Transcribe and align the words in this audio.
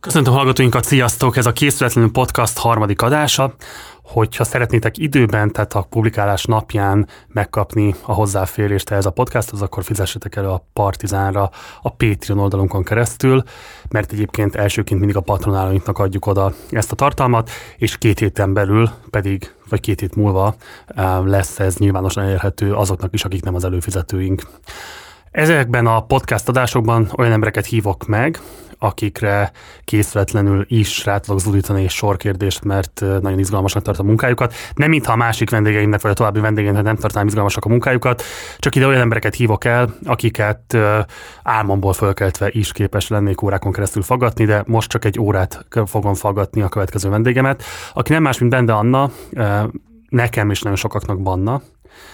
Köszöntöm 0.00 0.32
hallgatóinkat, 0.34 0.84
sziasztok! 0.84 1.36
Ez 1.36 1.46
a 1.46 1.52
Készületlenül 1.52 2.10
Podcast 2.10 2.58
harmadik 2.58 3.02
adása. 3.02 3.54
Hogyha 4.02 4.44
szeretnétek 4.44 4.98
időben, 4.98 5.52
tehát 5.52 5.74
a 5.74 5.86
publikálás 5.90 6.44
napján 6.44 7.08
megkapni 7.28 7.94
a 8.02 8.12
hozzáférést 8.12 8.90
ehhez 8.90 9.06
a 9.06 9.10
podcasthoz, 9.10 9.62
akkor 9.62 9.84
fizessetek 9.84 10.36
elő 10.36 10.48
a 10.48 10.66
Partizánra 10.72 11.50
a 11.82 11.90
Patreon 11.90 12.38
oldalunkon 12.38 12.84
keresztül, 12.84 13.42
mert 13.88 14.12
egyébként 14.12 14.56
elsőként 14.56 14.98
mindig 14.98 15.16
a 15.16 15.20
patronálóinknak 15.20 15.98
adjuk 15.98 16.26
oda 16.26 16.52
ezt 16.70 16.92
a 16.92 16.96
tartalmat, 16.96 17.50
és 17.76 17.98
két 17.98 18.18
héten 18.18 18.52
belül 18.52 18.90
pedig, 19.10 19.54
vagy 19.68 19.80
két 19.80 20.00
hét 20.00 20.16
múlva 20.16 20.54
eh, 20.86 21.24
lesz 21.24 21.58
ez 21.58 21.76
nyilvánosan 21.76 22.24
elérhető 22.24 22.74
azoknak 22.74 23.14
is, 23.14 23.24
akik 23.24 23.42
nem 23.42 23.54
az 23.54 23.64
előfizetőink. 23.64 24.42
Ezekben 25.30 25.86
a 25.86 26.00
podcast 26.00 26.48
adásokban 26.48 27.10
olyan 27.16 27.32
embereket 27.32 27.66
hívok 27.66 28.06
meg, 28.06 28.38
akikre 28.78 29.52
készületlenül 29.84 30.64
is 30.68 31.04
rá 31.04 31.18
tudok 31.18 31.40
zúdítani 31.40 31.82
egy 31.82 31.90
sorkérdést, 31.90 32.64
mert 32.64 33.00
nagyon 33.00 33.38
izgalmasnak 33.38 33.82
tart 33.82 33.98
a 33.98 34.02
munkájukat. 34.02 34.54
Nem 34.74 34.88
mintha 34.88 35.12
a 35.12 35.16
másik 35.16 35.50
vendégeimnek, 35.50 36.00
vagy 36.00 36.10
a 36.10 36.14
további 36.14 36.40
vendégeimnek 36.40 36.82
nem 36.82 36.96
tartanám 36.96 37.26
izgalmasak 37.26 37.64
a 37.64 37.68
munkájukat, 37.68 38.22
csak 38.58 38.74
ide 38.74 38.86
olyan 38.86 39.00
embereket 39.00 39.34
hívok 39.34 39.64
el, 39.64 39.94
akiket 40.04 40.76
álmomból 41.42 41.92
fölkeltve 41.92 42.48
is 42.52 42.72
képes 42.72 43.08
lennék 43.08 43.42
órákon 43.42 43.72
keresztül 43.72 44.02
faggatni, 44.02 44.44
de 44.44 44.62
most 44.66 44.90
csak 44.90 45.04
egy 45.04 45.20
órát 45.20 45.66
fogom 45.86 46.14
faggatni 46.14 46.60
a 46.60 46.68
következő 46.68 47.08
vendégemet, 47.08 47.62
aki 47.94 48.12
nem 48.12 48.22
más, 48.22 48.38
mint 48.38 48.52
Bende 48.52 48.72
Anna, 48.72 49.10
nekem 50.08 50.50
és 50.50 50.62
nagyon 50.62 50.78
sokaknak 50.78 51.22
Banna, 51.22 51.62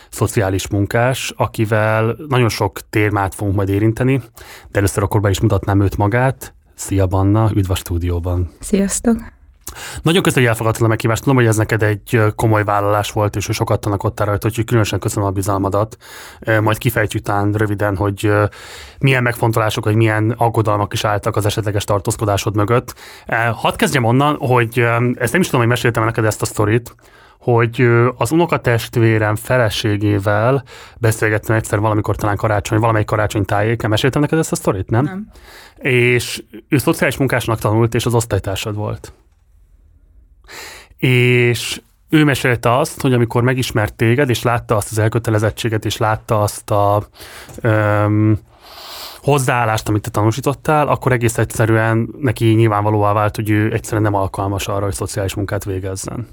szociális 0.09 0.69
munkás, 0.69 1.33
akivel 1.37 2.17
nagyon 2.29 2.49
sok 2.49 2.79
témát 2.91 3.35
fogunk 3.35 3.57
majd 3.57 3.69
érinteni, 3.69 4.23
de 4.71 4.79
először 4.79 5.03
akkor 5.03 5.21
be 5.21 5.31
is 5.31 5.41
mutatnám 5.41 5.81
őt 5.81 5.97
magát. 5.97 6.55
Szia 6.75 7.07
Banna, 7.07 7.51
üdv 7.55 7.71
a 7.71 7.75
stúdióban. 7.75 8.51
Sziasztok! 8.61 9.17
Nagyon 10.03 10.23
köszönöm, 10.23 10.45
hogy 10.45 10.53
elfogadtad 10.53 10.85
a 10.85 10.89
meghívást. 10.89 11.23
Tudom, 11.23 11.37
hogy 11.37 11.47
ez 11.47 11.57
neked 11.57 11.83
egy 11.83 12.23
komoly 12.35 12.65
vállalás 12.65 13.11
volt, 13.11 13.37
és 13.37 13.49
sokat 13.53 13.81
tannak 13.81 14.05
ott 14.05 14.21
rajta, 14.21 14.49
úgyhogy 14.49 14.65
különösen 14.65 14.99
köszönöm 14.99 15.29
a 15.29 15.31
bizalmadat. 15.31 15.97
Majd 16.61 16.79
kifejtjük 16.79 17.23
után 17.23 17.53
röviden, 17.53 17.97
hogy 17.97 18.33
milyen 18.99 19.23
megfontolások, 19.23 19.85
hogy 19.85 19.95
milyen 19.95 20.31
aggodalmak 20.31 20.93
is 20.93 21.05
álltak 21.05 21.37
az 21.37 21.47
esetleges 21.47 21.85
tartózkodásod 21.85 22.57
mögött. 22.57 22.95
Hadd 23.53 23.77
kezdjem 23.77 24.05
onnan, 24.05 24.37
hogy 24.37 24.79
ezt 25.15 25.33
nem 25.33 25.41
is 25.41 25.47
tudom, 25.47 25.61
hogy 25.61 25.71
meséltem 25.71 26.05
neked 26.05 26.25
ezt 26.25 26.43
a 26.43 26.47
sztorit, 26.47 26.95
hogy 27.53 27.89
az 28.17 28.31
unokatestvérem 28.31 29.37
feleségével 29.37 30.65
beszélgettem 30.99 31.57
egyszer 31.57 31.81
valamikor 31.81 32.17
talán 32.17 32.37
karácsony, 32.37 32.79
valamelyik 32.79 33.07
karácsony 33.07 33.45
tájéken. 33.45 33.91
Meséltem 33.91 34.21
neked 34.21 34.39
ezt 34.39 34.53
a 34.53 34.57
sztorit, 34.57 34.91
nem? 34.91 35.05
Nem. 35.05 35.31
És 35.79 36.43
ő 36.69 36.79
szociális 36.79 37.17
munkásnak 37.17 37.59
tanult, 37.59 37.95
és 37.95 38.07
az 38.07 38.15
osztálytársad 38.15 38.75
volt. 38.75 39.13
És 40.97 41.81
ő 42.09 42.25
mesélte 42.25 42.79
azt, 42.79 43.01
hogy 43.01 43.13
amikor 43.13 43.43
megismert 43.43 43.95
téged, 43.95 44.29
és 44.29 44.43
látta 44.43 44.77
azt 44.77 44.91
az 44.91 44.99
elkötelezettséget, 44.99 45.85
és 45.85 45.97
látta 45.97 46.43
azt 46.43 46.71
a 46.71 47.07
öm, 47.61 48.39
hozzáállást, 49.19 49.89
amit 49.89 50.03
te 50.03 50.11
tanúsítottál, 50.11 50.89
akkor 50.89 51.13
egész 51.13 51.39
egyszerűen 51.39 52.15
neki 52.21 52.45
nyilvánvalóvá 52.47 53.13
vált, 53.13 53.37
hogy 53.37 53.51
ő 53.51 53.73
egyszerűen 53.73 54.03
nem 54.03 54.15
alkalmas 54.15 54.69
arra, 54.69 54.85
hogy 54.85 54.95
szociális 54.95 55.35
munkát 55.35 55.65
végezzen. 55.65 56.27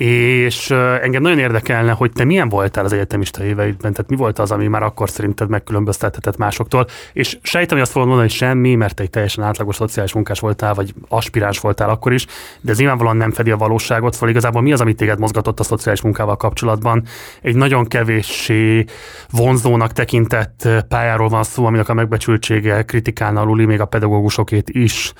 És 0.00 0.70
engem 1.02 1.22
nagyon 1.22 1.38
érdekelne, 1.38 1.92
hogy 1.92 2.12
te 2.12 2.24
milyen 2.24 2.48
voltál 2.48 2.84
az 2.84 2.92
egyetemista 2.92 3.44
éveidben, 3.44 3.92
tehát 3.92 4.10
mi 4.10 4.16
volt 4.16 4.38
az, 4.38 4.50
ami 4.50 4.66
már 4.66 4.82
akkor 4.82 5.10
szerinted 5.10 5.48
megkülönböztethetett 5.48 6.36
másoktól, 6.36 6.86
és 7.12 7.38
sejtem, 7.42 7.76
hogy 7.76 7.80
azt 7.80 7.92
fogod 7.92 8.08
mondani, 8.08 8.28
hogy 8.28 8.38
semmi, 8.38 8.74
mert 8.74 9.00
egy 9.00 9.10
teljesen 9.10 9.44
átlagos 9.44 9.74
szociális 9.76 10.12
munkás 10.12 10.40
voltál, 10.40 10.74
vagy 10.74 10.94
aspiráns 11.08 11.58
voltál 11.58 11.90
akkor 11.90 12.12
is, 12.12 12.26
de 12.60 12.70
ez 12.70 12.78
nyilvánvalóan 12.78 13.16
nem 13.16 13.30
fedi 13.30 13.50
a 13.50 13.56
valóságot, 13.56 14.12
szóval 14.12 14.28
igazából 14.28 14.62
mi 14.62 14.72
az, 14.72 14.80
amit 14.80 14.96
téged 14.96 15.18
mozgatott 15.18 15.60
a 15.60 15.64
szociális 15.64 16.02
munkával 16.02 16.36
kapcsolatban? 16.36 17.04
Egy 17.42 17.56
nagyon 17.56 17.86
kevéssé 17.86 18.84
vonzónak 19.30 19.92
tekintett 19.92 20.68
pályáról 20.88 21.28
van 21.28 21.42
szó, 21.42 21.66
aminek 21.66 21.88
a 21.88 21.94
megbecsültsége 21.94 22.82
kritikán 22.82 23.36
aluli, 23.36 23.64
még 23.64 23.80
a 23.80 23.84
pedagógusokét 23.84 24.70
is 24.70 25.12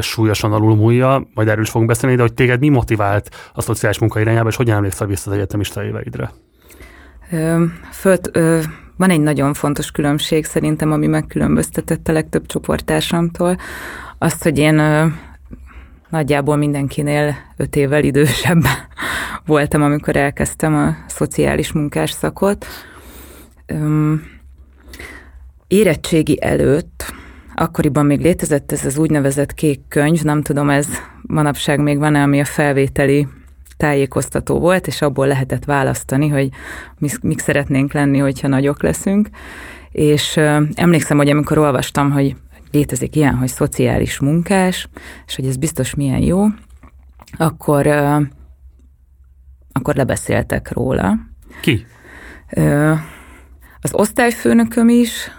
súlyosan 0.00 0.52
alulmúlja, 0.52 1.28
majd 1.34 1.48
erről 1.48 1.62
is 1.62 1.70
fogunk 1.70 1.90
beszélni, 1.90 2.16
de 2.16 2.22
hogy 2.22 2.34
téged 2.34 2.60
mi 2.60 2.68
motivált 2.68 3.50
a 3.52 3.60
szociális 3.60 3.98
munka 3.98 4.20
irányába, 4.20 4.48
és 4.48 4.56
hogyan 4.56 4.76
emlékszel 4.76 5.06
vissza 5.06 5.30
az 5.30 5.36
egyetemista 5.36 5.84
éveidre? 5.84 6.32
Ö, 7.30 7.64
ö, 8.32 8.60
van 8.96 9.10
egy 9.10 9.20
nagyon 9.20 9.54
fontos 9.54 9.90
különbség 9.90 10.44
szerintem, 10.44 10.92
ami 10.92 11.06
megkülönböztetett 11.06 12.08
a 12.08 12.12
legtöbb 12.12 12.46
csoporttársamtól. 12.46 13.56
Azt, 14.18 14.42
hogy 14.42 14.58
én 14.58 14.78
ö, 14.78 15.06
nagyjából 16.08 16.56
mindenkinél 16.56 17.36
öt 17.56 17.76
évvel 17.76 18.04
idősebb 18.04 18.62
voltam, 19.46 19.82
amikor 19.82 20.16
elkezdtem 20.16 20.74
a 20.74 20.96
szociális 21.06 21.72
munkás 21.72 22.10
szakot. 22.10 22.66
Ö, 23.66 24.14
érettségi 25.66 26.38
előtt 26.42 27.14
Akkoriban 27.54 28.06
még 28.06 28.20
létezett 28.20 28.72
ez 28.72 28.84
az 28.84 28.98
úgynevezett 28.98 29.54
kék 29.54 29.80
könyv, 29.88 30.22
nem 30.22 30.42
tudom, 30.42 30.70
ez 30.70 30.88
manapság 31.22 31.80
még 31.80 31.98
van-e, 31.98 32.22
ami 32.22 32.40
a 32.40 32.44
felvételi 32.44 33.28
tájékoztató 33.76 34.58
volt, 34.58 34.86
és 34.86 35.02
abból 35.02 35.26
lehetett 35.26 35.64
választani, 35.64 36.28
hogy 36.28 36.48
mik 37.22 37.38
szeretnénk 37.38 37.92
lenni, 37.92 38.18
hogyha 38.18 38.48
nagyok 38.48 38.82
leszünk. 38.82 39.28
És 39.90 40.36
emlékszem, 40.74 41.16
hogy 41.16 41.28
amikor 41.28 41.58
olvastam, 41.58 42.10
hogy 42.10 42.36
létezik 42.70 43.16
ilyen, 43.16 43.34
hogy 43.34 43.48
szociális 43.48 44.20
munkás, 44.20 44.88
és 45.26 45.36
hogy 45.36 45.46
ez 45.46 45.56
biztos 45.56 45.94
milyen 45.94 46.20
jó, 46.20 46.46
akkor, 47.36 47.86
akkor 49.72 49.94
lebeszéltek 49.94 50.72
róla. 50.72 51.18
Ki? 51.60 51.86
Az 53.80 53.92
osztályfőnököm 53.94 54.88
is, 54.88 55.30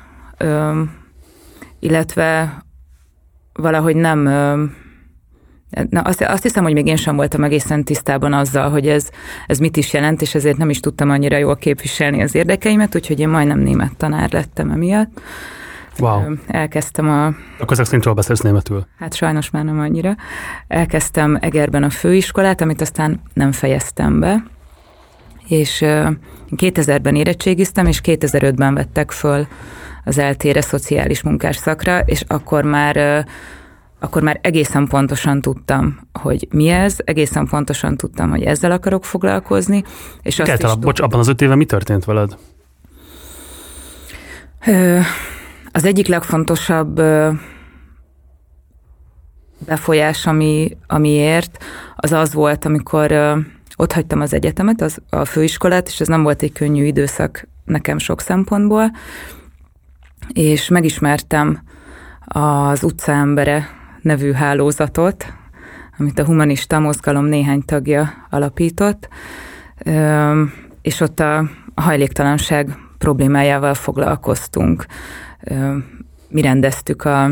illetve 1.84 2.58
valahogy 3.54 3.96
nem, 3.96 4.24
na 5.90 6.02
azt, 6.02 6.22
azt 6.22 6.44
hiszem, 6.44 6.64
hogy 6.64 6.74
még 6.74 6.88
én 6.88 6.96
sem 6.96 7.16
voltam 7.16 7.44
egészen 7.44 7.84
tisztában 7.84 8.34
azzal, 8.34 8.70
hogy 8.70 8.88
ez, 8.88 9.10
ez 9.48 9.58
mit 9.58 9.78
is 9.78 9.94
jelent, 9.94 10.22
és 10.22 10.36
ezért 10.36 10.58
nem 10.58 10.70
is 10.70 10.80
tudtam 10.80 11.10
annyira 11.10 11.38
jól 11.38 11.56
képviselni 11.56 12.22
az 12.22 12.36
érdekeimet, 12.36 12.96
úgyhogy 12.96 13.20
én 13.20 13.30
majdnem 13.30 13.60
német 13.60 13.98
tanár 13.98 14.32
lettem 14.32 14.72
emiatt. 14.72 15.22
Wow. 16.00 16.22
Elkezdtem 16.48 17.10
a... 17.10 17.26
Akkor 17.26 17.72
ezek 17.72 17.86
szerint 17.86 18.16
beszélsz 18.16 18.42
németül? 18.42 18.86
Hát 19.00 19.14
sajnos 19.14 19.50
már 19.50 19.64
nem 19.64 19.80
annyira. 19.80 20.16
Elkezdtem 20.68 21.38
Egerben 21.42 21.84
a 21.84 21.90
főiskolát, 21.90 22.62
amit 22.62 22.82
aztán 22.82 23.22
nem 23.34 23.52
fejeztem 23.52 24.20
be, 24.20 24.44
és 25.48 25.84
2000-ben 26.56 27.16
érettségiztem, 27.16 27.86
és 27.86 28.02
2005-ben 28.04 28.74
vettek 28.74 29.12
föl 29.12 29.48
az 30.04 30.18
eltére 30.18 30.62
szociális 30.62 31.22
munkás 31.22 31.56
szakra, 31.56 32.00
és 32.00 32.24
akkor 32.28 32.64
már 32.64 33.26
akkor 34.00 34.22
már 34.22 34.40
egészen 34.42 34.88
pontosan 34.88 35.42
tudtam, 35.42 36.00
hogy 36.14 36.48
mi 36.52 36.68
ez, 36.68 36.96
egészen 37.06 37.48
pontosan 37.48 37.98
tudtam, 37.98 38.30
hogy 38.30 38.44
ezzel 38.44 38.72
akarok 38.72 39.06
foglalkozni. 39.06 39.84
És 40.22 40.40
azt 40.40 40.56
Kellett, 40.56 40.80
bocs, 40.80 41.00
abban 41.00 41.20
az 41.20 41.28
öt 41.28 41.42
éve 41.42 41.56
mi 41.56 41.66
történt 41.66 42.06
veled? 42.06 42.38
Az 45.72 45.86
egyik 45.86 46.08
legfontosabb 46.08 47.02
befolyás, 49.66 50.26
ami, 50.26 50.78
amiért, 50.88 51.64
az 51.96 52.12
az 52.12 52.34
volt, 52.34 52.66
amikor 52.66 53.12
ott 53.76 53.92
hagytam 53.92 54.22
az 54.22 54.34
egyetemet, 54.34 54.82
az, 54.82 55.02
a 55.10 55.26
főiskolát, 55.26 55.88
és 55.88 56.00
ez 56.00 56.08
nem 56.08 56.24
volt 56.24 56.42
egy 56.42 56.52
könnyű 56.52 56.86
időszak 56.86 57.48
nekem 57.66 57.98
sok 57.98 58.22
szempontból, 58.22 58.92
és 60.28 60.70
megismertem 60.70 61.62
az 62.26 62.84
utcaembere 62.84 63.68
nevű 64.02 64.32
hálózatot, 64.32 65.34
amit 65.98 66.20
a 66.20 66.26
humanista 66.26 66.80
mozgalom 66.80 67.26
néhány 67.26 67.62
tagja 67.66 68.14
alapított, 68.30 69.08
és 70.82 71.00
ott 71.00 71.20
a 71.20 71.50
hajléktalanság 71.76 72.78
problémájával 72.98 73.74
foglalkoztunk. 73.74 74.86
Mi 76.30 76.42
rendeztük 76.42 77.06
a 77.06 77.30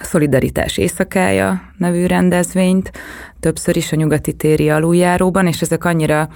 Szolidaritás 0.00 0.76
éjszakája 0.76 1.60
nevű 1.76 2.06
rendezvényt, 2.06 2.92
többször 3.40 3.76
is 3.76 3.92
a 3.92 3.96
nyugati 3.96 4.32
téri 4.32 4.70
aluljáróban, 4.70 5.46
és 5.46 5.60
ezek 5.60 5.84
annyira 5.84 6.28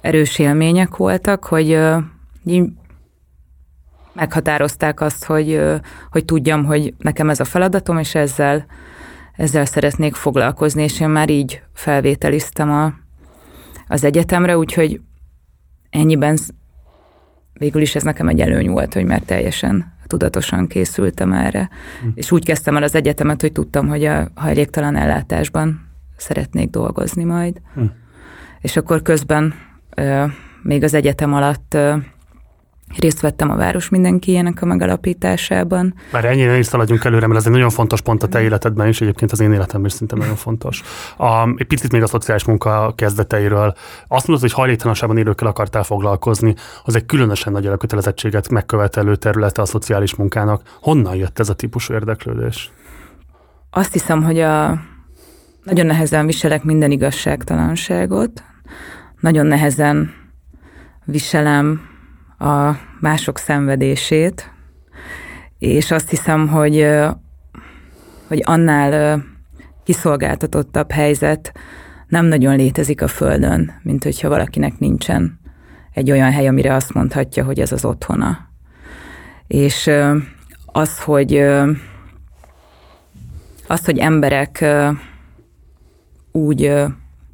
erős 0.00 0.38
élmények 0.38 0.96
voltak, 0.96 1.44
hogy 1.44 1.78
meghatározták 4.12 5.00
azt, 5.00 5.24
hogy, 5.24 5.62
hogy 6.10 6.24
tudjam, 6.24 6.64
hogy 6.64 6.94
nekem 6.98 7.30
ez 7.30 7.40
a 7.40 7.44
feladatom, 7.44 7.98
és 7.98 8.14
ezzel, 8.14 8.66
ezzel 9.32 9.64
szeretnék 9.64 10.14
foglalkozni, 10.14 10.82
és 10.82 11.00
én 11.00 11.08
már 11.08 11.30
így 11.30 11.62
felvételiztem 11.72 12.70
a, 12.70 12.92
az 13.88 14.04
egyetemre, 14.04 14.58
úgyhogy 14.58 15.00
ennyiben 15.90 16.38
végül 17.52 17.82
is 17.82 17.94
ez 17.94 18.02
nekem 18.02 18.28
egy 18.28 18.40
előny 18.40 18.70
volt, 18.70 18.94
hogy 18.94 19.04
már 19.04 19.20
teljesen 19.20 19.96
tudatosan 20.06 20.66
készültem 20.66 21.32
erre. 21.32 21.68
Hm. 22.00 22.08
És 22.14 22.30
úgy 22.30 22.44
kezdtem 22.44 22.76
el 22.76 22.82
az 22.82 22.94
egyetemet, 22.94 23.40
hogy 23.40 23.52
tudtam, 23.52 23.88
hogy 23.88 24.04
a 24.04 24.28
hajléktalan 24.34 24.96
ellátásban 24.96 25.88
szeretnék 26.16 26.70
dolgozni 26.70 27.24
majd. 27.24 27.60
Hm. 27.74 27.84
És 28.60 28.76
akkor 28.76 29.02
közben 29.02 29.54
még 30.62 30.82
az 30.82 30.94
egyetem 30.94 31.34
alatt 31.34 31.76
Részt 32.96 33.20
vettem 33.20 33.50
a 33.50 33.56
Város 33.56 33.88
Mindenkiének 33.88 34.62
a 34.62 34.66
megalapításában. 34.66 35.94
Már 36.12 36.24
ennyire 36.24 36.58
is 36.58 36.66
szaladjunk 36.66 37.04
előre, 37.04 37.26
mert 37.26 37.40
ez 37.40 37.46
egy 37.46 37.52
nagyon 37.52 37.70
fontos 37.70 38.00
pont 38.00 38.22
a 38.22 38.26
te 38.26 38.42
életedben 38.42 38.88
is, 38.88 39.00
egyébként 39.00 39.32
az 39.32 39.40
én 39.40 39.52
életemben 39.52 39.90
is 39.90 39.92
szinte 39.92 40.16
nagyon 40.16 40.34
fontos. 40.36 40.82
A, 41.16 41.48
egy 41.56 41.66
picit 41.66 41.92
még 41.92 42.02
a 42.02 42.06
szociális 42.06 42.44
munka 42.44 42.92
kezdeteiről. 42.96 43.74
Azt 44.08 44.26
mondod, 44.26 44.48
hogy 44.48 44.54
hajléktalanságban 44.58 45.18
élőkkel 45.18 45.48
akartál 45.48 45.82
foglalkozni, 45.82 46.54
az 46.84 46.96
egy 46.96 47.06
különösen 47.06 47.52
nagy 47.52 47.66
elkötelezettséget 47.66 48.48
megkövetelő 48.48 49.16
területe 49.16 49.62
a 49.62 49.66
szociális 49.66 50.14
munkának. 50.14 50.62
Honnan 50.80 51.14
jött 51.14 51.38
ez 51.38 51.48
a 51.48 51.54
típusú 51.54 51.94
érdeklődés? 51.94 52.70
Azt 53.70 53.92
hiszem, 53.92 54.22
hogy 54.22 54.40
a 54.40 54.80
nagyon 55.62 55.86
nehezen 55.86 56.26
viselek 56.26 56.62
minden 56.62 56.90
igazságtalanságot, 56.90 58.42
nagyon 59.20 59.46
nehezen 59.46 60.14
viselem 61.04 61.80
a 62.38 62.72
mások 63.00 63.38
szenvedését, 63.38 64.52
és 65.58 65.90
azt 65.90 66.10
hiszem, 66.10 66.48
hogy, 66.48 66.86
hogy 68.28 68.42
annál 68.44 69.24
kiszolgáltatottabb 69.84 70.90
helyzet 70.90 71.52
nem 72.08 72.26
nagyon 72.26 72.56
létezik 72.56 73.02
a 73.02 73.08
Földön, 73.08 73.72
mint 73.82 74.04
hogyha 74.04 74.28
valakinek 74.28 74.78
nincsen 74.78 75.40
egy 75.92 76.10
olyan 76.10 76.32
hely, 76.32 76.46
amire 76.48 76.74
azt 76.74 76.94
mondhatja, 76.94 77.44
hogy 77.44 77.60
ez 77.60 77.72
az 77.72 77.84
otthona. 77.84 78.38
És 79.46 79.90
az, 80.66 81.00
hogy 81.00 81.36
az, 83.66 83.84
hogy 83.84 83.98
emberek 83.98 84.64
úgy 86.32 86.72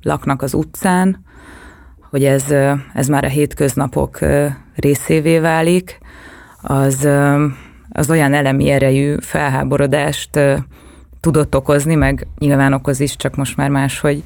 laknak 0.03 0.43
az 0.43 0.55
utcán, 0.55 1.25
hogy 2.14 2.25
ez, 2.25 2.44
ez 2.93 3.06
már 3.06 3.25
a 3.25 3.28
hétköznapok 3.28 4.19
részévé 4.75 5.38
válik, 5.38 5.99
az, 6.61 7.08
az 7.88 8.11
olyan 8.11 8.34
elemi 8.34 8.70
erejű 8.70 9.16
felháborodást 9.20 10.40
tudott 11.20 11.56
okozni, 11.56 11.94
meg 11.94 12.26
nyilván 12.38 12.72
okoz 12.72 13.00
is, 13.00 13.16
csak 13.16 13.37
most 13.37 13.56
már 13.56 13.70
máshogy 13.70 14.22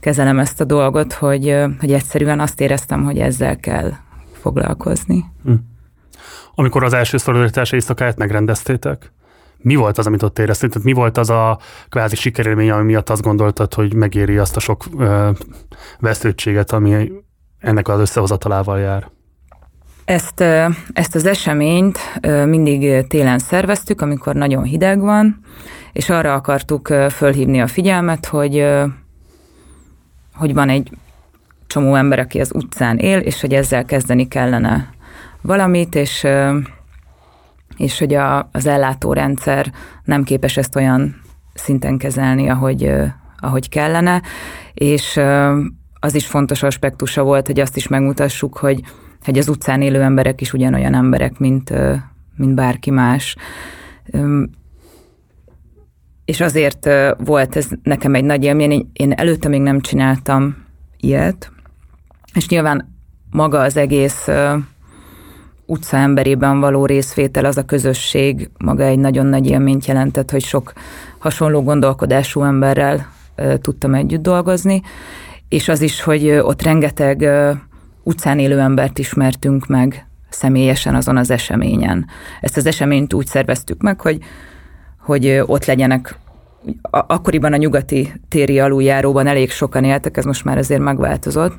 kezelem 0.00 0.38
ezt 0.38 0.60
a 0.60 0.64
dolgot, 0.64 1.12
hogy, 1.12 1.56
hogy 1.80 1.92
egyszerűen 1.92 2.40
azt 2.40 2.60
éreztem, 2.60 3.04
hogy 3.04 3.18
ezzel 3.18 3.56
kell 3.56 3.92
foglalkozni. 4.32 5.24
Hm. 5.44 5.52
Amikor 6.54 6.84
az 6.84 6.92
első 6.92 7.16
szolidaritás 7.16 7.72
éjszakáját 7.72 8.18
megrendeztétek, 8.18 9.12
mi 9.64 9.74
volt 9.74 9.98
az, 9.98 10.06
amit 10.06 10.22
ott 10.22 10.38
éreztél? 10.38 10.68
Tehát 10.68 10.84
mi 10.84 10.92
volt 10.92 11.18
az 11.18 11.30
a 11.30 11.58
kvázi 11.88 12.16
sikerélmény, 12.16 12.70
ami 12.70 12.84
miatt 12.84 13.10
azt 13.10 13.22
gondoltad, 13.22 13.74
hogy 13.74 13.94
megéri 13.94 14.38
azt 14.38 14.56
a 14.56 14.60
sok 14.60 14.84
ö, 14.98 15.30
vesződtséget, 15.98 16.72
ami 16.72 17.12
ennek 17.58 17.88
az 17.88 18.00
összehozatalával 18.00 18.78
jár? 18.78 19.10
Ezt, 20.04 20.40
ezt 20.92 21.14
az 21.14 21.26
eseményt 21.26 21.98
mindig 22.44 23.06
télen 23.06 23.38
szerveztük, 23.38 24.00
amikor 24.00 24.34
nagyon 24.34 24.62
hideg 24.62 25.00
van, 25.00 25.40
és 25.92 26.10
arra 26.10 26.34
akartuk 26.34 26.86
fölhívni 27.10 27.60
a 27.60 27.66
figyelmet, 27.66 28.26
hogy, 28.26 28.66
hogy 30.34 30.54
van 30.54 30.68
egy 30.68 30.90
csomó 31.66 31.94
ember, 31.94 32.18
aki 32.18 32.40
az 32.40 32.50
utcán 32.54 32.98
él, 32.98 33.18
és 33.18 33.40
hogy 33.40 33.54
ezzel 33.54 33.84
kezdeni 33.84 34.28
kellene 34.28 34.94
valamit, 35.40 35.94
és, 35.94 36.26
és 37.76 37.98
hogy 37.98 38.14
a, 38.14 38.48
az 38.52 38.66
ellátórendszer 38.66 39.72
nem 40.04 40.22
képes 40.22 40.56
ezt 40.56 40.76
olyan 40.76 41.20
szinten 41.54 41.98
kezelni, 41.98 42.48
ahogy, 42.48 42.92
ahogy 43.38 43.68
kellene, 43.68 44.22
és 44.74 45.20
az 46.00 46.14
is 46.14 46.26
fontos 46.26 46.62
aspektusa 46.62 47.22
volt, 47.22 47.46
hogy 47.46 47.60
azt 47.60 47.76
is 47.76 47.88
megmutassuk, 47.88 48.56
hogy 48.56 48.82
hogy 49.24 49.38
az 49.38 49.48
utcán 49.48 49.82
élő 49.82 50.02
emberek 50.02 50.40
is 50.40 50.52
ugyanolyan 50.52 50.94
emberek, 50.94 51.38
mint, 51.38 51.72
mint 52.36 52.54
bárki 52.54 52.90
más. 52.90 53.36
És 56.24 56.40
azért 56.40 56.88
volt 57.18 57.56
ez 57.56 57.68
nekem 57.82 58.14
egy 58.14 58.24
nagy 58.24 58.44
élmény, 58.44 58.90
én 58.92 59.12
előtte 59.12 59.48
még 59.48 59.60
nem 59.60 59.80
csináltam 59.80 60.56
ilyet, 60.96 61.52
és 62.34 62.48
nyilván 62.48 62.94
maga 63.30 63.60
az 63.60 63.76
egész 63.76 64.28
utca 65.66 65.96
emberében 65.96 66.60
való 66.60 66.86
részvétel, 66.86 67.44
az 67.44 67.56
a 67.56 67.64
közösség 67.64 68.50
maga 68.58 68.84
egy 68.84 68.98
nagyon 68.98 69.26
nagy 69.26 69.46
élményt 69.46 69.86
jelentett, 69.86 70.30
hogy 70.30 70.42
sok 70.42 70.72
hasonló 71.18 71.62
gondolkodású 71.62 72.42
emberrel 72.42 73.06
tudtam 73.60 73.94
együtt 73.94 74.22
dolgozni, 74.22 74.82
és 75.48 75.68
az 75.68 75.80
is, 75.80 76.02
hogy 76.02 76.28
ott 76.30 76.62
rengeteg 76.62 77.28
utcán 78.02 78.38
élő 78.38 78.60
embert 78.60 78.98
ismertünk 78.98 79.66
meg 79.66 80.06
személyesen 80.28 80.94
azon 80.94 81.16
az 81.16 81.30
eseményen. 81.30 82.06
Ezt 82.40 82.56
az 82.56 82.66
eseményt 82.66 83.14
úgy 83.14 83.26
szerveztük 83.26 83.82
meg, 83.82 84.00
hogy, 84.00 84.18
hogy 84.98 85.42
ott 85.46 85.64
legyenek 85.64 86.18
akkoriban 86.90 87.52
a 87.52 87.56
nyugati 87.56 88.12
téri 88.28 88.60
aluljáróban 88.60 89.26
elég 89.26 89.50
sokan 89.50 89.84
éltek, 89.84 90.16
ez 90.16 90.24
most 90.24 90.44
már 90.44 90.58
azért 90.58 90.80
megváltozott. 90.80 91.54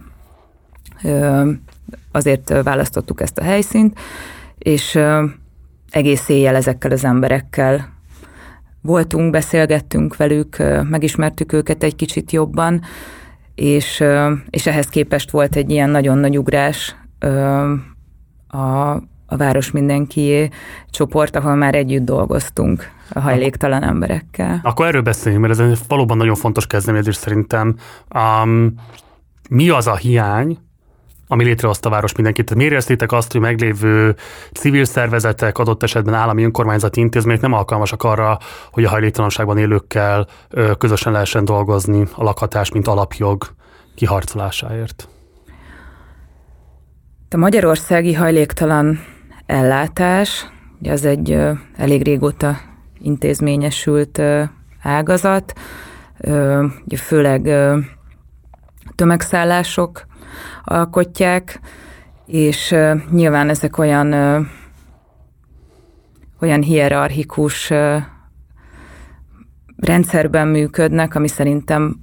Azért 2.16 2.64
választottuk 2.64 3.22
ezt 3.22 3.38
a 3.38 3.44
helyszínt, 3.44 4.00
és 4.58 5.00
egész 5.90 6.30
éjjel 6.30 6.56
ezekkel 6.56 6.92
az 6.92 7.06
emberekkel 7.06 7.94
voltunk, 8.82 9.32
beszélgettünk 9.32 10.16
velük, 10.16 10.58
megismertük 10.90 11.54
őket 11.54 11.84
egy 11.84 11.96
kicsit 11.96 12.32
jobban, 12.32 12.82
és, 13.56 14.04
és 14.50 14.68
ehhez 14.68 14.88
képest 14.88 15.32
volt 15.32 15.56
egy 15.56 15.72
ilyen 15.72 15.90
nagyon 15.90 16.18
nagy 16.18 16.38
ugrás 16.38 16.96
a, 18.48 18.58
a 19.26 19.38
Város 19.38 19.72
Mindenkié 19.72 20.50
csoport, 20.90 21.36
ahol 21.36 21.56
már 21.56 21.76
együtt 21.76 22.06
dolgoztunk 22.06 22.92
a 23.10 23.20
hajléktalan 23.20 23.84
emberekkel. 23.84 24.60
Akkor 24.64 24.86
erről 24.86 25.02
beszéljünk, 25.02 25.46
mert 25.46 25.60
ez 25.60 25.80
valóban 25.88 26.18
nagyon 26.18 26.36
fontos 26.36 26.68
kezdeményezés 26.68 27.16
szerintem. 27.16 27.76
Um, 28.16 28.74
mi 29.50 29.70
az 29.70 29.88
a 29.88 29.96
hiány, 29.96 30.58
ami 31.28 31.44
létrehozta 31.44 31.90
a 31.90 31.92
város 31.92 32.16
mindenkit. 32.16 32.46
Tehát 32.46 32.64
éreztétek 32.64 33.12
azt, 33.12 33.32
hogy 33.32 33.42
meglévő 33.42 34.16
civil 34.54 34.86
szervezetek, 34.86 35.58
adott 35.58 35.84
esetben 35.84 36.14
állami 36.14 36.44
önkormányzati 36.44 37.00
intézmények 37.00 37.42
nem 37.42 37.54
alkalmasak 37.54 38.04
arra, 38.04 38.38
hogy 38.72 38.84
a 38.84 38.90
hajléktalanságban 38.90 39.58
élőkkel 39.58 40.28
közösen 40.78 41.12
lehessen 41.12 41.46
dolgozni 41.46 42.08
a 42.16 42.24
lakhatás, 42.24 42.72
mint 42.72 42.88
alapjog 42.88 43.46
kiharcolásáért? 43.96 45.08
A 47.30 47.38
magyarországi 47.38 48.14
hajléktalan 48.14 49.00
ellátás, 49.46 50.46
ugye 50.80 50.92
az 50.92 51.06
egy 51.06 51.40
elég 51.78 52.04
régóta 52.04 52.58
intézményesült 53.00 54.22
ágazat, 54.82 55.54
főleg 56.96 57.50
tömegszállások 58.96 60.06
alkotják, 60.64 61.60
és 62.26 62.76
nyilván 63.12 63.50
ezek 63.50 63.78
olyan 63.78 64.14
olyan 66.42 66.62
hierarchikus 66.62 67.72
rendszerben 69.78 70.48
működnek, 70.48 71.16
ami 71.16 71.28
szerintem 71.28 72.00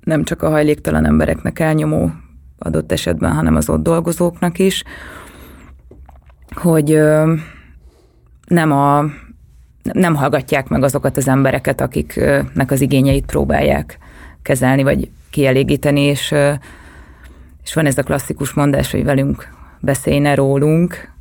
nem 0.00 0.24
csak 0.24 0.42
a 0.42 0.50
hajléktalan 0.50 1.06
embereknek 1.06 1.58
elnyomó 1.58 2.10
adott 2.58 2.92
esetben, 2.92 3.32
hanem 3.32 3.56
az 3.56 3.68
ott 3.68 3.82
dolgozóknak 3.82 4.58
is, 4.58 4.84
hogy 6.54 7.00
nem 8.46 8.72
a 8.72 9.04
nem 9.92 10.14
hallgatják 10.14 10.68
meg 10.68 10.82
azokat 10.82 11.16
az 11.16 11.28
embereket, 11.28 11.80
akiknek 11.80 12.70
az 12.70 12.80
igényeit 12.80 13.26
próbálják 13.26 13.98
kezelni, 14.42 14.82
vagy 14.82 15.10
kielégíteni, 15.30 16.00
és 16.00 16.34
és 17.68 17.74
van 17.74 17.86
ez 17.86 17.98
a 17.98 18.02
klasszikus 18.02 18.52
mondás, 18.52 18.90
hogy 18.90 19.04
velünk 19.04 19.48
beszélne 19.80 20.34
rólunk, 20.34 21.12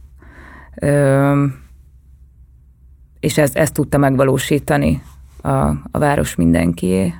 és 3.19 3.37
ez, 3.37 3.55
ezt 3.55 3.73
tudta 3.73 3.97
megvalósítani 3.97 5.01
a, 5.41 5.49
a 5.91 5.99
város 5.99 6.35
mindenkié, 6.35 7.13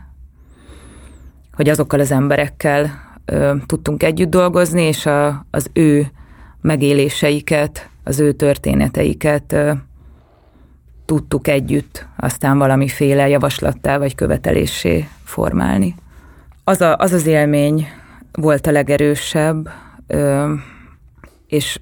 hogy 1.53 1.69
azokkal 1.69 1.99
az 1.99 2.11
emberekkel 2.11 2.91
ö, 3.25 3.55
tudtunk 3.65 4.03
együtt 4.03 4.29
dolgozni, 4.29 4.81
és 4.81 5.05
a, 5.05 5.45
az 5.51 5.69
ő 5.73 6.07
megéléseiket, 6.61 7.89
az 8.03 8.19
ő 8.19 8.31
történeteiket 8.31 9.53
ö, 9.53 9.71
tudtuk 11.05 11.47
együtt 11.47 12.07
aztán 12.17 12.57
valamiféle 12.57 13.27
javaslattá 13.27 13.97
vagy 13.97 14.15
követeléssé 14.15 15.07
formálni. 15.23 15.95
Az, 16.63 16.81
a, 16.81 16.95
az 16.97 17.11
az 17.11 17.25
élmény, 17.25 17.87
volt 18.37 18.67
a 18.67 18.71
legerősebb, 18.71 19.69
és 21.47 21.79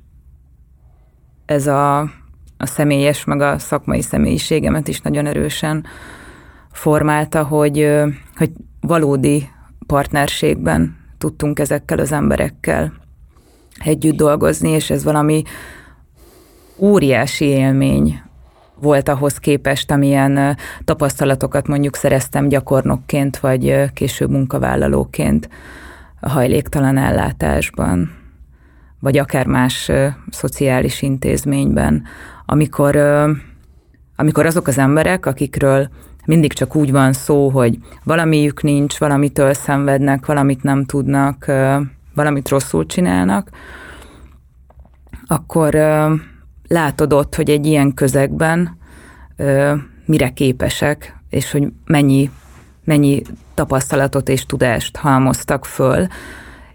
ez 1.46 1.68
a 1.68 2.10
a 2.58 2.66
személyes, 2.66 3.24
meg 3.24 3.42
a 3.42 3.60
szakmai 3.60 4.02
személyiségemet 4.02 4.88
is 4.88 5.02
nagyon 5.02 5.26
erősen 5.26 5.86
formálta, 6.72 7.44
hogy, 7.44 7.92
hogy 8.36 8.52
valódi 8.82 9.50
partnerségben 9.88 10.98
tudtunk 11.18 11.60
ezekkel 11.60 12.00
az 12.00 12.12
emberekkel 12.12 12.94
együtt 13.84 14.16
dolgozni, 14.16 14.70
és 14.70 14.90
ez 14.90 15.04
valami 15.04 15.44
óriási 16.78 17.46
élmény 17.46 18.22
volt 18.80 19.10
ahhoz 19.10 19.38
képest, 19.38 19.92
amilyen 19.92 20.58
tapasztalatokat 20.84 21.68
mondjuk 21.68 21.96
szereztem 21.96 22.48
gyakornokként, 22.48 23.38
vagy 23.38 23.92
később 23.94 24.30
munkavállalóként 24.30 25.50
a 26.26 26.30
hajléktalan 26.30 26.98
ellátásban, 26.98 28.12
vagy 29.00 29.18
akár 29.18 29.46
más 29.46 29.92
szociális 30.30 31.02
intézményben, 31.02 32.04
amikor, 32.46 32.96
amikor 34.16 34.46
azok 34.46 34.68
az 34.68 34.78
emberek, 34.78 35.26
akikről 35.26 35.90
mindig 36.26 36.54
csak 36.54 36.76
úgy 36.76 36.92
van 36.92 37.14
szó, 37.14 37.50
hogy 37.50 37.78
valamiük 38.04 38.64
nincs, 38.64 38.98
valamitől 38.98 39.54
szenvednek, 39.54 40.26
valamit 40.26 40.64
nem 40.64 40.86
tudnak, 40.86 41.46
valamit 42.16 42.50
rosszul 42.50 42.86
csinálnak, 42.86 43.50
akkor 45.28 45.76
látod 46.68 47.14
ott, 47.14 47.36
hogy 47.36 47.50
egy 47.50 47.66
ilyen 47.66 47.94
közegben 47.94 48.78
mire 50.06 50.30
képesek, 50.30 51.20
és 51.30 51.52
hogy 51.52 51.72
mennyi, 51.86 52.30
mennyi 52.84 53.22
tapasztalatot 53.56 54.30
és 54.30 54.46
tudást 54.46 54.98
halmoztak 54.98 55.66
föl, 55.66 56.08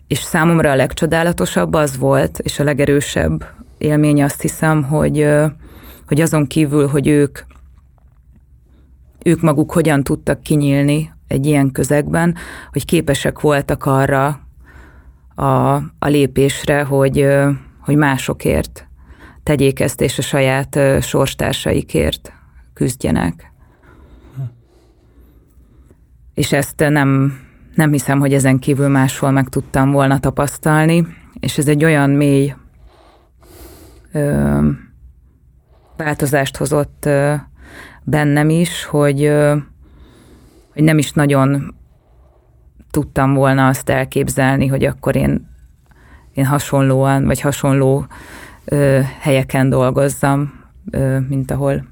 és 0.06 0.18
számomra 0.18 0.70
a 0.70 0.76
legcsodálatosabb 0.76 1.74
az 1.74 1.98
volt, 1.98 2.38
és 2.38 2.58
a 2.58 2.64
legerősebb 2.64 3.44
élmény 3.78 4.22
azt 4.22 4.40
hiszem, 4.40 4.82
hogy, 4.82 5.28
hogy 6.06 6.20
azon 6.20 6.46
kívül, 6.46 6.88
hogy 6.88 7.08
ők 7.08 7.38
ők 9.24 9.40
maguk 9.40 9.72
hogyan 9.72 10.02
tudtak 10.02 10.42
kinyílni 10.42 11.12
egy 11.26 11.46
ilyen 11.46 11.72
közegben, 11.72 12.34
hogy 12.72 12.84
képesek 12.84 13.40
voltak 13.40 13.84
arra 13.84 14.40
a, 15.34 15.74
a 15.98 16.06
lépésre, 16.06 16.82
hogy, 16.82 17.26
hogy 17.80 17.96
másokért 17.96 18.88
tegyék 19.42 19.80
ezt, 19.80 20.00
és 20.00 20.18
a 20.18 20.22
saját 20.22 20.78
sorstársaikért 21.00 22.32
küzdjenek. 22.74 23.49
És 26.40 26.52
ezt 26.52 26.78
nem, 26.88 27.38
nem 27.74 27.92
hiszem, 27.92 28.18
hogy 28.18 28.34
ezen 28.34 28.58
kívül 28.58 28.88
máshol 28.88 29.30
meg 29.30 29.48
tudtam 29.48 29.90
volna 29.90 30.18
tapasztalni, 30.18 31.06
és 31.40 31.58
ez 31.58 31.68
egy 31.68 31.84
olyan 31.84 32.10
mély 32.10 32.54
ö, 34.12 34.58
változást 35.96 36.56
hozott 36.56 37.04
ö, 37.04 37.34
bennem 38.02 38.48
is, 38.48 38.84
hogy, 38.84 39.32
hogy 40.72 40.82
nem 40.82 40.98
is 40.98 41.12
nagyon 41.12 41.74
tudtam 42.90 43.34
volna 43.34 43.66
azt 43.66 43.88
elképzelni, 43.88 44.66
hogy 44.66 44.84
akkor 44.84 45.16
én, 45.16 45.48
én 46.34 46.46
hasonlóan, 46.46 47.24
vagy 47.24 47.40
hasonló 47.40 48.06
ö, 48.64 49.00
helyeken 49.18 49.68
dolgozzam, 49.68 50.52
ö, 50.90 51.18
mint 51.28 51.50
ahol 51.50 51.84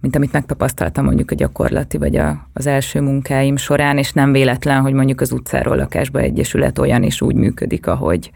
mint 0.00 0.16
amit 0.16 0.32
megtapasztaltam 0.32 1.04
mondjuk 1.04 1.30
a 1.30 1.34
gyakorlati 1.34 1.98
vagy 1.98 2.16
a, 2.16 2.46
az 2.52 2.66
első 2.66 3.00
munkáim 3.00 3.56
során, 3.56 3.98
és 3.98 4.12
nem 4.12 4.32
véletlen, 4.32 4.80
hogy 4.80 4.92
mondjuk 4.92 5.20
az 5.20 5.32
utcáról 5.32 5.76
lakásba 5.76 6.20
egyesület 6.20 6.78
olyan 6.78 7.02
is 7.02 7.20
úgy 7.20 7.34
működik, 7.34 7.86
ahogy, 7.86 8.30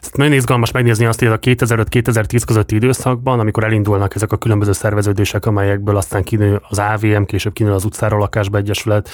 ezt 0.00 0.16
nagyon 0.16 0.32
izgalmas 0.32 0.70
megnézni 0.70 1.04
azt, 1.04 1.18
hogy 1.18 1.28
a 1.28 1.38
2005-2010 1.38 2.42
közötti 2.46 2.74
időszakban, 2.74 3.40
amikor 3.40 3.64
elindulnak 3.64 4.14
ezek 4.14 4.32
a 4.32 4.36
különböző 4.36 4.72
szerveződések, 4.72 5.46
amelyekből 5.46 5.96
aztán 5.96 6.22
kinő 6.22 6.60
az 6.68 6.78
AVM, 6.78 7.22
később 7.22 7.52
kinő 7.52 7.72
az 7.72 7.84
utcáról 7.84 8.18
lakásba 8.18 8.58
egyesület, 8.58 9.08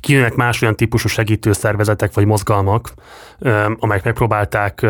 kinőnek 0.00 0.34
más 0.34 0.62
olyan 0.62 0.76
típusú 0.76 1.08
segítő 1.08 1.52
szervezetek 1.52 2.14
vagy 2.14 2.24
mozgalmak, 2.24 2.92
amelyek 3.78 4.04
megpróbálták 4.04 4.86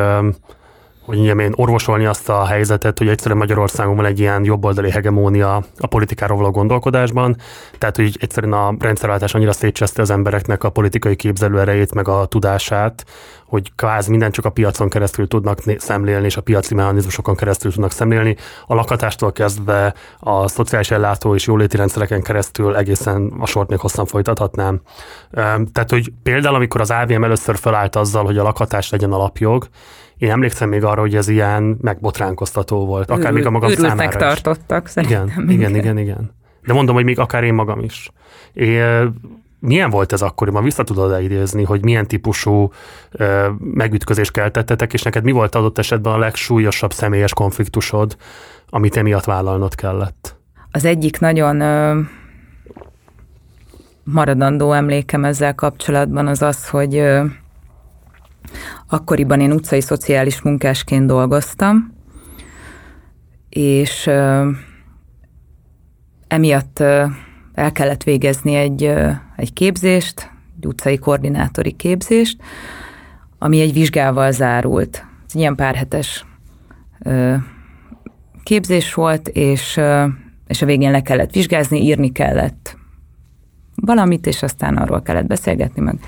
hogy 1.11 1.19
mondjam 1.19 1.39
én, 1.39 1.53
orvosolni 1.57 2.05
azt 2.05 2.29
a 2.29 2.45
helyzetet, 2.45 2.99
hogy 2.99 3.09
egyszerűen 3.09 3.39
Magyarországon 3.39 3.97
van 3.97 4.05
egy 4.05 4.19
ilyen 4.19 4.45
jobboldali 4.45 4.91
hegemónia 4.91 5.63
a 5.79 5.87
politikáról 5.87 6.37
való 6.37 6.51
gondolkodásban, 6.51 7.37
tehát 7.79 7.97
hogy 7.97 8.17
egyszerűen 8.21 8.53
a 8.53 8.75
rendszerváltás 8.79 9.35
annyira 9.35 9.53
szétcseszte 9.53 10.03
az 10.03 10.11
embereknek 10.11 10.65
a 10.65 10.71
politikai 10.71 11.17
képzelő 11.17 11.61
erejét, 11.61 11.95
meg 11.95 12.09
a 12.09 12.27
tudását, 12.27 13.05
hogy 13.47 13.73
kvázi 13.75 14.11
minden 14.11 14.31
csak 14.31 14.45
a 14.45 14.51
piacon 14.51 14.89
keresztül 14.89 15.29
tudnak 15.29 15.59
szemlélni, 15.77 16.25
és 16.25 16.37
a 16.37 16.41
piaci 16.41 16.75
mechanizmusokon 16.75 17.37
keresztül 17.37 17.73
tudnak 17.73 17.93
szemlélni. 17.93 18.37
A 18.67 18.75
lakatástól 18.75 19.33
kezdve 19.33 19.95
a 20.19 20.49
szociális 20.49 20.91
ellátó 20.91 21.35
és 21.35 21.47
jóléti 21.47 21.77
rendszereken 21.77 22.23
keresztül 22.23 22.77
egészen 22.77 23.33
a 23.39 23.47
sort 23.47 23.69
még 23.69 23.79
hosszan 23.79 24.07
folytathatnám. 24.07 24.81
Tehát, 25.73 25.91
hogy 25.91 26.13
például, 26.23 26.55
amikor 26.55 26.81
az 26.81 26.91
AVM 26.91 27.25
először 27.25 27.57
felállt 27.57 27.97
azzal, 27.97 28.25
hogy 28.25 28.39
a 28.39 28.43
lakatás 28.43 28.91
legyen 28.91 29.13
alapjog, 29.13 29.69
én 30.21 30.31
emlékszem 30.31 30.69
még 30.69 30.85
arra, 30.85 31.01
hogy 31.01 31.15
ez 31.17 31.29
ilyen 31.29 31.79
megbotránkoztató 31.81 32.87
volt, 32.87 33.11
akár 33.11 33.21
Ürül, 33.21 33.35
még 33.35 33.47
a 33.47 33.51
magam 33.51 33.71
számára 33.71 34.19
tartottak 34.19 34.87
szerintem. 34.87 35.27
Igen, 35.27 35.51
igen, 35.51 35.77
igen, 35.77 35.99
igen. 35.99 36.31
De 36.67 36.73
mondom, 36.73 36.95
hogy 36.95 37.05
még 37.05 37.19
akár 37.19 37.45
én 37.45 37.55
magam 37.55 37.81
is. 37.81 38.11
É, 38.53 38.83
milyen 39.61 39.91
volt 39.91 40.13
ez 40.13 40.23
akkoriban? 40.23 40.63
Vissza 40.63 40.83
tudod 40.83 41.23
idézni, 41.23 41.65
hogy 41.65 41.83
milyen 41.83 42.07
típusú 42.07 42.73
ö, 43.11 43.49
megütközést 43.59 44.31
keltettetek, 44.31 44.93
és 44.93 45.03
neked 45.03 45.25
mi 45.25 45.33
volt 45.33 45.55
adott 45.55 45.79
esetben 45.79 46.13
a 46.13 46.19
legsúlyosabb 46.19 46.93
személyes 46.93 47.33
konfliktusod, 47.33 48.17
amit 48.69 48.97
emiatt 48.97 49.25
vállalnod 49.25 49.75
kellett? 49.75 50.37
Az 50.71 50.85
egyik 50.85 51.21
nagyon 51.21 51.61
ö, 51.61 52.01
maradandó 54.05 54.73
emlékem 54.73 55.25
ezzel 55.25 55.55
kapcsolatban 55.55 56.27
az 56.27 56.43
az, 56.43 56.69
hogy 56.69 56.97
ö, 56.97 57.25
Akkoriban 58.89 59.41
én 59.41 59.53
utcai 59.53 59.81
szociális 59.81 60.43
munkásként 60.43 61.07
dolgoztam, 61.07 61.95
és 63.49 64.11
emiatt 66.29 66.81
el 67.55 67.73
kellett 67.73 68.03
végezni 68.03 68.55
egy, 68.55 68.93
egy 69.37 69.53
képzést, 69.53 70.31
egy 70.57 70.67
utcai 70.67 70.99
koordinátori 70.99 71.73
képzést, 71.73 72.43
ami 73.39 73.61
egy 73.61 73.73
vizsgával 73.73 74.33
zárult. 74.33 75.05
Ez 75.27 75.35
ilyen 75.35 75.55
párhetes 75.55 76.25
képzés 78.43 78.95
volt, 78.95 79.29
és, 79.29 79.81
és 80.47 80.63
a 80.63 80.67
végén 80.67 80.91
le 80.91 81.03
kellett 81.03 81.33
vizsgázni, 81.33 81.83
írni 81.83 82.13
kellett 82.13 82.79
valamit, 83.75 84.27
és 84.27 84.43
aztán 84.43 84.77
arról 84.77 85.03
kellett 85.03 85.27
beszélgetni, 85.27 85.83
meg 85.83 85.99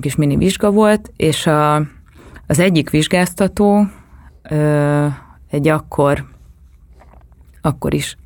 kis 0.00 0.16
mini 0.16 0.36
vizsga 0.36 0.70
volt, 0.70 1.12
és 1.16 1.46
a, 1.46 1.74
az 2.46 2.58
egyik 2.58 2.90
vizsgáztató 2.90 3.86
ö, 4.50 5.06
egy 5.50 5.68
akkor, 5.68 6.24
akkor 7.60 7.94
is 7.94 8.16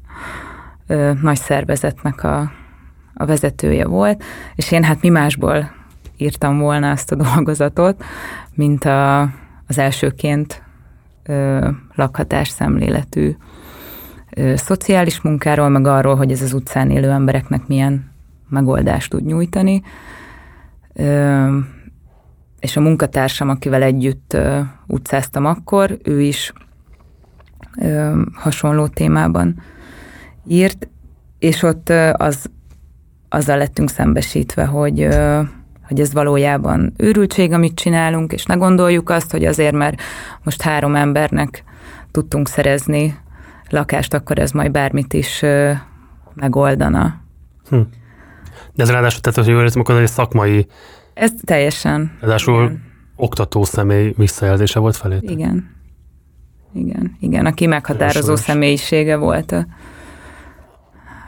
ö, 0.86 1.12
nagy 1.22 1.36
szervezetnek 1.36 2.24
a, 2.24 2.52
a 3.14 3.24
vezetője 3.24 3.86
volt, 3.86 4.24
és 4.54 4.70
én 4.70 4.84
hát 4.84 5.02
mi 5.02 5.08
másból 5.08 5.70
írtam 6.16 6.58
volna 6.58 6.86
ezt 6.86 7.12
a 7.12 7.16
dolgozatot, 7.34 8.04
mint 8.54 8.84
a, 8.84 9.20
az 9.66 9.78
elsőként 9.78 10.62
ö, 11.22 11.68
lakhatás 11.94 12.48
szemléletű 12.48 13.36
ö, 14.30 14.56
szociális 14.56 15.20
munkáról, 15.20 15.68
meg 15.68 15.86
arról, 15.86 16.16
hogy 16.16 16.32
ez 16.32 16.42
az 16.42 16.52
utcán 16.52 16.90
élő 16.90 17.10
embereknek 17.10 17.66
milyen 17.66 18.10
megoldást 18.48 19.10
tud 19.10 19.24
nyújtani 19.24 19.82
és 22.60 22.76
a 22.76 22.80
munkatársam, 22.80 23.48
akivel 23.48 23.82
együtt 23.82 24.36
utcáztam 24.86 25.44
akkor, 25.44 25.98
ő 26.02 26.20
is 26.20 26.52
hasonló 28.34 28.86
témában 28.86 29.62
írt, 30.46 30.88
és 31.38 31.62
ott 31.62 31.88
az, 32.12 32.50
azzal 33.28 33.56
lettünk 33.56 33.90
szembesítve, 33.90 34.64
hogy, 34.64 35.08
hogy 35.88 36.00
ez 36.00 36.12
valójában 36.12 36.92
őrültség, 36.96 37.52
amit 37.52 37.74
csinálunk, 37.74 38.32
és 38.32 38.44
ne 38.44 38.54
gondoljuk 38.54 39.10
azt, 39.10 39.30
hogy 39.30 39.44
azért, 39.44 39.74
mert 39.74 40.00
most 40.42 40.62
három 40.62 40.94
embernek 40.94 41.64
tudtunk 42.10 42.48
szerezni 42.48 43.18
lakást, 43.68 44.14
akkor 44.14 44.38
ez 44.38 44.50
majd 44.50 44.70
bármit 44.70 45.12
is 45.12 45.44
megoldana. 46.34 47.20
Hm. 47.68 47.80
De 48.74 48.82
ez 48.82 48.90
ráadásul, 48.90 49.20
tehát, 49.20 49.38
hogy 49.38 49.48
jól 49.48 49.62
érzem, 49.62 49.80
akkor 49.80 50.00
egy 50.00 50.08
szakmai... 50.08 50.66
Ez 51.14 51.30
teljesen. 51.44 52.16
Ráadásul 52.20 52.64
igen. 52.64 52.82
oktató 53.16 53.64
személy 53.64 54.14
visszajelzése 54.16 54.78
volt 54.78 54.96
felé. 54.96 55.18
Igen. 55.20 55.70
Igen, 56.74 57.16
igen, 57.20 57.46
aki 57.46 57.66
meghatározó 57.66 58.36
személyisége 58.36 59.16
volt 59.16 59.52
a, 59.52 59.66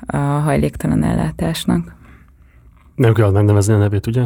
a 0.06 0.16
hajléktalan 0.16 1.02
ellátásnak. 1.02 1.96
Nem 2.94 3.12
kell 3.12 3.30
megnevezni 3.30 3.72
a 3.72 3.78
nevét, 3.78 4.06
ugye? 4.06 4.22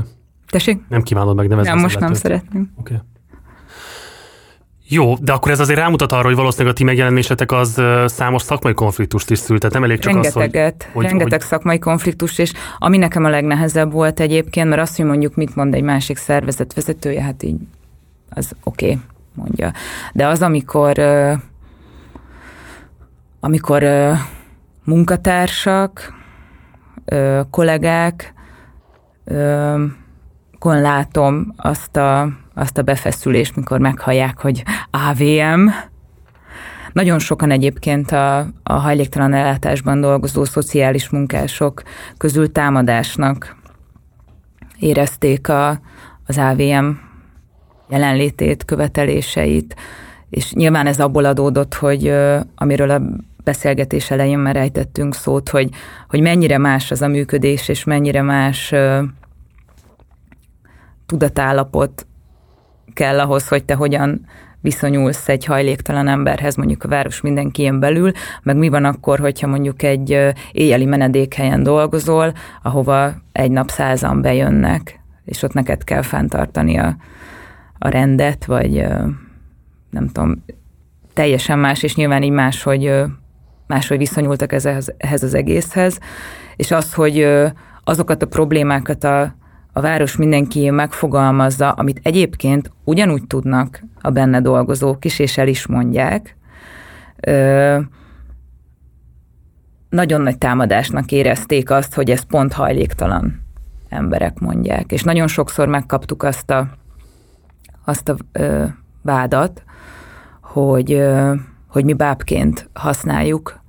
Tessék? 0.50 0.80
Nem 0.88 1.02
kívánod 1.02 1.36
megnevezni. 1.36 1.70
Nem, 1.70 1.80
most 1.80 1.98
nem 1.98 2.14
szeretném. 2.14 2.72
Oké. 2.76 2.94
Okay. 2.94 3.06
Jó, 4.90 5.14
de 5.20 5.32
akkor 5.32 5.52
ez 5.52 5.60
azért 5.60 5.78
rámutat 5.78 6.12
arra, 6.12 6.24
hogy 6.26 6.34
valószínűleg 6.34 6.72
a 6.72 6.76
ti 6.76 6.84
megjelenésetek 6.84 7.52
az 7.52 7.82
számos 8.06 8.42
szakmai 8.42 8.74
konfliktust 8.74 9.30
is 9.30 9.38
szült, 9.38 9.60
tehát 9.60 9.74
nem 9.74 9.84
elég 9.84 9.98
csak 9.98 10.12
Rengeteget, 10.12 10.84
az, 10.88 10.92
hogy... 10.92 11.04
Rengeteg 11.04 11.40
hogy... 11.40 11.48
szakmai 11.48 11.78
konfliktus, 11.78 12.38
és 12.38 12.52
ami 12.78 12.96
nekem 12.96 13.24
a 13.24 13.28
legnehezebb 13.28 13.92
volt 13.92 14.20
egyébként, 14.20 14.68
mert 14.68 14.80
azt, 14.80 14.96
hogy 14.96 15.04
mondjuk 15.04 15.34
mit 15.34 15.56
mond 15.56 15.74
egy 15.74 15.82
másik 15.82 16.16
szervezet 16.16 16.74
vezetője, 16.74 17.22
hát 17.22 17.42
így 17.42 17.56
az 18.30 18.52
oké, 18.64 18.84
okay, 18.86 18.98
mondja. 19.34 19.72
De 20.12 20.26
az, 20.26 20.42
amikor 20.42 20.98
amikor 23.40 23.84
munkatársak, 24.84 26.14
kollégák, 27.50 28.32
kon 30.58 30.80
látom 30.80 31.54
azt 31.56 31.96
a, 31.96 32.28
azt 32.58 32.78
a 32.78 32.82
befeszülést, 32.82 33.56
mikor 33.56 33.78
meghallják, 33.78 34.40
hogy 34.40 34.62
AVM. 34.90 35.68
Nagyon 36.92 37.18
sokan 37.18 37.50
egyébként 37.50 38.10
a, 38.10 38.38
a 38.62 38.72
hajléktalan 38.72 39.34
ellátásban 39.34 40.00
dolgozó 40.00 40.44
szociális 40.44 41.08
munkások 41.08 41.82
közül 42.16 42.52
támadásnak 42.52 43.56
érezték 44.78 45.48
a, 45.48 45.80
az 46.26 46.38
AVM 46.38 46.90
jelenlétét, 47.88 48.64
követeléseit, 48.64 49.76
és 50.30 50.52
nyilván 50.52 50.86
ez 50.86 51.00
abból 51.00 51.24
adódott, 51.24 51.74
hogy 51.74 52.14
amiről 52.54 52.90
a 52.90 53.02
beszélgetés 53.44 54.10
elején 54.10 54.38
már 54.38 54.56
ejtettünk 54.56 55.14
szót, 55.14 55.48
hogy, 55.48 55.68
hogy 56.08 56.20
mennyire 56.20 56.58
más 56.58 56.90
az 56.90 57.02
a 57.02 57.08
működés, 57.08 57.68
és 57.68 57.84
mennyire 57.84 58.22
más 58.22 58.74
tudatállapot 61.06 62.07
kell 62.92 63.20
ahhoz, 63.20 63.48
hogy 63.48 63.64
te 63.64 63.74
hogyan 63.74 64.26
viszonyulsz 64.60 65.28
egy 65.28 65.44
hajléktalan 65.44 66.08
emberhez, 66.08 66.56
mondjuk 66.56 66.84
a 66.84 66.88
város 66.88 67.20
mindenki 67.20 67.60
ilyen 67.60 67.80
belül, 67.80 68.12
meg 68.42 68.56
mi 68.56 68.68
van 68.68 68.84
akkor, 68.84 69.18
hogyha 69.18 69.46
mondjuk 69.46 69.82
egy 69.82 70.34
éjjeli 70.52 70.84
menedékhelyen 70.84 71.62
dolgozol, 71.62 72.32
ahova 72.62 73.12
egy 73.32 73.50
nap 73.50 73.70
százan 73.70 74.22
bejönnek, 74.22 75.00
és 75.24 75.42
ott 75.42 75.52
neked 75.52 75.84
kell 75.84 76.02
fenntartani 76.02 76.78
a, 76.78 76.96
a 77.78 77.88
rendet, 77.88 78.44
vagy 78.44 78.86
nem 79.90 80.06
tudom, 80.06 80.44
teljesen 81.12 81.58
más, 81.58 81.82
és 81.82 81.94
nyilván 81.94 82.22
így 82.22 82.30
más, 82.30 82.62
hogy 82.62 82.92
máshogy 83.66 83.98
viszonyultak 83.98 84.52
ehhez, 84.52 84.92
ehhez 84.96 85.22
az 85.22 85.34
egészhez, 85.34 85.98
és 86.56 86.70
az, 86.70 86.94
hogy 86.94 87.28
azokat 87.84 88.22
a 88.22 88.26
problémákat 88.26 89.04
a, 89.04 89.34
a 89.78 89.80
város 89.80 90.16
mindenki 90.16 90.70
megfogalmazza, 90.70 91.70
amit 91.70 92.00
egyébként 92.02 92.70
ugyanúgy 92.84 93.26
tudnak 93.26 93.82
a 94.00 94.10
benne 94.10 94.40
dolgozók 94.40 95.04
is, 95.04 95.18
és 95.18 95.38
el 95.38 95.48
is 95.48 95.66
mondják, 95.66 96.36
ö, 97.20 97.78
nagyon 99.88 100.20
nagy 100.20 100.38
támadásnak 100.38 101.12
érezték 101.12 101.70
azt, 101.70 101.94
hogy 101.94 102.10
ez 102.10 102.20
pont 102.20 102.52
hajléktalan 102.52 103.42
emberek 103.88 104.38
mondják. 104.38 104.92
És 104.92 105.02
nagyon 105.02 105.26
sokszor 105.26 105.68
megkaptuk 105.68 106.22
azt 106.22 106.50
a, 106.50 106.68
azt 107.84 108.08
a 108.08 108.16
ö, 108.32 108.64
vádat, 109.02 109.62
hogy, 110.40 110.92
ö, 110.92 111.34
hogy 111.68 111.84
mi 111.84 111.92
bábként 111.92 112.68
használjuk 112.72 113.60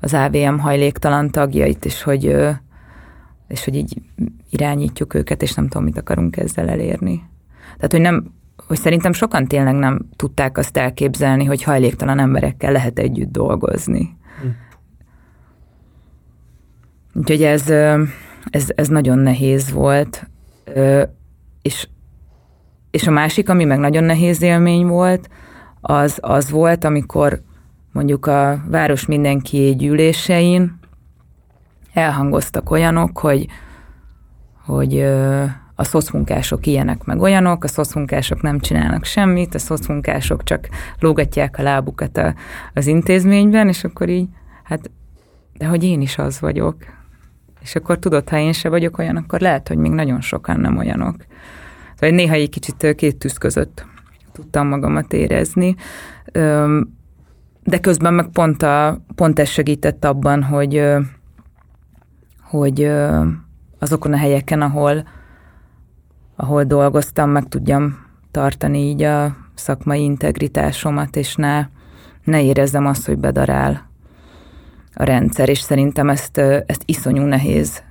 az 0.00 0.14
AVM 0.14 0.56
hajléktalan 0.58 1.30
tagjait, 1.30 1.84
és 1.84 2.02
hogy, 2.02 2.36
és 3.48 3.64
hogy 3.64 3.74
így 3.74 4.02
irányítjuk 4.56 5.14
őket, 5.14 5.42
és 5.42 5.54
nem 5.54 5.68
tudom, 5.68 5.84
mit 5.84 5.98
akarunk 5.98 6.36
ezzel 6.36 6.68
elérni. 6.68 7.22
Tehát, 7.76 7.92
hogy 7.92 8.00
nem, 8.00 8.34
hogy 8.66 8.78
szerintem 8.78 9.12
sokan 9.12 9.46
tényleg 9.46 9.74
nem 9.74 10.08
tudták 10.16 10.58
azt 10.58 10.76
elképzelni, 10.76 11.44
hogy 11.44 11.62
hajléktalan 11.62 12.18
emberekkel 12.18 12.72
lehet 12.72 12.98
együtt 12.98 13.32
dolgozni. 13.32 14.16
Hm. 14.40 14.48
Úgyhogy 17.18 17.42
ez, 17.42 17.70
ez, 18.50 18.66
ez 18.74 18.88
nagyon 18.88 19.18
nehéz 19.18 19.70
volt. 19.72 20.30
És, 21.62 21.88
és 22.90 23.06
a 23.06 23.10
másik, 23.10 23.48
ami 23.48 23.64
meg 23.64 23.78
nagyon 23.78 24.04
nehéz 24.04 24.42
élmény 24.42 24.86
volt, 24.86 25.28
az, 25.80 26.18
az 26.20 26.50
volt, 26.50 26.84
amikor 26.84 27.42
mondjuk 27.92 28.26
a 28.26 28.62
város 28.68 29.06
mindenki 29.06 29.74
gyűlésein 29.78 30.78
elhangoztak 31.92 32.70
olyanok, 32.70 33.18
hogy, 33.18 33.46
hogy 34.66 35.00
a 35.74 35.84
szocmunkások 35.84 36.66
ilyenek 36.66 37.04
meg 37.04 37.20
olyanok, 37.20 37.64
a 37.64 37.68
szocmunkások 37.68 38.42
nem 38.42 38.58
csinálnak 38.58 39.04
semmit, 39.04 39.54
a 39.54 39.58
szocmunkások 39.58 40.42
csak 40.44 40.68
lógatják 40.98 41.58
a 41.58 41.62
lábukat 41.62 42.16
a, 42.16 42.34
az 42.74 42.86
intézményben, 42.86 43.68
és 43.68 43.84
akkor 43.84 44.08
így, 44.08 44.28
hát, 44.62 44.90
de 45.52 45.66
hogy 45.66 45.84
én 45.84 46.00
is 46.00 46.18
az 46.18 46.40
vagyok. 46.40 46.76
És 47.60 47.74
akkor 47.74 47.98
tudod, 47.98 48.28
ha 48.28 48.38
én 48.38 48.52
se 48.52 48.68
vagyok 48.68 48.98
olyan, 48.98 49.16
akkor 49.16 49.40
lehet, 49.40 49.68
hogy 49.68 49.76
még 49.76 49.90
nagyon 49.90 50.20
sokan 50.20 50.60
nem 50.60 50.76
olyanok. 50.76 51.16
Szóval 51.94 52.16
néha 52.16 52.34
egy 52.34 52.50
kicsit 52.50 52.94
két 52.94 53.16
tűz 53.16 53.38
között 53.38 53.86
tudtam 54.32 54.68
magamat 54.68 55.12
érezni 55.12 55.76
de 57.66 57.78
közben 57.80 58.14
meg 58.14 58.28
pont, 58.32 58.62
a, 58.62 59.00
pont 59.14 59.38
ez 59.38 59.48
segített 59.48 60.04
abban, 60.04 60.42
hogy, 60.42 60.82
hogy 62.42 62.90
azokon 63.86 64.12
a 64.12 64.16
helyeken, 64.16 64.62
ahol, 64.62 65.08
ahol 66.36 66.64
dolgoztam, 66.64 67.30
meg 67.30 67.48
tudjam 67.48 67.98
tartani 68.30 68.78
így 68.78 69.02
a 69.02 69.36
szakmai 69.54 70.02
integritásomat, 70.02 71.16
és 71.16 71.34
ne, 71.34 71.66
ne 72.24 72.42
érezzem 72.42 72.86
azt, 72.86 73.06
hogy 73.06 73.18
bedarál 73.18 73.90
a 74.94 75.04
rendszer, 75.04 75.48
és 75.48 75.60
szerintem 75.60 76.08
ezt, 76.08 76.38
ezt 76.38 76.82
iszonyú 76.84 77.22
nehéz 77.22 77.82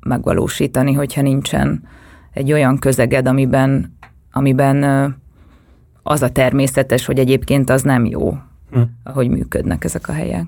megvalósítani, 0.00 0.92
hogyha 0.92 1.22
nincsen 1.22 1.82
egy 2.32 2.52
olyan 2.52 2.78
közeged, 2.78 3.26
amiben, 3.26 3.96
amiben 4.32 4.84
az 6.02 6.22
a 6.22 6.30
természetes, 6.30 7.06
hogy 7.06 7.18
egyébként 7.18 7.70
az 7.70 7.82
nem 7.82 8.04
jó, 8.04 8.32
mm. 8.78 8.82
ahogy 9.04 9.28
működnek 9.28 9.84
ezek 9.84 10.08
a 10.08 10.12
helyek. 10.12 10.46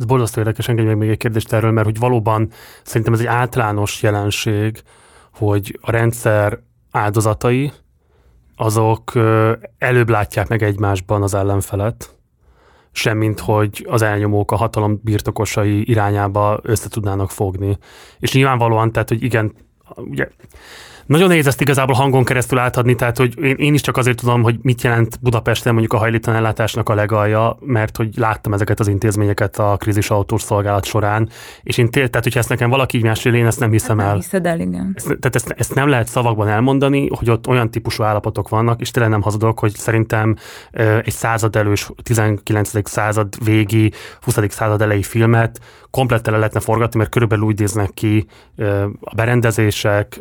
Ez 0.00 0.06
borzasztó 0.06 0.40
érdekes, 0.40 0.68
engedj 0.68 0.86
meg 0.86 0.96
még 0.96 1.08
egy 1.08 1.16
kérdést 1.16 1.52
erről, 1.52 1.70
mert 1.70 1.86
hogy 1.86 1.98
valóban 1.98 2.50
szerintem 2.82 3.12
ez 3.12 3.20
egy 3.20 3.26
általános 3.26 4.02
jelenség, 4.02 4.82
hogy 5.32 5.78
a 5.80 5.90
rendszer 5.90 6.58
áldozatai, 6.90 7.72
azok 8.56 9.12
előbb 9.78 10.08
látják 10.08 10.48
meg 10.48 10.62
egymásban 10.62 11.22
az 11.22 11.34
ellenfelet, 11.34 12.18
semmint 12.92 13.40
hogy 13.40 13.86
az 13.88 14.02
elnyomók 14.02 14.50
a 14.50 14.56
hatalom 14.56 15.00
birtokosai 15.02 15.88
irányába 15.88 16.60
össze 16.62 16.88
tudnának 16.88 17.30
fogni. 17.30 17.78
És 18.18 18.32
nyilvánvalóan, 18.32 18.92
tehát, 18.92 19.08
hogy 19.08 19.22
igen, 19.22 19.52
ugye 19.96 20.28
nagyon 21.10 21.28
nehéz 21.28 21.46
ezt 21.46 21.60
igazából 21.60 21.94
hangon 21.94 22.24
keresztül 22.24 22.58
átadni, 22.58 22.94
tehát 22.94 23.16
hogy 23.16 23.38
én, 23.42 23.54
én 23.56 23.74
is 23.74 23.80
csak 23.80 23.96
azért 23.96 24.16
tudom, 24.16 24.42
hogy 24.42 24.58
mit 24.62 24.82
jelent 24.82 25.18
Budapesten 25.20 25.72
mondjuk 25.72 25.92
a 25.92 25.98
hajlítan 25.98 26.34
ellátásnak 26.34 26.88
a 26.88 26.94
legalja, 26.94 27.56
mert 27.60 27.96
hogy 27.96 28.08
láttam 28.16 28.52
ezeket 28.52 28.80
az 28.80 28.88
intézményeket 28.88 29.58
a 29.58 29.76
krízis 29.78 30.10
autós 30.10 30.42
szolgálat 30.42 30.84
során, 30.84 31.28
és 31.62 31.78
én 31.78 31.90
tél, 31.90 32.08
tehát 32.08 32.24
hogyha 32.24 32.38
ezt 32.38 32.48
nekem 32.48 32.70
valaki 32.70 32.96
így 32.96 33.02
mesél, 33.02 33.34
én 33.34 33.46
ezt 33.46 33.60
nem 33.60 33.70
hiszem 33.70 33.98
hát 33.98 34.06
el. 34.06 34.12
Nem 34.12 34.20
hiszed 34.20 34.46
el, 34.46 34.60
igen. 34.60 34.92
Ezt, 34.94 35.06
tehát 35.06 35.34
ezt, 35.34 35.54
ezt, 35.56 35.74
nem 35.74 35.88
lehet 35.88 36.08
szavakban 36.08 36.48
elmondani, 36.48 37.08
hogy 37.08 37.30
ott 37.30 37.46
olyan 37.46 37.70
típusú 37.70 38.02
állapotok 38.02 38.48
vannak, 38.48 38.80
és 38.80 38.90
tényleg 38.90 39.12
nem 39.12 39.22
hazudok, 39.22 39.58
hogy 39.58 39.74
szerintem 39.74 40.36
egy 41.02 41.12
század 41.12 41.56
elős, 41.56 41.90
19. 42.02 42.88
század 42.90 43.44
végi, 43.44 43.92
20. 44.20 44.38
század 44.48 44.82
elejé 44.82 45.02
filmet 45.02 45.60
komplettel 45.90 46.38
lehetne 46.38 46.60
forgatni, 46.60 46.98
mert 46.98 47.10
körülbelül 47.10 47.44
úgy 47.44 47.58
néznek 47.58 47.90
ki 47.94 48.26
a 49.00 49.14
berendezések, 49.14 50.20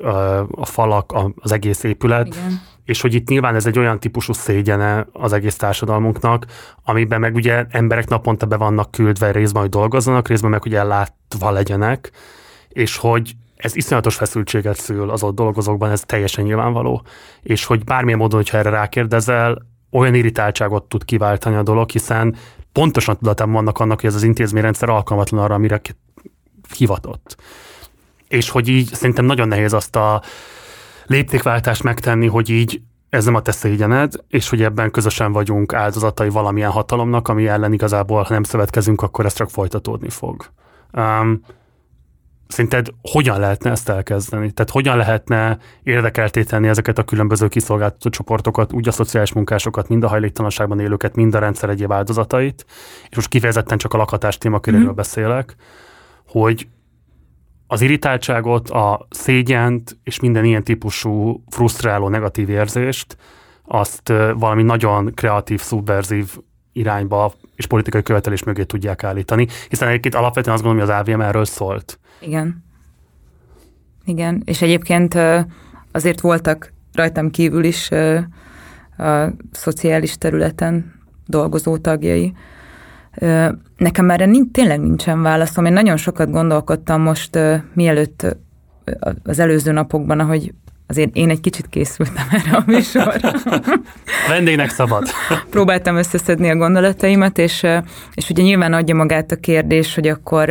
a 0.52 0.66
falak, 0.66 1.14
az 1.36 1.52
egész 1.52 1.84
épület, 1.84 2.28
Igen. 2.28 2.62
és 2.86 3.02
hogy 3.02 3.14
itt 3.14 3.28
nyilván 3.28 3.56
ez 3.56 3.66
egy 3.66 3.80
olyan 3.80 4.00
típusú 4.00 4.34
szégyene 4.34 5.08
az 5.12 5.34
egész 5.34 5.56
társadalmunknak, 5.56 6.46
amiben 6.84 7.20
meg 7.20 7.36
ugye 7.36 7.66
emberek 7.70 8.08
naponta 8.08 8.46
be 8.46 8.56
vannak 8.56 8.92
küldve, 8.92 9.32
részben, 9.32 9.62
hogy 9.62 9.72
dolgozzanak, 9.72 10.28
részben 10.28 10.50
meg, 10.50 10.62
hogy 10.62 10.76
ellátva 10.76 11.52
legyenek, 11.52 12.12
és 12.70 12.98
hogy 12.98 13.34
ez 13.56 13.76
iszonyatos 13.76 14.16
feszültséget 14.16 14.78
szül 14.78 15.10
az 15.10 15.24
ott 15.24 15.36
dolgozókban, 15.36 15.92
ez 15.92 16.02
teljesen 16.02 16.44
nyilvánvaló. 16.44 17.04
És 17.42 17.66
hogy 17.66 17.84
bármilyen 17.84 18.20
módon, 18.20 18.40
hogyha 18.40 18.58
erre 18.58 18.70
rákérdezel, 18.70 19.68
olyan 19.92 20.14
irritáltságot 20.14 20.84
tud 20.84 21.06
kiváltani 21.06 21.56
a 21.56 21.64
dolog, 21.64 21.90
hiszen 21.90 22.36
pontosan 22.72 23.18
tudatában 23.18 23.54
vannak 23.54 23.80
annak, 23.80 24.00
hogy 24.00 24.10
ez 24.10 24.16
az 24.16 24.24
intézményrendszer 24.24 24.90
alkalmatlan 24.90 25.44
arra, 25.44 25.54
amire 25.54 25.82
hivatott. 26.78 27.38
És 28.28 28.50
hogy 28.50 28.68
így 28.68 28.94
szerintem 28.94 29.26
nagyon 29.26 29.48
nehéz 29.48 29.74
azt 29.74 29.96
a 29.96 30.22
léptékváltást 31.06 31.84
megtenni, 31.84 32.28
hogy 32.28 32.50
így 32.50 32.82
ez 33.10 33.26
nem 33.26 33.36
a 33.36 33.42
te 33.42 33.52
szégyened, 33.52 34.14
és 34.28 34.50
hogy 34.50 34.64
ebben 34.64 34.92
közösen 34.92 35.32
vagyunk 35.32 35.74
áldozatai 35.74 36.30
valamilyen 36.30 36.72
hatalomnak, 36.72 37.28
ami 37.28 37.48
ellen 37.48 37.74
igazából, 37.74 38.24
ha 38.24 38.34
nem 38.34 38.44
szövetkezünk, 38.44 39.02
akkor 39.02 39.26
ez 39.26 39.34
csak 39.34 39.50
folytatódni 39.50 40.10
fog. 40.10 40.46
Um, 40.94 41.42
szerinted 42.50 42.88
hogyan 43.02 43.40
lehetne 43.40 43.72
ezt 43.72 43.90
elkezdeni? 43.90 44.52
Tehát 44.52 44.72
hogyan 44.72 44.98
lehetne 44.98 45.58
érdekelté 45.84 46.44
tenni 46.44 46.68
ezeket 46.68 46.98
a 46.98 47.04
különböző 47.04 47.48
kiszolgáltató 47.48 48.10
csoportokat, 48.10 48.74
úgy 48.74 48.88
a 48.88 48.92
szociális 48.92 49.34
munkásokat, 49.34 49.88
mind 49.88 50.04
a 50.04 50.08
hajléktalanságban 50.08 50.80
élőket, 50.80 51.16
mind 51.16 51.36
a 51.36 51.40
rendszer 51.40 51.70
egyéb 51.70 51.92
áldozatait, 51.92 52.66
és 53.10 53.16
most 53.16 53.28
kifejezetten 53.28 53.78
csak 53.78 53.94
a 53.94 53.98
lakhatás 53.98 54.38
témaköréről 54.38 54.92
mm. 54.92 54.96
beszélek, 54.96 55.56
hogy 56.28 56.68
az 57.68 57.82
irritáltságot, 57.82 58.70
a 58.70 59.08
szégyent 59.10 59.98
és 60.04 60.20
minden 60.20 60.46
ilyen 60.46 60.64
típusú 60.64 61.44
frusztráló 61.50 62.10
negatív 62.10 62.50
érzést, 62.50 63.18
azt 63.66 64.14
valami 64.34 64.64
nagyon 64.64 65.12
kreatív, 65.14 65.62
szubverzív 65.62 66.38
irányba 66.72 67.34
és 67.56 67.68
politikai 67.68 68.04
követelés 68.04 68.44
mögé 68.44 68.64
tudják 68.64 69.04
állítani, 69.04 69.48
hiszen 69.68 69.88
egyébként 69.88 70.16
alapvetően 70.16 70.56
azt 70.56 70.64
gondolom, 70.64 70.88
hogy 70.88 70.96
az 70.96 71.08
AVM 71.08 71.22
erről 71.22 71.46
szólt. 71.46 72.00
Igen. 72.20 72.64
Igen, 74.06 74.42
és 74.46 74.62
egyébként 74.62 75.18
azért 75.92 76.22
voltak 76.22 76.74
rajtam 76.94 77.30
kívül 77.30 77.64
is 77.64 77.92
a 78.98 79.34
szociális 79.52 80.18
területen 80.18 80.94
dolgozó 81.26 81.78
tagjai. 81.78 82.34
Nekem 83.78 84.06
már 84.06 84.20
nincs, 84.20 84.52
tényleg 84.52 84.80
nincsen 84.80 85.22
válaszom. 85.22 85.66
Én 85.66 85.74
nagyon 85.74 85.98
sokat 85.98 86.32
gondolkodtam 86.32 87.02
most, 87.02 87.40
mielőtt 87.74 88.36
az 89.24 89.40
előző 89.40 89.72
napokban, 89.72 90.20
ahogy 90.20 90.54
azért 90.88 91.16
én 91.16 91.30
egy 91.30 91.40
kicsit 91.40 91.68
készültem 91.70 92.28
erre 92.46 92.58
a 92.58 92.64
műsorra. 92.66 93.32
Vendégnek 94.28 94.70
szabad. 94.70 95.08
Próbáltam 95.50 95.96
összeszedni 95.96 96.50
a 96.50 96.56
gondolataimat, 96.56 97.38
és, 97.38 97.66
és 98.14 98.30
ugye 98.30 98.44
nyilván 98.44 98.74
adja 98.74 98.96
magát 98.96 99.32
a 99.32 99.36
kérdés, 99.36 99.96
hogy 99.96 100.08
akkor 100.08 100.50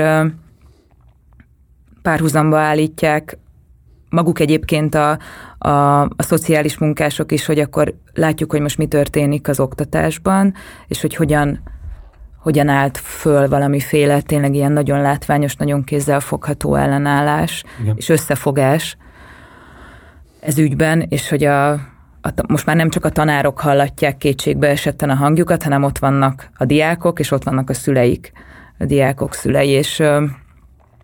párhuzamba 2.03 2.59
állítják 2.59 3.39
maguk 4.11 4.41
egyébként 4.41 4.95
a, 4.95 5.19
a, 5.59 6.01
a 6.01 6.23
szociális 6.23 6.79
munkások 6.79 7.33
is, 7.33 7.47
hogy 7.47 7.59
akkor 7.59 7.95
látjuk, 8.15 8.51
hogy 8.51 8.61
most 8.61 8.79
mi 8.79 8.87
történik 8.87 9.49
az 9.49 9.61
oktatásban, 9.61 10.55
és 10.87 11.01
hogy 11.01 11.15
hogyan, 11.15 11.61
hogyan 12.39 12.69
állt 12.69 12.99
föl 12.99 13.49
valamiféle 13.49 14.21
tényleg 14.21 14.55
ilyen 14.55 14.73
nagyon 14.73 15.01
látványos, 15.01 15.57
nagyon 15.57 15.85
kézzelfogható 15.85 16.75
ellenállás 16.75 17.65
Igen. 17.81 17.95
és 17.97 18.09
összefogás 18.09 18.97
ez 20.41 20.59
ügyben, 20.59 21.07
és 21.09 21.29
hogy 21.29 21.45
a, 21.45 21.71
a, 22.21 22.33
most 22.49 22.67
már 22.67 22.77
nem 22.77 22.91
csak 22.91 23.05
a 23.05 23.11
tanárok 23.11 23.61
hallatják 23.61 24.17
kétségbe 24.17 24.69
esetten 24.69 25.11
a 25.11 25.15
hangjukat, 25.15 25.63
hanem 25.63 25.83
ott 25.83 25.99
vannak 25.99 26.51
a 26.57 26.65
diákok, 26.65 27.19
és 27.19 27.31
ott 27.31 27.43
vannak 27.43 27.71
a 27.71 27.75
szüleik, 27.75 28.33
a 28.79 28.85
diákok 28.85 29.35
szülei, 29.35 29.69
és, 29.69 30.03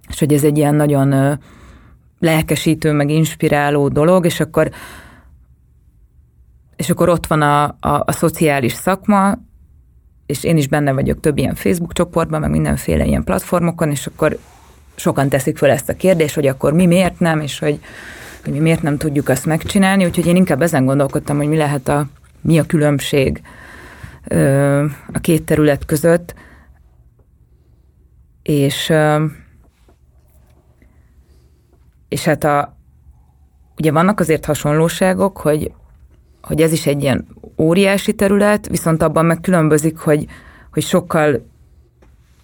és 0.08 0.18
hogy 0.18 0.32
ez 0.32 0.44
egy 0.44 0.56
ilyen 0.56 0.74
nagyon 0.74 1.38
lelkesítő, 2.18 2.92
meg 2.92 3.10
inspiráló 3.10 3.88
dolog, 3.88 4.24
és 4.24 4.40
akkor 4.40 4.70
és 6.76 6.90
akkor 6.90 7.08
ott 7.08 7.26
van 7.26 7.42
a, 7.42 7.62
a, 7.64 8.02
a 8.04 8.12
szociális 8.12 8.72
szakma, 8.72 9.38
és 10.26 10.44
én 10.44 10.56
is 10.56 10.68
benne 10.68 10.92
vagyok 10.92 11.20
több 11.20 11.38
ilyen 11.38 11.54
Facebook 11.54 11.92
csoportban, 11.92 12.40
meg 12.40 12.50
mindenféle 12.50 13.04
ilyen 13.04 13.24
platformokon, 13.24 13.90
és 13.90 14.06
akkor 14.06 14.38
sokan 14.94 15.28
teszik 15.28 15.58
fel 15.58 15.70
ezt 15.70 15.88
a 15.88 15.94
kérdést, 15.94 16.34
hogy 16.34 16.46
akkor 16.46 16.72
mi 16.72 16.86
miért 16.86 17.20
nem, 17.20 17.40
és 17.40 17.58
hogy, 17.58 17.80
hogy 18.44 18.52
mi 18.52 18.58
miért 18.58 18.82
nem 18.82 18.96
tudjuk 18.96 19.28
azt 19.28 19.46
megcsinálni, 19.46 20.04
úgyhogy 20.04 20.26
én 20.26 20.36
inkább 20.36 20.62
ezen 20.62 20.84
gondolkodtam, 20.84 21.36
hogy 21.36 21.48
mi 21.48 21.56
lehet 21.56 21.88
a, 21.88 22.06
mi 22.40 22.58
a 22.58 22.66
különbség 22.66 23.42
ö, 24.28 24.84
a 25.12 25.18
két 25.18 25.42
terület 25.42 25.84
között, 25.84 26.34
és 28.42 28.88
ö, 28.88 29.24
és 32.14 32.24
hát 32.24 32.44
a, 32.44 32.76
ugye 33.78 33.92
vannak 33.92 34.20
azért 34.20 34.44
hasonlóságok, 34.44 35.38
hogy, 35.38 35.72
hogy 36.42 36.60
ez 36.60 36.72
is 36.72 36.86
egy 36.86 37.02
ilyen 37.02 37.26
óriási 37.58 38.12
terület, 38.12 38.68
viszont 38.68 39.02
abban 39.02 39.24
meg 39.24 39.40
különbözik, 39.40 39.98
hogy, 39.98 40.26
hogy 40.72 40.82
sokkal, 40.82 41.46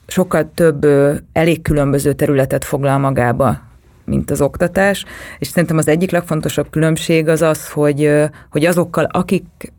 sokkal 0.06 0.50
több 0.54 0.86
elég 1.32 1.62
különböző 1.62 2.12
területet 2.12 2.64
foglal 2.64 2.98
magába, 2.98 3.58
mint 4.04 4.30
az 4.30 4.40
oktatás, 4.40 5.04
és 5.38 5.48
szerintem 5.48 5.78
az 5.78 5.88
egyik 5.88 6.10
legfontosabb 6.10 6.70
különbség 6.70 7.28
az 7.28 7.42
az, 7.42 7.70
hogy, 7.70 8.12
hogy 8.50 8.64
azokkal, 8.64 9.04
akik, 9.04 9.72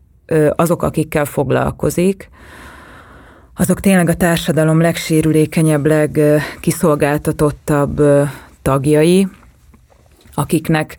azok, 0.56 0.84
akikkel 0.84 1.26
foglalkozik, 1.26 2.30
azok 3.56 3.80
tényleg 3.80 4.10
a 4.10 4.16
társadalom 4.16 4.82
legsérülékenyebb, 4.82 5.86
legkiszolgáltatottabb 5.86 8.02
tagjai, 8.62 9.28
akiknek 10.34 10.98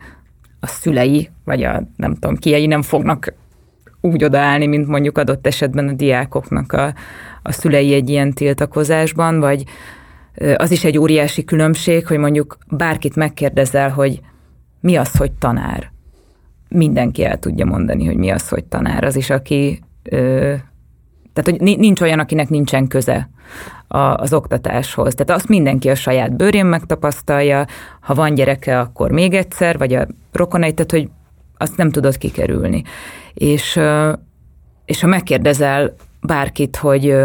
a 0.61 0.66
szülei, 0.66 1.31
vagy 1.45 1.62
a 1.62 1.83
nem 1.97 2.14
tudom, 2.14 2.37
kiei 2.37 2.66
nem 2.66 2.83
fognak 2.83 3.35
úgy 4.01 4.25
odaállni, 4.25 4.66
mint 4.66 4.87
mondjuk 4.87 5.18
adott 5.18 5.47
esetben 5.47 5.88
a 5.88 5.92
diákoknak 5.92 6.73
a, 6.73 6.95
a 7.42 7.53
szülei 7.53 7.95
egy 7.95 8.11
ilyen 8.11 8.33
tiltakozásban, 8.33 9.40
vagy 9.40 9.64
az 10.57 10.71
is 10.71 10.85
egy 10.85 10.99
óriási 10.99 11.45
különbség, 11.45 12.07
hogy 12.07 12.18
mondjuk 12.18 12.59
bárkit 12.68 13.16
megkérdezel, 13.16 13.90
hogy 13.90 14.21
mi 14.81 14.97
az, 14.97 15.16
hogy 15.16 15.33
tanár. 15.33 15.90
Mindenki 16.68 17.25
el 17.25 17.38
tudja 17.38 17.64
mondani, 17.64 18.07
hogy 18.07 18.16
mi 18.16 18.31
az, 18.31 18.49
hogy 18.49 18.64
tanár. 18.64 19.05
Az 19.05 19.16
is, 19.16 19.31
aki... 19.31 19.81
Ö, 20.03 20.55
tehát, 21.33 21.51
hogy 21.51 21.79
nincs 21.79 22.01
olyan, 22.01 22.18
akinek 22.18 22.49
nincsen 22.49 22.88
köze 22.88 23.31
a, 23.93 24.15
az 24.15 24.33
oktatáshoz. 24.33 25.15
Tehát 25.15 25.41
azt 25.41 25.49
mindenki 25.49 25.91
a 25.91 25.95
saját 25.95 26.37
bőrén 26.37 26.67
megtapasztalja, 26.67 27.67
ha 28.01 28.15
van 28.15 28.35
gyereke, 28.35 28.81
akkor 28.81 29.11
még 29.11 29.35
egyszer, 29.35 29.79
vagy 29.79 29.95
a 29.95 30.07
rokonai, 30.33 30.73
tehát 30.73 30.91
hogy 30.91 31.09
azt 31.57 31.77
nem 31.77 31.91
tudod 31.91 32.19
kikerülni. 32.19 32.83
És, 33.35 33.81
és 34.85 35.01
ha 35.01 35.07
megkérdezel 35.07 35.95
bárkit, 36.21 36.77
hogy 36.77 37.17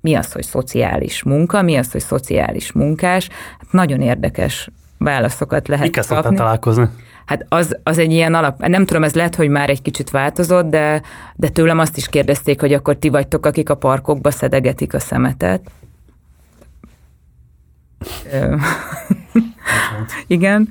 mi 0.00 0.14
az, 0.14 0.32
hogy 0.32 0.44
szociális 0.44 1.22
munka, 1.22 1.62
mi 1.62 1.76
az, 1.76 1.92
hogy 1.92 2.00
szociális 2.00 2.72
munkás, 2.72 3.28
hát 3.58 3.72
nagyon 3.72 4.00
érdekes 4.00 4.68
válaszokat 4.98 5.68
lehet 5.68 5.84
Mikkel 5.84 6.04
kapni. 6.22 6.36
találkozni? 6.36 6.88
Hát 7.26 7.46
az, 7.48 7.78
az 7.82 7.98
egy 7.98 8.12
ilyen 8.12 8.34
alap, 8.34 8.66
nem 8.66 8.84
tudom, 8.84 9.04
ez 9.04 9.14
lehet, 9.14 9.34
hogy 9.34 9.48
már 9.48 9.70
egy 9.70 9.82
kicsit 9.82 10.10
változott, 10.10 10.66
de, 10.66 11.02
de 11.36 11.48
tőlem 11.48 11.78
azt 11.78 11.96
is 11.96 12.08
kérdezték, 12.08 12.60
hogy 12.60 12.72
akkor 12.72 12.96
ti 12.96 13.08
vagytok, 13.08 13.46
akik 13.46 13.70
a 13.70 13.74
parkokba 13.74 14.30
szedegetik 14.30 14.94
a 14.94 14.98
szemetet. 14.98 15.70
Igen. 20.26 20.68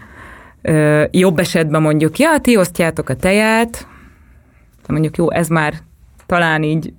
Jobb 1.12 1.40
esetben 1.40 1.82
mondjuk, 1.82 2.20
ja, 2.20 2.38
ti 2.38 2.58
osztjátok 2.58 3.10
a 3.10 3.16
teját, 3.16 3.88
mondjuk 4.88 5.18
jó, 5.18 5.32
ez 5.32 5.48
már 5.48 5.74
talán 6.26 6.64
így 6.64 6.94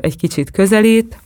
egy 0.00 0.16
kicsit 0.16 0.50
közelít, 0.50 1.18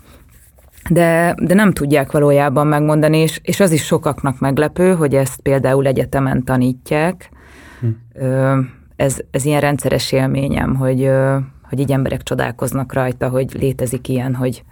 de, 0.89 1.35
de 1.43 1.55
nem 1.55 1.73
tudják 1.73 2.13
valójában 2.13 2.67
megmondani, 2.67 3.19
és, 3.19 3.41
és 3.43 3.61
az 3.61 3.71
is 3.71 3.85
sokaknak 3.85 4.39
meglepő, 4.39 4.95
hogy 4.95 5.15
ezt 5.15 5.41
például 5.41 5.87
egyetemen 5.87 6.45
tanítják. 6.45 7.31
Hm. 7.81 8.59
Ez, 8.97 9.19
ez 9.31 9.45
ilyen 9.45 9.61
rendszeres 9.61 10.13
élményem, 10.13 10.75
hogy, 10.75 11.11
hogy 11.63 11.79
így 11.79 11.93
emberek 11.93 12.23
csodálkoznak 12.23 12.93
rajta, 12.93 13.29
hogy 13.29 13.57
létezik 13.59 14.09
ilyen, 14.09 14.35
hogy 14.35 14.65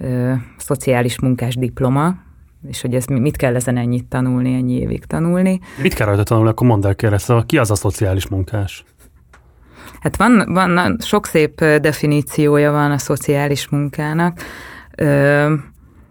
ö, 0.00 0.32
szociális 0.56 1.20
munkás 1.20 1.54
diploma, 1.54 2.14
és 2.68 2.80
hogy 2.80 2.94
ezt 2.94 3.08
mit 3.08 3.36
kell 3.36 3.54
ezen 3.54 3.76
ennyit 3.76 4.04
tanulni, 4.04 4.54
ennyi 4.54 4.74
évig 4.74 5.04
tanulni. 5.04 5.60
Mit 5.82 5.94
kell 5.94 6.06
rajta 6.06 6.22
tanulni, 6.22 6.50
akkor 6.50 6.66
mondd 6.66 6.86
el 6.86 6.94
kérlek, 6.94 7.20
szóval 7.20 7.46
ki 7.46 7.58
az 7.58 7.70
a 7.70 7.74
szociális 7.74 8.28
munkás? 8.28 8.84
Hát 10.00 10.16
van, 10.16 10.52
van 10.52 10.96
sok 11.00 11.26
szép 11.26 11.64
definíciója 11.64 12.72
van 12.72 12.90
a 12.90 12.98
szociális 12.98 13.68
munkának. 13.68 14.38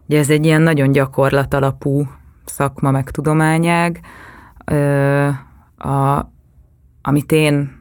Ugye 0.08 0.20
ez 0.20 0.30
egy 0.30 0.46
ilyen 0.46 0.62
nagyon 0.62 0.92
gyakorlat 0.92 1.54
alapú 1.54 2.08
szakma, 2.46 2.92
meg 2.92 3.10
tudományág. 3.10 4.00
A, 5.78 6.20
amit 7.02 7.32
én 7.32 7.78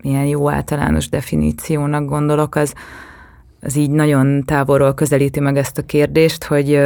ilyen 0.00 0.24
jó 0.24 0.50
általános 0.50 1.08
definíciónak 1.08 2.04
gondolok, 2.04 2.54
az, 2.54 2.74
az 3.60 3.76
így 3.76 3.90
nagyon 3.90 4.44
távolról 4.44 4.94
közelíti 4.94 5.40
meg 5.40 5.56
ezt 5.56 5.78
a 5.78 5.82
kérdést, 5.82 6.44
hogy 6.44 6.80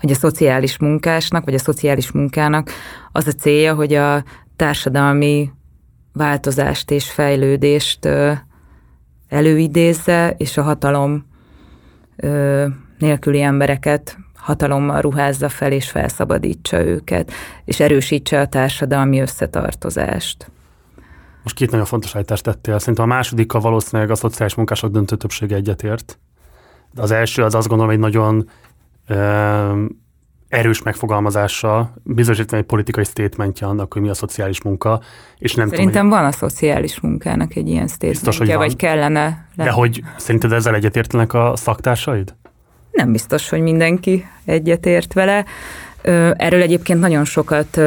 hogy 0.00 0.12
a 0.12 0.16
szociális 0.16 0.78
munkásnak, 0.78 1.44
vagy 1.44 1.54
a 1.54 1.58
szociális 1.58 2.12
munkának 2.12 2.70
az 3.12 3.26
a 3.26 3.32
célja, 3.32 3.74
hogy 3.74 3.94
a 3.94 4.24
társadalmi 4.56 5.50
változást 6.12 6.90
és 6.90 7.10
fejlődést 7.10 8.08
előidézze, 9.28 10.34
és 10.38 10.56
a 10.56 10.62
hatalom 10.62 11.26
nélküli 12.98 13.40
embereket 13.42 14.18
hatalommal 14.34 15.00
ruházza 15.00 15.48
fel, 15.48 15.72
és 15.72 15.90
felszabadítsa 15.90 16.84
őket, 16.84 17.32
és 17.64 17.80
erősítse 17.80 18.40
a 18.40 18.46
társadalmi 18.46 19.20
összetartozást. 19.20 20.50
Most 21.44 21.56
két 21.56 21.70
nagyon 21.70 21.86
fontos 21.86 22.14
állítást 22.16 22.42
tettél. 22.42 22.78
Szerintem 22.78 23.04
a 23.04 23.14
másodikkal 23.14 23.60
valószínűleg 23.60 24.10
a 24.10 24.14
szociális 24.14 24.54
munkások 24.54 24.90
döntő 24.90 25.16
többsége 25.16 25.54
egyetért. 25.56 26.18
De 26.94 27.02
az 27.02 27.10
első 27.10 27.42
az 27.42 27.54
azt 27.54 27.68
gondolom, 27.68 27.92
egy 27.92 27.98
nagyon 27.98 28.48
ö, 29.06 29.84
erős 30.48 30.82
megfogalmazása, 30.82 31.92
bizonyítani 32.02 32.60
egy 32.60 32.66
politikai 32.68 33.04
statementje 33.04 33.66
annak, 33.66 33.92
hogy 33.92 34.02
mi 34.02 34.08
a 34.08 34.14
szociális 34.14 34.62
munka, 34.62 35.00
és 35.38 35.54
nem 35.54 35.68
Szerintem 35.68 36.02
tudom, 36.02 36.18
van 36.18 36.24
a 36.24 36.32
szociális 36.32 37.00
munkának 37.00 37.56
egy 37.56 37.68
ilyen 37.68 37.88
Biztos, 37.98 38.08
hogy 38.08 38.16
statementje, 38.16 38.56
van. 38.56 38.66
vagy 38.66 38.76
kellene. 38.76 39.48
De 39.56 39.64
le- 39.64 39.70
hogy 39.70 40.02
szerinted 40.16 40.52
ezzel 40.52 40.74
egyetértenek 40.74 41.32
a 41.32 41.52
szaktársaid? 41.56 42.34
Nem 42.92 43.12
biztos, 43.12 43.48
hogy 43.48 43.60
mindenki 43.60 44.26
egyetért 44.44 45.12
vele. 45.12 45.44
Erről 46.36 46.62
egyébként 46.62 47.00
nagyon 47.00 47.24
sokat 47.24 47.80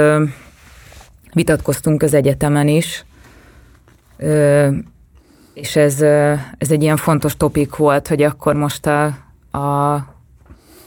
vitatkoztunk 1.34 2.04
az 2.04 2.14
egyetemen 2.14 2.68
is, 2.68 3.06
és 5.54 5.76
ez, 5.76 6.02
ez 6.58 6.72
egy 6.72 6.82
ilyen 6.82 6.98
fontos 6.98 7.38
topik 7.38 7.76
volt, 7.76 8.08
hogy 8.08 8.22
akkor 8.22 8.56
most 8.56 8.86
a, 8.86 9.06
a 9.58 10.06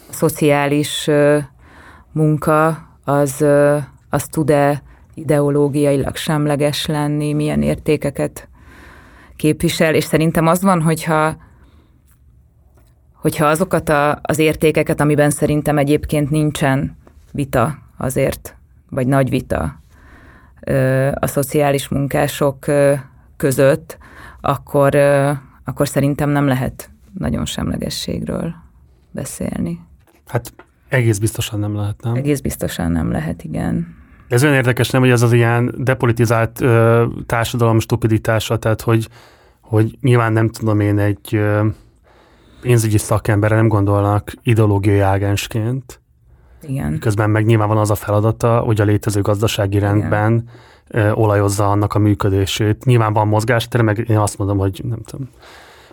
szociális 0.09 1.09
munka 2.11 2.87
az, 3.03 3.45
az 4.09 4.23
tud-e 4.23 4.83
ideológiailag 5.13 6.15
semleges 6.15 6.85
lenni, 6.85 7.33
milyen 7.33 7.61
értékeket 7.61 8.47
képvisel, 9.35 9.95
és 9.95 10.03
szerintem 10.03 10.47
az 10.47 10.61
van, 10.61 10.81
hogyha 10.81 11.35
hogyha 13.21 13.45
azokat 13.45 13.89
a, 13.89 14.19
az 14.21 14.39
értékeket, 14.39 14.99
amiben 14.99 15.29
szerintem 15.29 15.77
egyébként 15.77 16.29
nincsen 16.29 16.97
vita 17.31 17.77
azért, 17.97 18.55
vagy 18.89 19.07
nagy 19.07 19.29
vita 19.29 19.79
a 21.13 21.27
szociális 21.27 21.87
munkások 21.87 22.65
között, 23.41 23.97
akkor, 24.41 24.95
akkor 25.63 25.87
szerintem 25.87 26.29
nem 26.29 26.47
lehet 26.47 26.89
nagyon 27.17 27.45
semlegességről 27.45 28.53
beszélni. 29.11 29.79
Hát 30.27 30.53
egész 30.89 31.17
biztosan 31.17 31.59
nem 31.59 31.75
lehet, 31.75 32.01
nem? 32.01 32.13
Egész 32.13 32.39
biztosan 32.39 32.91
nem 32.91 33.11
lehet, 33.11 33.43
igen. 33.43 33.95
Ez 34.27 34.43
olyan 34.43 34.55
érdekes, 34.55 34.89
nem, 34.89 35.01
hogy 35.01 35.09
ez 35.09 35.21
az 35.21 35.33
ilyen 35.33 35.75
depolitizált 35.77 36.61
ö, 36.61 37.05
társadalom 37.25 37.79
stupiditása, 37.79 38.57
tehát 38.57 38.81
hogy, 38.81 39.07
hogy 39.61 39.97
nyilván 40.01 40.33
nem 40.33 40.49
tudom 40.49 40.79
én 40.79 40.99
egy 40.99 41.35
ö, 41.35 41.67
pénzügyi 42.61 42.97
szakemberre 42.97 43.55
nem 43.55 43.67
gondolnak 43.67 44.33
ideológiai 44.43 44.99
ágensként, 44.99 46.01
Igen. 46.61 46.99
közben 46.99 47.29
meg 47.29 47.45
nyilván 47.45 47.67
van 47.67 47.77
az 47.77 47.91
a 47.91 47.95
feladata, 47.95 48.59
hogy 48.59 48.81
a 48.81 48.83
létező 48.83 49.21
gazdasági 49.21 49.79
rendben 49.79 50.33
ö, 50.33 50.69
olajozza 51.13 51.69
annak 51.69 51.93
a 51.93 51.99
működését. 51.99 52.85
Nyilván 52.85 53.13
van 53.13 53.27
mozgástere, 53.27 53.83
meg 53.83 54.09
én 54.09 54.17
azt 54.17 54.37
mondom, 54.37 54.57
hogy 54.57 54.81
nem 54.83 55.01
tudom, 55.03 55.29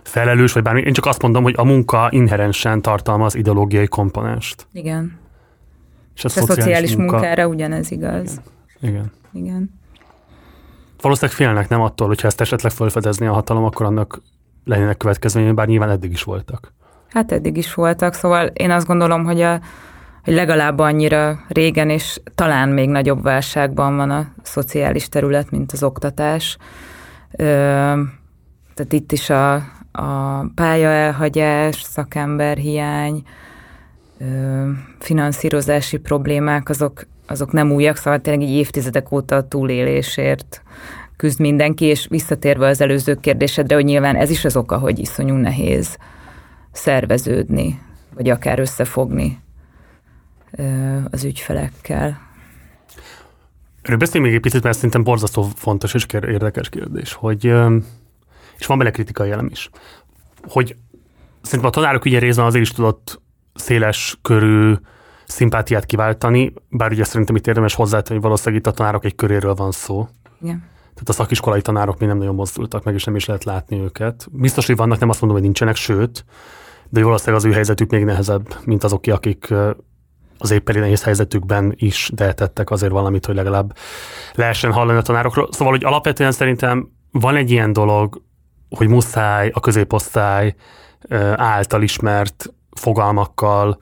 felelős, 0.03 0.53
vagy 0.53 0.63
bármi. 0.63 0.81
Én 0.81 0.93
csak 0.93 1.07
azt 1.07 1.23
mondom, 1.23 1.43
hogy 1.43 1.55
a 1.57 1.65
munka 1.65 2.09
inherensen 2.11 2.83
tartalmaz 2.83 3.35
ideológiai 3.35 3.87
komponenst. 3.87 4.67
Igen. 4.73 5.19
És 6.15 6.25
a, 6.25 6.29
És 6.29 6.37
a 6.37 6.41
szociális 6.45 6.97
munkára 6.97 7.47
ugyanez 7.47 7.91
igaz. 7.91 8.41
Igen. 8.81 9.13
Igen. 9.33 9.71
Valószínűleg 11.01 11.37
félnek 11.37 11.69
nem 11.69 11.81
attól, 11.81 12.07
hogyha 12.07 12.27
ezt 12.27 12.41
esetleg 12.41 12.73
felfedezni 12.73 13.27
a 13.27 13.33
hatalom, 13.33 13.65
akkor 13.65 13.87
annak 13.87 14.23
lennének 14.65 14.97
következményei, 14.97 15.53
bár 15.53 15.67
nyilván 15.67 15.91
eddig 15.91 16.11
is 16.11 16.23
voltak. 16.23 16.73
Hát 17.09 17.33
eddig 17.33 17.57
is 17.57 17.75
voltak, 17.75 18.15
szóval 18.15 18.47
én 18.47 18.71
azt 18.71 18.87
gondolom, 18.87 19.25
hogy, 19.25 19.41
a, 19.41 19.61
hogy 20.25 20.35
legalább 20.35 20.79
annyira 20.79 21.41
régen, 21.49 21.91
és 21.91 22.21
talán 22.35 22.69
még 22.69 22.89
nagyobb 22.89 23.23
válságban 23.23 23.97
van 23.97 24.11
a 24.11 24.27
szociális 24.43 25.09
terület, 25.09 25.51
mint 25.51 25.73
az 25.73 25.83
oktatás. 25.83 26.57
Tehát 28.75 28.93
itt 28.93 29.13
is 29.13 29.31
a, 29.31 29.55
a 29.93 30.45
pályaelhagyás, 30.55 31.83
szakemberhiány, 31.83 33.23
ö, 34.19 34.69
finanszírozási 34.99 35.97
problémák, 35.97 36.69
azok, 36.69 37.07
azok 37.27 37.53
nem 37.53 37.73
újak, 37.73 37.97
szóval 37.97 38.21
tényleg 38.21 38.49
így 38.49 38.55
évtizedek 38.55 39.13
óta 39.13 39.37
a 39.37 39.49
túlélésért 39.49 40.63
küzd 41.17 41.41
mindenki, 41.41 41.85
és 41.85 42.07
visszatérve 42.11 42.67
az 42.67 42.81
előző 42.81 43.15
kérdésedre, 43.15 43.75
hogy 43.75 43.85
nyilván 43.85 44.17
ez 44.17 44.31
is 44.31 44.45
az 44.45 44.57
oka, 44.57 44.79
hogy 44.79 44.99
iszonyú 44.99 45.35
nehéz 45.35 45.97
szerveződni, 46.73 47.81
vagy 48.15 48.29
akár 48.29 48.59
összefogni 48.59 49.39
az 51.11 51.25
ügyfelekkel. 51.25 52.27
Erről 53.83 53.99
beszéljünk 53.99 54.27
még 54.27 54.35
egy 54.35 54.41
picit, 54.41 54.63
mert 54.63 54.77
szerintem 54.77 55.03
borzasztó 55.03 55.43
fontos 55.43 55.95
és 55.95 56.07
érdekes 56.11 56.69
kérdés, 56.69 57.13
hogy, 57.13 57.45
és 58.59 58.67
van 58.67 58.79
bele 58.79 58.91
kritikai 58.91 59.31
elem 59.31 59.49
is, 59.51 59.71
hogy 60.49 60.77
szerintem 61.43 61.69
a 61.69 61.73
tanárok 61.73 62.05
ugye 62.05 62.19
részben 62.19 62.45
azért 62.45 62.65
is 62.65 62.71
tudott 62.71 63.21
széles 63.55 64.19
körű 64.23 64.75
szimpátiát 65.27 65.87
kiváltani, 65.87 66.53
bár 66.69 66.91
ugye 66.91 67.05
szerintem 67.05 67.37
itt 67.37 67.47
érdemes 67.47 67.75
hozzátenni, 67.75 68.15
hogy 68.15 68.23
valószínűleg 68.23 68.61
itt 68.61 68.67
a 68.67 68.73
tanárok 68.73 69.05
egy 69.05 69.15
köréről 69.15 69.55
van 69.55 69.71
szó. 69.71 70.09
Igen. 70.41 70.65
Tehát 70.81 71.09
a 71.09 71.13
szakiskolai 71.13 71.63
tanárok 71.63 71.99
még 71.99 72.09
nem 72.09 72.19
nagyon 72.19 72.35
mozdultak 72.35 72.85
meg, 72.85 72.95
és 72.95 73.05
nem 73.05 73.17
is 73.17 73.25
lehet 73.25 73.45
látni 73.45 73.81
őket. 73.81 74.29
Biztos, 74.31 74.67
hogy 74.67 74.77
vannak, 74.77 74.99
nem 74.99 75.09
azt 75.09 75.21
mondom, 75.21 75.39
hogy 75.39 75.47
nincsenek, 75.47 75.77
sőt, 75.77 76.25
de 76.89 77.03
valószínűleg 77.03 77.41
az 77.41 77.51
ő 77.51 77.53
helyzetük 77.53 77.91
még 77.91 78.05
nehezebb, 78.05 78.57
mint 78.65 78.85
azok, 78.85 79.07
akik 79.07 79.55
az 80.38 80.51
éppeli 80.51 80.79
nehéz 80.79 81.03
helyzetükben 81.03 81.72
is 81.77 82.11
tehetettek 82.16 82.70
azért 82.70 82.92
valamit, 82.92 83.27
hogy 83.27 83.35
legalább 83.35 83.77
lehessen 84.35 84.72
hallani 84.72 84.98
a 84.98 85.03
tanárokról. 85.03 85.48
Szóval, 85.51 85.72
hogy 85.72 85.85
alapvetően 85.85 86.33
szerintem 86.33 86.88
van 87.11 87.37
egy 87.37 87.51
ilyen 87.51 87.72
dolog, 87.72 88.22
hogy 88.70 88.88
muszáj 88.88 89.51
a 89.55 89.61
középosztály 89.61 90.55
által 91.37 91.83
ismert 91.83 92.53
fogalmakkal, 92.70 93.81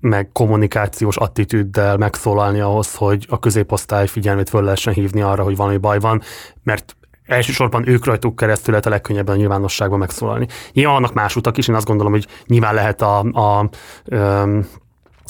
meg 0.00 0.30
kommunikációs 0.32 1.16
attitűddel 1.16 1.96
megszólalni 1.96 2.60
ahhoz, 2.60 2.94
hogy 2.94 3.26
a 3.28 3.38
középosztály 3.38 4.06
figyelmét 4.06 4.48
föl 4.48 4.62
lehessen 4.62 4.92
hívni 4.92 5.20
arra, 5.20 5.42
hogy 5.42 5.56
valami 5.56 5.76
baj 5.76 5.98
van, 5.98 6.22
mert 6.62 6.96
elsősorban 7.26 7.88
ők 7.88 8.04
rajtuk 8.04 8.36
keresztül 8.36 8.70
lehet 8.70 8.86
a 8.86 8.90
legkönnyebben 8.90 9.34
a 9.34 9.38
nyilvánosságban 9.38 9.98
megszólalni. 9.98 10.46
Nyilván 10.72 10.94
vannak 10.94 11.14
más 11.14 11.36
utak 11.36 11.56
is, 11.56 11.68
én 11.68 11.74
azt 11.74 11.86
gondolom, 11.86 12.12
hogy 12.12 12.26
nyilván 12.46 12.74
lehet 12.74 13.02
a, 13.02 13.18
a, 13.18 13.58
a 13.58 14.48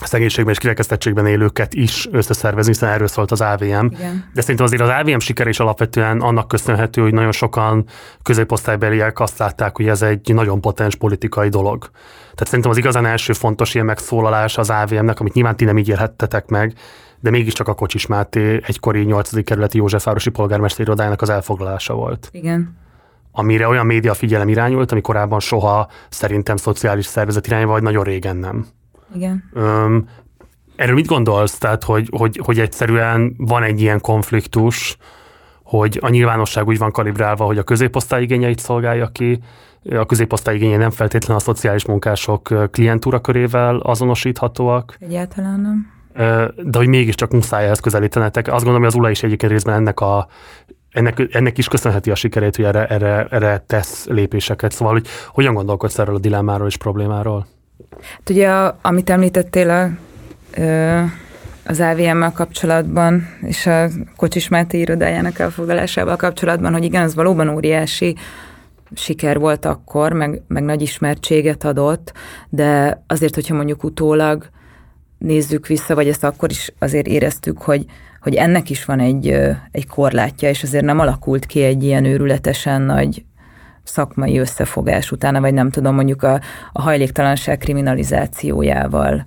szegénységben 0.06 0.52
és 0.52 0.58
kirekesztettségben 0.58 1.26
élőket 1.26 1.74
is 1.74 2.08
összeszervezni, 2.10 2.72
hiszen 2.72 2.88
erről 2.88 3.08
szólt 3.08 3.30
az 3.30 3.40
AVM. 3.40 3.64
Igen. 3.64 4.30
De 4.34 4.40
szerintem 4.40 4.64
azért 4.66 4.82
az 4.82 4.88
AVM 4.88 5.18
siker 5.18 5.46
is 5.46 5.60
alapvetően 5.60 6.20
annak 6.20 6.48
köszönhető, 6.48 7.02
hogy 7.02 7.12
nagyon 7.12 7.32
sokan 7.32 7.86
középosztálybeliek 8.22 9.20
azt 9.20 9.38
látták, 9.38 9.76
hogy 9.76 9.88
ez 9.88 10.02
egy 10.02 10.34
nagyon 10.34 10.60
potens 10.60 10.96
politikai 10.96 11.48
dolog. 11.48 11.90
Tehát 12.20 12.46
szerintem 12.46 12.70
az 12.70 12.76
igazán 12.76 13.06
első 13.06 13.32
fontos 13.32 13.74
ilyen 13.74 13.86
megszólalás 13.86 14.58
az 14.58 14.70
AVM-nek, 14.70 15.20
amit 15.20 15.32
nyilván 15.32 15.56
ti 15.56 15.64
nem 15.64 15.78
így 15.78 15.88
élhettetek 15.88 16.46
meg, 16.46 16.74
de 17.20 17.30
mégiscsak 17.30 17.68
a 17.68 17.74
Kocsis 17.74 18.06
Máté 18.06 18.60
egykori 18.66 19.02
8. 19.02 19.44
kerületi 19.44 19.76
Józsefvárosi 19.76 20.30
polgármester 20.30 20.86
irodájának 20.86 21.22
az 21.22 21.30
elfoglalása 21.30 21.94
volt 21.94 22.28
Igen. 22.32 22.76
amire 23.32 23.68
olyan 23.68 23.86
média 23.86 24.14
figyelem 24.14 24.48
irányult, 24.48 24.92
ami 24.92 25.00
korábban 25.00 25.40
soha 25.40 25.88
szerintem 26.08 26.56
szociális 26.56 27.06
szervezet 27.06 27.46
irányba, 27.46 27.72
vagy 27.72 27.82
nagyon 27.82 28.04
régen 28.04 28.36
nem. 28.36 28.66
Igen. 29.14 29.44
Öm, 29.52 30.08
erről 30.76 30.94
mit 30.94 31.06
gondolsz? 31.06 31.58
Tehát, 31.58 31.84
hogy, 31.84 32.08
hogy, 32.16 32.40
hogy 32.44 32.58
egyszerűen 32.58 33.34
van 33.38 33.62
egy 33.62 33.80
ilyen 33.80 34.00
konfliktus, 34.00 34.96
hogy 35.62 35.98
a 36.02 36.08
nyilvánosság 36.08 36.66
úgy 36.66 36.78
van 36.78 36.90
kalibrálva, 36.90 37.44
hogy 37.44 37.58
a 37.58 37.62
középosztály 37.62 38.22
igényeit 38.22 38.58
szolgálja 38.58 39.06
ki, 39.06 39.40
a 39.90 40.06
középosztály 40.06 40.54
igényei 40.54 40.76
nem 40.76 40.90
feltétlenül 40.90 41.36
a 41.36 41.44
szociális 41.44 41.86
munkások 41.86 42.70
klientúra 42.70 43.20
körével 43.20 43.76
azonosíthatóak, 43.76 44.96
Egyáltalán 45.00 45.60
nem. 45.60 45.90
de 46.62 46.78
hogy 46.78 46.86
mégiscsak 46.86 47.30
muszáj 47.30 47.64
ehhez 47.64 47.80
közelítenetek. 47.80 48.46
Azt 48.46 48.64
gondolom, 48.64 48.80
hogy 48.80 48.90
az 48.90 48.94
ULA 48.94 49.10
is 49.10 49.22
egyébként 49.22 49.52
részben 49.52 49.74
ennek 49.74 50.00
a 50.00 50.28
ennek, 50.90 51.28
ennek 51.30 51.58
is 51.58 51.68
köszönheti 51.68 52.10
a 52.10 52.14
sikerét, 52.14 52.56
hogy 52.56 52.64
erre, 52.64 52.86
erre, 52.86 53.26
erre 53.30 53.64
tesz 53.66 54.06
lépéseket. 54.06 54.72
Szóval, 54.72 54.92
hogy 54.92 55.06
hogyan 55.28 55.54
gondolkodsz 55.54 55.98
erről 55.98 56.14
a 56.14 56.18
dilemmáról 56.18 56.66
és 56.66 56.76
problémáról? 56.76 57.46
Hát 58.00 58.30
ugye, 58.30 58.48
amit 58.82 59.10
említettél 59.10 59.70
a, 59.70 59.90
az 61.64 61.80
AVM-mel 61.80 62.32
kapcsolatban, 62.32 63.28
és 63.40 63.66
a 63.66 63.88
Kocsis 64.16 64.48
Máté 64.48 64.78
irodájának 64.78 65.38
elfoglalásával 65.38 66.16
kapcsolatban, 66.16 66.72
hogy 66.72 66.84
igen, 66.84 67.02
az 67.02 67.14
valóban 67.14 67.48
óriási 67.48 68.16
siker 68.94 69.38
volt 69.38 69.64
akkor, 69.64 70.12
meg, 70.12 70.42
meg 70.48 70.62
nagy 70.62 70.82
ismertséget 70.82 71.64
adott, 71.64 72.12
de 72.48 73.02
azért, 73.06 73.34
hogyha 73.34 73.54
mondjuk 73.54 73.84
utólag 73.84 74.48
nézzük 75.18 75.66
vissza, 75.66 75.94
vagy 75.94 76.08
ezt 76.08 76.24
akkor 76.24 76.50
is 76.50 76.72
azért 76.78 77.06
éreztük, 77.06 77.62
hogy, 77.62 77.84
hogy 78.20 78.34
ennek 78.34 78.70
is 78.70 78.84
van 78.84 79.00
egy, 79.00 79.28
egy 79.70 79.86
korlátja, 79.86 80.48
és 80.48 80.62
azért 80.62 80.84
nem 80.84 80.98
alakult 80.98 81.46
ki 81.46 81.62
egy 81.62 81.84
ilyen 81.84 82.04
őrületesen 82.04 82.82
nagy 82.82 83.24
szakmai 83.82 84.38
összefogás 84.38 85.10
utána, 85.10 85.40
vagy 85.40 85.54
nem 85.54 85.70
tudom, 85.70 85.94
mondjuk 85.94 86.22
a, 86.22 86.40
a 86.72 86.82
hajléktalanság 86.82 87.58
kriminalizációjával 87.58 89.26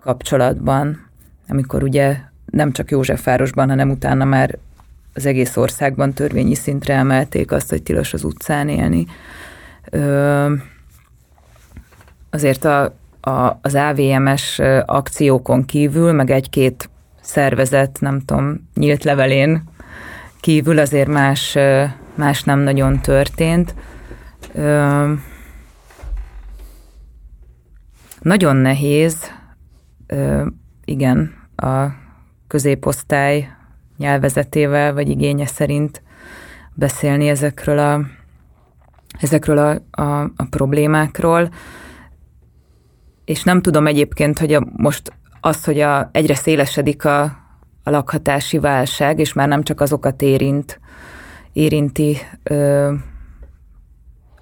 kapcsolatban, 0.00 1.06
amikor 1.48 1.82
ugye 1.82 2.16
nem 2.46 2.72
csak 2.72 2.90
Józsefvárosban, 2.90 3.68
hanem 3.68 3.90
utána 3.90 4.24
már 4.24 4.58
az 5.14 5.26
egész 5.26 5.56
országban 5.56 6.12
törvényi 6.12 6.54
szintre 6.54 6.94
emelték 6.94 7.52
azt, 7.52 7.70
hogy 7.70 7.82
tilos 7.82 8.12
az 8.12 8.24
utcán 8.24 8.68
élni. 8.68 9.06
Ö, 9.90 10.52
azért 12.30 12.64
a, 12.64 12.94
a, 13.20 13.58
az 13.62 13.74
AVMS 13.74 14.58
akciókon 14.86 15.64
kívül, 15.64 16.12
meg 16.12 16.30
egy-két 16.30 16.90
szervezet, 17.20 18.00
nem 18.00 18.20
tudom, 18.20 18.68
nyílt 18.74 19.04
levelén 19.04 19.62
kívül 20.40 20.78
azért 20.78 21.08
más, 21.08 21.56
más 22.14 22.42
nem 22.42 22.58
nagyon 22.58 23.00
történt. 23.00 23.74
Ö, 24.54 25.12
nagyon 28.20 28.56
nehéz, 28.56 29.30
ö, 30.06 30.46
igen, 30.84 31.34
a 31.56 31.86
középosztály 32.46 33.48
nyelvezetével 33.96 34.94
vagy 34.94 35.08
igénye 35.08 35.46
szerint 35.46 36.02
beszélni 36.74 37.28
ezekről 37.28 37.78
a, 37.78 38.00
ezekről 39.20 39.58
a, 39.58 40.02
a, 40.02 40.22
a 40.22 40.44
problémákról. 40.50 41.50
És 43.24 43.42
nem 43.42 43.62
tudom 43.62 43.86
egyébként, 43.86 44.38
hogy 44.38 44.54
a, 44.54 44.66
most 44.76 45.12
az, 45.40 45.64
hogy 45.64 45.80
a, 45.80 46.08
egyre 46.12 46.34
szélesedik 46.34 47.04
a, 47.04 47.22
a 47.82 47.90
lakhatási 47.90 48.58
válság, 48.58 49.18
és 49.18 49.32
már 49.32 49.48
nem 49.48 49.62
csak 49.62 49.80
azokat 49.80 50.22
érint, 50.22 50.80
érinti, 51.52 52.16
ö, 52.42 52.92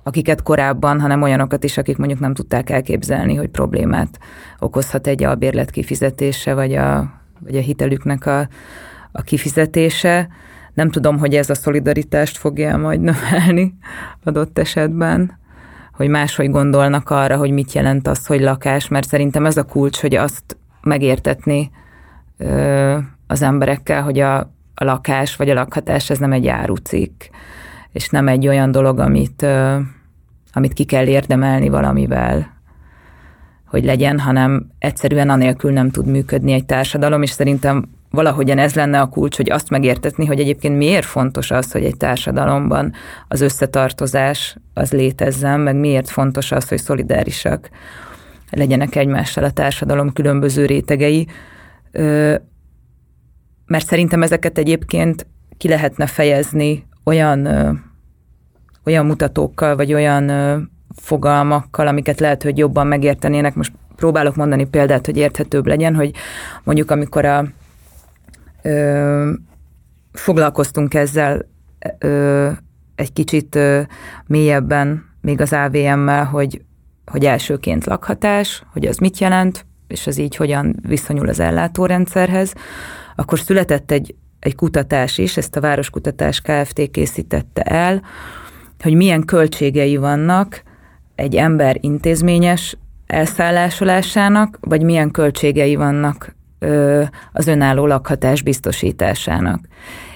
akiket 0.03 0.43
korábban, 0.43 1.01
hanem 1.01 1.23
olyanokat 1.23 1.65
is, 1.65 1.79
akik 1.79 1.97
mondjuk 1.97 2.21
nem 2.21 2.35
tudták 2.35 2.71
elképzelni, 2.71 3.35
hogy 3.35 3.49
problémát 3.49 4.19
okozhat 4.59 5.07
egy 5.07 5.25
albérlet 5.25 5.71
kifizetése, 5.71 6.55
vagy 6.55 6.75
a, 6.75 7.13
vagy 7.39 7.57
a 7.57 7.61
hitelüknek 7.61 8.27
a, 8.27 8.49
a 9.13 9.23
kifizetése. 9.23 10.29
Nem 10.75 10.91
tudom, 10.91 11.19
hogy 11.19 11.35
ez 11.35 11.51
a 11.51 11.55
szolidaritást 11.55 12.37
fogja 12.37 12.77
majd 12.77 13.01
növelni 13.01 13.75
adott 14.25 14.59
esetben, 14.59 15.39
hogy 15.93 16.09
máshogy 16.09 16.51
gondolnak 16.51 17.11
arra, 17.11 17.37
hogy 17.37 17.51
mit 17.51 17.73
jelent 17.73 18.09
az, 18.09 18.27
hogy 18.27 18.41
lakás, 18.41 18.89
mert 18.89 19.09
szerintem 19.09 19.47
ez 19.47 19.57
a 19.57 19.65
kulcs, 19.65 20.01
hogy 20.01 20.15
azt 20.15 20.57
megértetni 20.83 21.71
ö, 22.37 22.99
az 23.27 23.43
emberekkel, 23.43 24.03
hogy 24.03 24.19
a, 24.19 24.53
a 24.81 24.85
lakás 24.85 25.37
vagy 25.37 25.51
a 25.51 25.55
lakhatás 25.55 26.11
ez 26.11 26.19
nem 26.19 26.33
egy 26.33 26.47
árucikk, 26.47 27.23
és 27.93 28.09
nem 28.09 28.29
egy 28.29 28.49
olyan 28.49 28.71
dolog, 28.71 28.99
amit, 28.99 29.47
amit 30.53 30.73
ki 30.73 30.85
kell 30.85 31.07
érdemelni 31.07 31.69
valamivel, 31.69 32.59
hogy 33.67 33.85
legyen, 33.85 34.19
hanem 34.19 34.71
egyszerűen 34.79 35.31
anélkül 35.31 35.73
nem 35.73 35.91
tud 35.91 36.07
működni 36.07 36.53
egy 36.53 36.65
társadalom, 36.65 37.23
és 37.23 37.31
szerintem 37.31 37.89
valahogyan 38.11 38.59
ez 38.59 38.75
lenne 38.75 39.01
a 39.01 39.09
kulcs, 39.09 39.37
hogy 39.37 39.51
azt 39.51 39.71
megértetni, 39.71 40.27
hogy 40.27 40.41
egyébként 40.41 40.77
miért 40.77 41.05
fontos 41.05 41.51
az, 41.51 41.73
hogy 41.73 41.85
egy 41.85 41.97
társadalomban 41.97 42.93
az 43.29 43.41
összetartozás 43.41 44.57
az 44.75 44.93
létezzen, 44.93 45.61
meg 45.61 45.77
miért 45.77 46.11
fontos 46.11 46.53
az, 46.53 46.69
hogy 46.69 46.79
szolidárisak 46.79 47.71
legyenek 48.51 48.97
egymással 48.97 49.45
a 49.45 49.51
társadalom 49.51 50.13
különböző 50.13 50.67
rétegei, 50.67 51.27
mert 53.71 53.87
szerintem 53.87 54.23
ezeket 54.23 54.59
egyébként 54.59 55.27
ki 55.57 55.69
lehetne 55.69 56.07
fejezni 56.07 56.87
olyan, 57.05 57.47
olyan 58.85 59.07
mutatókkal, 59.07 59.77
vagy 59.77 59.95
olyan 59.95 60.31
fogalmakkal, 60.97 61.87
amiket 61.87 62.21
lehet, 62.21 62.43
hogy 62.43 62.59
jobban 62.59 62.87
megértenének. 62.87 63.55
Most 63.55 63.73
próbálok 63.97 64.37
mondani 64.37 64.65
példát, 64.65 65.07
hogy 65.07 65.17
érthetőbb 65.17 65.67
legyen, 65.67 65.95
hogy 65.95 66.15
mondjuk 66.65 66.91
amikor 66.91 67.25
a 67.25 67.45
ö, 68.63 69.33
foglalkoztunk 70.13 70.95
ezzel 70.95 71.47
ö, 71.99 72.51
egy 72.95 73.13
kicsit 73.13 73.55
ö, 73.55 73.81
mélyebben, 74.27 75.05
még 75.21 75.41
az 75.41 75.53
AVM-mel, 75.53 76.25
hogy, 76.25 76.63
hogy 77.07 77.25
elsőként 77.25 77.87
lakhatás, 77.87 78.63
hogy 78.73 78.87
az 78.87 78.97
mit 78.97 79.19
jelent, 79.19 79.67
és 79.87 80.07
az 80.07 80.19
így 80.19 80.37
hogyan 80.37 80.77
viszonyul 80.89 81.29
az 81.29 81.41
ellátórendszerhez, 81.41 82.55
akkor 83.21 83.39
született 83.39 83.91
egy, 83.91 84.15
egy 84.39 84.55
kutatás 84.55 85.19
is, 85.19 85.37
ezt 85.37 85.57
a 85.57 85.61
Városkutatás 85.61 86.41
Kft. 86.41 86.91
készítette 86.91 87.63
el, 87.63 88.03
hogy 88.83 88.95
milyen 88.95 89.25
költségei 89.25 89.97
vannak 89.97 90.63
egy 91.15 91.37
ember 91.37 91.77
intézményes 91.81 92.77
elszállásolásának, 93.07 94.59
vagy 94.61 94.83
milyen 94.83 95.11
költségei 95.11 95.77
vannak 95.77 96.35
az 97.33 97.47
önálló 97.47 97.87
lakhatás 97.87 98.43
biztosításának. 98.43 99.61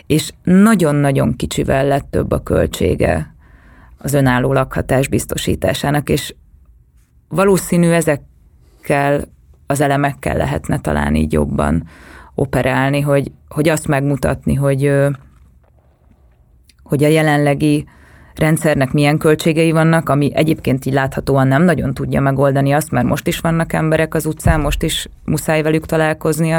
És 0.06 0.32
nagyon-nagyon 0.42 1.36
kicsivel 1.36 1.86
lett 1.86 2.10
több 2.10 2.32
a 2.32 2.42
költsége 2.42 3.34
az 3.98 4.12
önálló 4.12 4.52
lakhatás 4.52 5.08
biztosításának, 5.08 6.08
és 6.08 6.34
valószínű 7.28 7.90
ezekkel 7.90 9.24
az 9.66 9.80
elemekkel 9.80 10.36
lehetne 10.36 10.80
talán 10.80 11.14
így 11.14 11.32
jobban 11.32 11.88
operálni, 12.34 13.00
hogy, 13.00 13.30
hogy 13.48 13.68
azt 13.68 13.86
megmutatni, 13.86 14.54
hogy, 14.54 14.92
hogy 16.82 17.04
a 17.04 17.08
jelenlegi 17.08 17.86
rendszernek 18.34 18.92
milyen 18.92 19.18
költségei 19.18 19.72
vannak, 19.72 20.08
ami 20.08 20.30
egyébként 20.34 20.84
így 20.84 20.92
láthatóan 20.92 21.46
nem 21.46 21.62
nagyon 21.62 21.94
tudja 21.94 22.20
megoldani 22.20 22.72
azt, 22.72 22.90
mert 22.90 23.06
most 23.06 23.26
is 23.26 23.38
vannak 23.38 23.72
emberek 23.72 24.14
az 24.14 24.26
utcán, 24.26 24.60
most 24.60 24.82
is 24.82 25.08
muszáj 25.24 25.62
velük 25.62 25.86
találkozni 25.86 26.52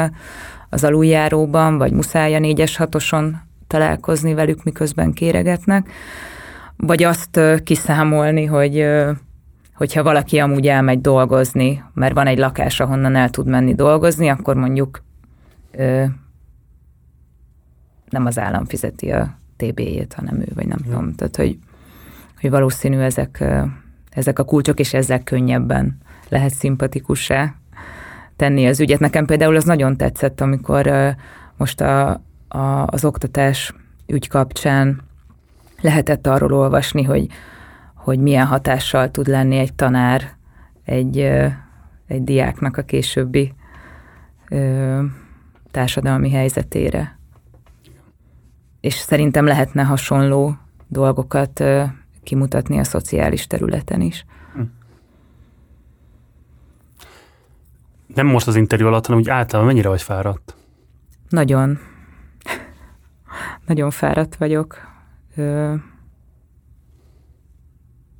az 0.70 0.84
aluljáróban, 0.84 1.78
vagy 1.78 1.92
muszáj 1.92 2.34
a 2.34 2.38
négyes 2.38 2.76
hatoson 2.76 3.36
találkozni 3.66 4.34
velük, 4.34 4.64
miközben 4.64 5.12
kéregetnek, 5.12 5.90
vagy 6.76 7.02
azt 7.02 7.40
kiszámolni, 7.64 8.44
hogy 8.44 8.86
hogyha 9.74 10.02
valaki 10.02 10.38
amúgy 10.38 10.66
elmegy 10.66 11.00
dolgozni, 11.00 11.84
mert 11.94 12.14
van 12.14 12.26
egy 12.26 12.38
lakás, 12.38 12.80
ahonnan 12.80 13.16
el 13.16 13.30
tud 13.30 13.46
menni 13.46 13.74
dolgozni, 13.74 14.28
akkor 14.28 14.54
mondjuk 14.54 15.02
nem 18.08 18.26
az 18.26 18.38
állam 18.38 18.64
fizeti 18.64 19.10
a 19.10 19.38
TB-jét, 19.56 20.14
hanem 20.14 20.40
ő, 20.40 20.48
vagy 20.54 20.66
nem 20.66 20.78
ja. 20.84 20.90
tudom. 20.90 21.14
Tehát, 21.14 21.36
hogy, 21.36 21.58
hogy 22.40 22.50
valószínű 22.50 22.98
ezek, 22.98 23.44
ezek 24.10 24.38
a 24.38 24.44
kulcsok, 24.44 24.78
és 24.78 24.94
ezzel 24.94 25.22
könnyebben 25.22 25.98
lehet 26.28 26.54
szimpatikussá 26.54 27.54
tenni 28.36 28.66
az 28.66 28.80
ügyet. 28.80 29.00
Nekem 29.00 29.24
például 29.24 29.56
az 29.56 29.64
nagyon 29.64 29.96
tetszett, 29.96 30.40
amikor 30.40 30.90
most 31.56 31.80
a, 31.80 32.08
a, 32.48 32.86
az 32.86 33.04
oktatás 33.04 33.74
ügy 34.06 34.28
kapcsán 34.28 35.00
lehetett 35.80 36.26
arról 36.26 36.52
olvasni, 36.52 37.02
hogy, 37.02 37.26
hogy 37.94 38.18
milyen 38.18 38.46
hatással 38.46 39.10
tud 39.10 39.26
lenni 39.26 39.56
egy 39.56 39.74
tanár 39.74 40.34
egy, 40.84 41.18
egy 42.06 42.24
diáknak 42.24 42.76
a 42.76 42.82
későbbi 42.82 43.54
társadalmi 45.76 46.30
helyzetére 46.30 47.18
és 48.80 48.94
szerintem 48.94 49.44
lehetne 49.44 49.82
hasonló 49.82 50.56
dolgokat 50.86 51.64
kimutatni 52.22 52.78
a 52.78 52.84
szociális 52.84 53.46
területen 53.46 54.00
is. 54.00 54.24
Hm. 54.54 54.60
Nem 58.14 58.26
most 58.26 58.46
az 58.46 58.56
interjú 58.56 58.86
alatt, 58.86 59.06
hanem 59.06 59.20
úgy 59.20 59.28
általában 59.28 59.72
mennyire 59.72 59.88
vagy 59.88 60.02
fáradt? 60.02 60.56
Nagyon. 61.28 61.78
Nagyon 63.66 63.90
fáradt 63.90 64.36
vagyok. 64.36 64.78
Ö... 65.36 65.74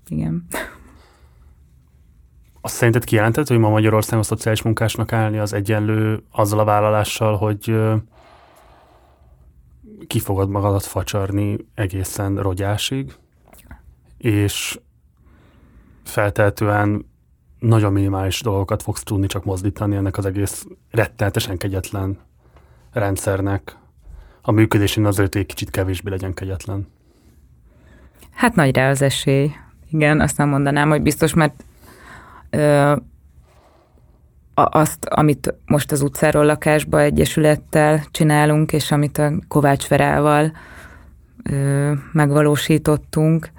Igen. 0.09 0.47
Azt 2.67 2.75
szerinted 2.75 3.05
kijelentett, 3.05 3.49
hogy 3.49 3.59
ma 3.59 3.69
Magyarországon 3.69 4.25
szociális 4.25 4.63
munkásnak 4.63 5.13
állni 5.13 5.39
az 5.39 5.53
egyenlő 5.53 6.23
azzal 6.31 6.59
a 6.59 6.65
vállalással, 6.65 7.37
hogy 7.37 7.77
ki 10.07 10.19
fogod 10.19 10.49
magadat 10.49 10.85
facsarni 10.85 11.57
egészen 11.75 12.37
rogyásig, 12.37 13.15
és 14.19 14.79
feltehetően 16.05 17.07
nagyon 17.59 17.93
minimális 17.93 18.41
dolgokat 18.41 18.83
fogsz 18.83 19.03
tudni 19.03 19.27
csak 19.27 19.45
mozdítani 19.45 19.97
ennek 19.97 20.19
az 20.19 20.27
egész 20.27 20.67
rettenetesen 20.91 21.57
kegyetlen 21.57 22.19
rendszernek. 22.93 23.77
A 24.43 24.51
működésén 24.51 25.05
azért 25.05 25.35
egy 25.35 25.47
kicsit 25.47 25.71
kevésbé 25.71 26.11
legyen 26.11 26.35
kegyetlen. 26.35 26.87
Hát 28.31 28.55
nagy 28.55 28.75
rá 28.77 28.91
az 28.91 29.03
esély. 29.03 29.51
Igen, 29.91 30.21
azt 30.21 30.37
nem 30.37 30.49
mondanám, 30.49 30.89
hogy 30.89 31.03
biztos, 31.03 31.35
mert 31.35 31.65
azt, 34.55 35.05
amit 35.05 35.55
most 35.65 35.93
az 35.93 36.03
utcáról 36.03 36.45
lakásba 36.45 37.01
egyesülettel 37.01 38.05
csinálunk, 38.11 38.73
és 38.73 38.91
amit 38.91 39.19
a 39.19 39.33
Kovács 39.49 39.89
Verával 39.89 40.53
ö, 41.43 41.93
megvalósítottunk, 42.13 43.51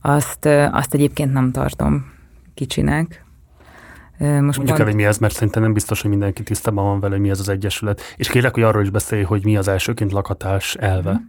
azt, 0.00 0.44
ö, 0.44 0.66
azt 0.72 0.94
egyébként 0.94 1.32
nem 1.32 1.50
tartom 1.52 2.12
kicsinek. 2.54 3.24
Most 4.18 4.40
Mondjuk 4.40 4.66
pont... 4.66 4.78
el, 4.78 4.84
hogy 4.84 4.94
mi 4.94 5.04
ez, 5.04 5.18
mert 5.18 5.34
szerintem 5.34 5.62
nem 5.62 5.72
biztos, 5.72 6.00
hogy 6.00 6.10
mindenki 6.10 6.42
tisztában 6.42 6.84
van 6.84 7.00
vele, 7.00 7.12
hogy 7.12 7.22
mi 7.22 7.30
ez 7.30 7.40
az 7.40 7.48
egyesület. 7.48 8.00
És 8.16 8.28
kérlek, 8.28 8.54
hogy 8.54 8.62
arról 8.62 8.82
is 8.82 8.90
beszélj, 8.90 9.22
hogy 9.22 9.44
mi 9.44 9.56
az 9.56 9.68
elsőként 9.68 10.12
lakatás 10.12 10.74
elve. 10.74 11.20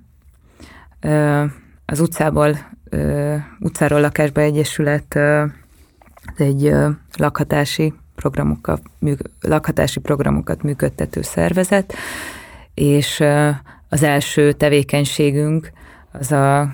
Ö, 0.99 1.43
az 1.86 1.99
utcából, 1.99 2.58
ö, 2.89 3.36
utcáról 3.60 3.99
lakásba 3.99 4.41
egyesület 4.41 5.16
ö, 5.16 5.45
egy 6.36 6.74
lakhatási 7.17 7.93
programokat, 8.15 8.82
lakhatási 9.41 9.99
programokat 9.99 10.63
működtető 10.63 11.22
szervezet, 11.22 11.93
és 12.74 13.24
az 13.89 14.03
első 14.03 14.51
tevékenységünk 14.51 15.72
az 16.11 16.32
a 16.32 16.72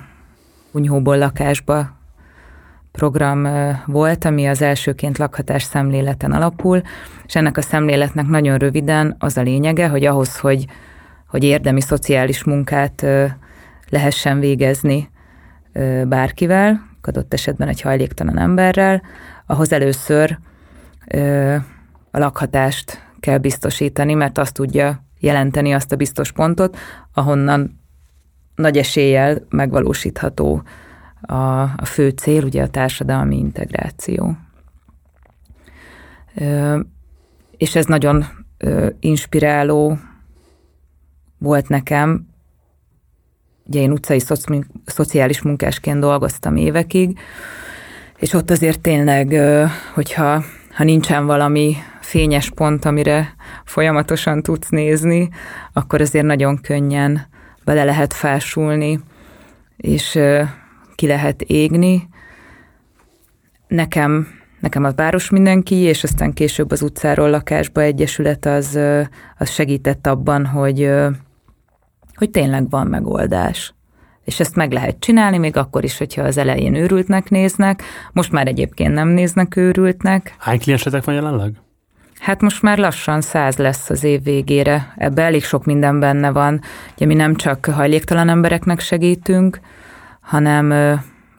kunyhóból 0.71 1.17
lakásba 1.17 1.95
program 2.91 3.47
volt, 3.85 4.25
ami 4.25 4.47
az 4.47 4.61
elsőként 4.61 5.17
lakhatás 5.17 5.63
szemléleten 5.63 6.31
alapul, 6.31 6.81
és 7.25 7.35
ennek 7.35 7.57
a 7.57 7.61
szemléletnek 7.61 8.27
nagyon 8.27 8.57
röviden 8.57 9.15
az 9.19 9.37
a 9.37 9.41
lényege, 9.41 9.87
hogy 9.87 10.05
ahhoz, 10.05 10.39
hogy, 10.39 10.65
hogy 11.27 11.43
érdemi 11.43 11.81
szociális 11.81 12.43
munkát 12.43 13.05
lehessen 13.89 14.39
végezni 14.39 15.09
bárkivel, 16.07 16.85
adott 17.07 17.33
esetben 17.33 17.67
egy 17.67 17.81
hajléktalan 17.81 18.37
emberrel, 18.37 19.01
ahhoz 19.47 19.71
először 19.71 20.37
a 22.11 22.19
lakhatást 22.19 23.01
kell 23.19 23.37
biztosítani, 23.37 24.13
mert 24.13 24.37
azt 24.37 24.53
tudja 24.53 25.03
jelenteni 25.19 25.73
azt 25.73 25.91
a 25.91 25.95
biztos 25.95 26.31
pontot, 26.31 26.77
ahonnan 27.13 27.79
nagy 28.55 28.77
eséllyel 28.77 29.45
megvalósítható 29.49 30.63
a, 31.21 31.61
a 31.61 31.85
fő 31.85 32.09
cél, 32.09 32.43
ugye 32.43 32.63
a 32.63 32.69
társadalmi 32.69 33.37
integráció. 33.37 34.37
És 37.57 37.75
ez 37.75 37.85
nagyon 37.85 38.25
inspiráló 38.99 39.99
volt 41.37 41.67
nekem. 41.67 42.27
Ugye 43.65 43.79
én 43.79 43.91
utcai 43.91 44.21
szociális 44.85 45.41
munkásként 45.41 45.99
dolgoztam 45.99 46.55
évekig, 46.55 47.19
és 48.17 48.33
ott 48.33 48.49
azért 48.51 48.81
tényleg, 48.81 49.35
hogyha 49.93 50.43
ha 50.77 50.83
nincsen 50.83 51.25
valami 51.25 51.75
fényes 52.01 52.49
pont, 52.49 52.85
amire 52.85 53.35
folyamatosan 53.65 54.41
tudsz 54.41 54.69
nézni, 54.69 55.29
akkor 55.73 56.01
azért 56.01 56.25
nagyon 56.25 56.61
könnyen 56.61 57.27
bele 57.63 57.83
lehet 57.83 58.13
fásulni, 58.13 58.99
és 59.77 60.19
ki 60.95 61.07
lehet 61.07 61.41
égni. 61.41 62.09
Nekem, 63.67 64.27
nekem 64.59 64.83
a 64.83 64.91
város 64.91 65.29
mindenki, 65.29 65.75
és 65.75 66.03
aztán 66.03 66.33
később 66.33 66.71
az 66.71 66.81
utcáról 66.81 67.29
lakásba 67.29 67.81
egyesület 67.81 68.45
az, 68.45 68.79
az 69.37 69.49
segített 69.49 70.07
abban, 70.07 70.45
hogy, 70.45 70.91
hogy 72.15 72.29
tényleg 72.29 72.69
van 72.69 72.87
megoldás. 72.87 73.76
És 74.27 74.39
ezt 74.39 74.55
meg 74.55 74.71
lehet 74.71 74.99
csinálni, 74.99 75.37
még 75.37 75.57
akkor 75.57 75.83
is, 75.83 75.97
hogyha 75.97 76.21
az 76.21 76.37
elején 76.37 76.75
őrültnek 76.75 77.29
néznek. 77.29 77.83
Most 78.11 78.31
már 78.31 78.47
egyébként 78.47 78.93
nem 78.93 79.07
néznek 79.07 79.55
őrültnek. 79.55 80.35
Hány 80.39 80.59
kliensetek 80.59 81.03
van 81.03 81.15
jelenleg? 81.15 81.51
Hát 82.19 82.41
most 82.41 82.61
már 82.61 82.77
lassan 82.77 83.21
száz 83.21 83.57
lesz 83.57 83.89
az 83.89 84.03
év 84.03 84.23
végére. 84.23 84.93
Ebben 84.97 85.25
elég 85.25 85.43
sok 85.43 85.65
minden 85.65 85.99
benne 85.99 86.31
van. 86.31 86.61
Ugye 86.95 87.05
mi 87.05 87.13
nem 87.13 87.35
csak 87.35 87.65
hajléktalan 87.65 88.29
embereknek 88.29 88.79
segítünk, 88.79 89.59
hanem 90.19 90.71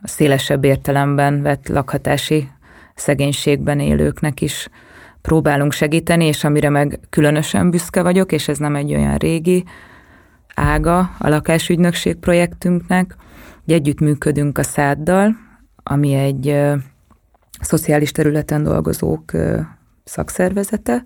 a 0.02 0.08
szélesebb 0.08 0.64
értelemben 0.64 1.42
vett 1.42 1.68
lakhatási 1.68 2.48
szegénységben 2.94 3.80
élőknek 3.80 4.40
is 4.40 4.68
próbálunk 5.22 5.72
segíteni, 5.72 6.24
és 6.24 6.44
amire 6.44 6.68
meg 6.68 7.00
különösen 7.10 7.70
büszke 7.70 8.02
vagyok, 8.02 8.32
és 8.32 8.48
ez 8.48 8.58
nem 8.58 8.76
egy 8.76 8.94
olyan 8.94 9.16
régi 9.16 9.64
ága 10.58 10.98
a 11.18 11.28
lakásügynökség 11.28 12.16
projektünknek, 12.16 13.16
hogy 13.64 13.74
együttműködünk 13.74 14.58
a 14.58 14.62
száddal, 14.62 15.36
ami 15.82 16.14
egy 16.14 16.48
ö, 16.48 16.74
szociális 17.60 18.12
területen 18.12 18.62
dolgozók 18.62 19.32
szakszervezete, 20.04 21.02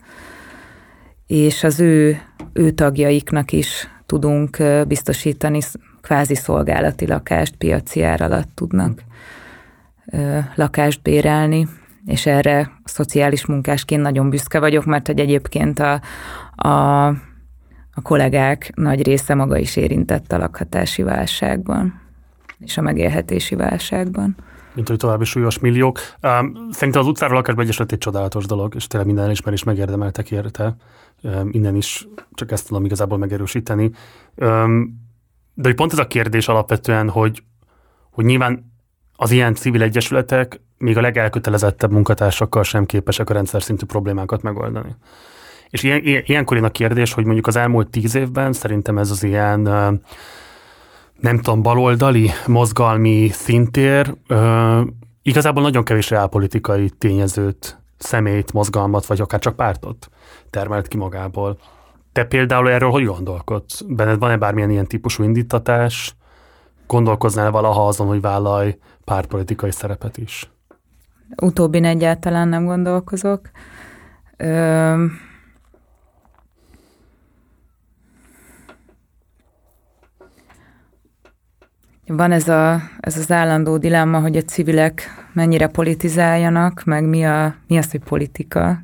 és 1.27 1.65
az 1.65 1.81
ő, 1.81 2.21
ő 2.53 2.71
tagjaiknak 2.71 3.53
is 3.53 3.89
tudunk 4.07 4.57
biztosítani 4.87 5.61
kvázi 6.01 6.35
szolgálati 6.35 7.07
lakást, 7.07 7.57
piaci 7.57 8.03
ár 8.03 8.23
alatt 8.23 8.49
tudnak 8.55 9.03
lakást 10.55 11.03
bérelni, 11.03 11.69
és 12.07 12.27
erre 12.27 12.71
szociális 12.85 13.47
munkásként 13.47 14.03
nagyon 14.03 14.31
büszke 14.31 14.59
vagyok, 14.59 14.85
mert 14.85 15.07
hogy 15.07 15.19
egyébként 15.19 15.79
a, 15.79 16.01
a, 16.69 17.07
a 17.95 18.03
kollégák 18.03 18.73
nagy 18.75 19.03
része 19.03 19.35
maga 19.35 19.57
is 19.57 19.77
érintett 19.77 20.33
a 20.33 20.39
lakhatási 20.39 21.03
válságban, 21.03 22.01
és 22.59 22.79
a 22.79 22.83
megélhetési 22.83 23.55
válságban 23.55 24.37
mint 24.75 24.89
hogy 24.89 24.97
további 24.97 25.25
súlyos 25.25 25.59
milliók. 25.59 25.99
Szerintem 26.71 27.01
az 27.01 27.07
utcáról 27.07 27.37
lakásba 27.37 27.63
egyesület 27.63 27.93
egy 27.93 27.99
csodálatos 27.99 28.47
dolog, 28.47 28.75
és 28.75 28.87
tényleg 28.87 29.09
minden 29.09 29.27
elismerés 29.27 29.63
megérdemeltek 29.63 30.31
érte. 30.31 30.77
Innen 31.51 31.77
is 31.77 32.09
csak 32.35 32.51
ezt 32.51 32.67
tudom 32.67 32.85
igazából 32.85 33.19
megerősíteni. 33.19 33.91
De 35.55 35.63
hogy 35.63 35.75
pont 35.75 35.93
ez 35.93 35.99
a 35.99 36.07
kérdés 36.07 36.49
alapvetően, 36.49 37.09
hogy, 37.09 37.43
hogy 38.11 38.25
nyilván 38.25 38.73
az 39.17 39.31
ilyen 39.31 39.55
civil 39.55 39.83
egyesületek 39.83 40.61
még 40.79 40.97
a 40.97 41.01
legelkötelezettebb 41.01 41.91
munkatársakkal 41.91 42.63
sem 42.63 42.87
képesek 42.87 43.31
a 43.31 43.33
rendszer 43.33 43.63
szintű 43.63 43.87
problémákat 43.87 44.43
megoldani. 44.43 44.97
És 45.73 45.83
ilyen, 45.83 46.01
ilyenkor 46.05 46.57
én 46.57 46.65
a 46.65 46.71
kérdés, 46.71 47.13
hogy 47.13 47.25
mondjuk 47.25 47.47
az 47.47 47.57
elmúlt 47.57 47.89
tíz 47.89 48.15
évben 48.15 48.53
szerintem 48.53 48.99
ez 48.99 49.11
az 49.11 49.23
ilyen 49.23 49.61
nem 51.21 51.37
tudom, 51.37 51.63
baloldali, 51.63 52.31
mozgalmi 52.47 53.29
szintér 53.29 54.15
igazából 55.23 55.63
nagyon 55.63 55.85
kevés 55.85 56.11
reálpolitikai 56.11 56.91
tényezőt, 56.99 57.79
szemét, 57.99 58.53
mozgalmat, 58.53 59.07
vagy 59.07 59.21
akár 59.21 59.41
csak 59.41 59.57
pártot 59.57 60.11
termelt 60.51 60.89
ki 60.89 60.97
magából. 60.97 61.59
Te 62.13 62.25
például 62.25 62.71
erről 62.71 62.91
hogy 62.91 63.05
gondolkodsz? 63.05 63.81
Benned 63.81 64.19
van-e 64.19 64.37
bármilyen 64.37 64.71
ilyen 64.71 64.87
típusú 64.87 65.23
indítatás? 65.23 66.17
Gondolkoznál 66.87 67.51
valaha 67.51 67.87
azon, 67.87 68.07
hogy 68.07 68.21
vállalj 68.21 68.79
pártpolitikai 69.05 69.71
szerepet 69.71 70.17
is? 70.17 70.51
Utóbbin 71.43 71.85
egyáltalán 71.85 72.49
nem 72.49 72.65
gondolkozok. 72.65 73.51
Ö... 74.37 75.05
Van 82.17 82.33
ez, 82.33 82.49
a, 82.49 82.83
ez 83.01 83.17
az 83.17 83.31
állandó 83.31 83.77
dilemma, 83.77 84.21
hogy 84.21 84.37
a 84.37 84.43
civilek 84.43 85.03
mennyire 85.33 85.67
politizáljanak, 85.67 86.83
meg 86.85 87.05
mi, 87.05 87.25
a, 87.25 87.55
mi 87.67 87.79
az, 87.79 87.91
hogy 87.91 88.01
politika. 88.01 88.79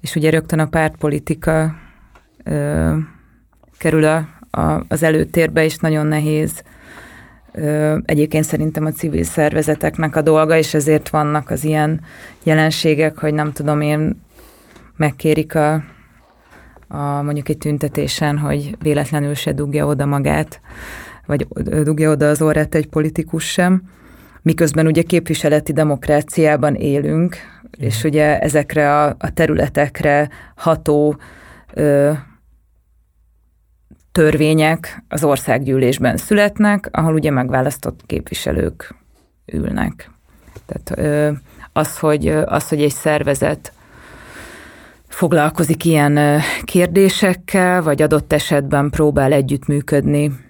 És 0.00 0.14
ugye 0.14 0.30
rögtön 0.30 0.58
a 0.58 0.66
pártpolitika 0.66 1.74
ö, 2.44 2.94
kerül 3.78 4.04
a, 4.04 4.28
a, 4.60 4.84
az 4.88 5.02
előtérbe, 5.02 5.64
és 5.64 5.76
nagyon 5.76 6.06
nehéz 6.06 6.62
ö, 7.52 7.98
egyébként 8.04 8.44
szerintem 8.44 8.84
a 8.84 8.92
civil 8.92 9.24
szervezeteknek 9.24 10.16
a 10.16 10.22
dolga, 10.22 10.56
és 10.56 10.74
ezért 10.74 11.08
vannak 11.08 11.50
az 11.50 11.64
ilyen 11.64 12.00
jelenségek, 12.42 13.18
hogy 13.18 13.34
nem 13.34 13.52
tudom 13.52 13.80
én, 13.80 14.20
megkérik 14.96 15.54
a, 15.54 15.72
a 16.88 17.22
mondjuk 17.22 17.48
egy 17.48 17.58
tüntetésen, 17.58 18.38
hogy 18.38 18.76
véletlenül 18.82 19.34
se 19.34 19.52
dugja 19.52 19.86
oda 19.86 20.06
magát, 20.06 20.60
vagy 21.28 21.46
dugja 21.82 22.10
oda 22.10 22.28
az 22.28 22.42
orrát 22.42 22.74
egy 22.74 22.86
politikus 22.86 23.44
sem, 23.44 23.82
miközben 24.42 24.86
ugye 24.86 25.02
képviseleti 25.02 25.72
demokráciában 25.72 26.74
élünk, 26.74 27.36
Igen. 27.70 27.88
és 27.88 28.04
ugye 28.04 28.38
ezekre 28.38 29.02
a, 29.02 29.14
a 29.18 29.32
területekre 29.34 30.28
ható 30.54 31.16
ö, 31.74 32.12
törvények 34.12 35.04
az 35.08 35.24
országgyűlésben 35.24 36.16
születnek, 36.16 36.88
ahol 36.92 37.14
ugye 37.14 37.30
megválasztott 37.30 38.00
képviselők 38.06 38.94
ülnek. 39.46 40.10
Tehát 40.66 40.92
ö, 40.98 41.30
az, 41.72 41.98
hogy, 41.98 42.28
az, 42.28 42.68
hogy 42.68 42.82
egy 42.82 42.92
szervezet 42.92 43.72
foglalkozik 45.08 45.84
ilyen 45.84 46.40
kérdésekkel, 46.64 47.82
vagy 47.82 48.02
adott 48.02 48.32
esetben 48.32 48.90
próbál 48.90 49.32
együttműködni 49.32 50.46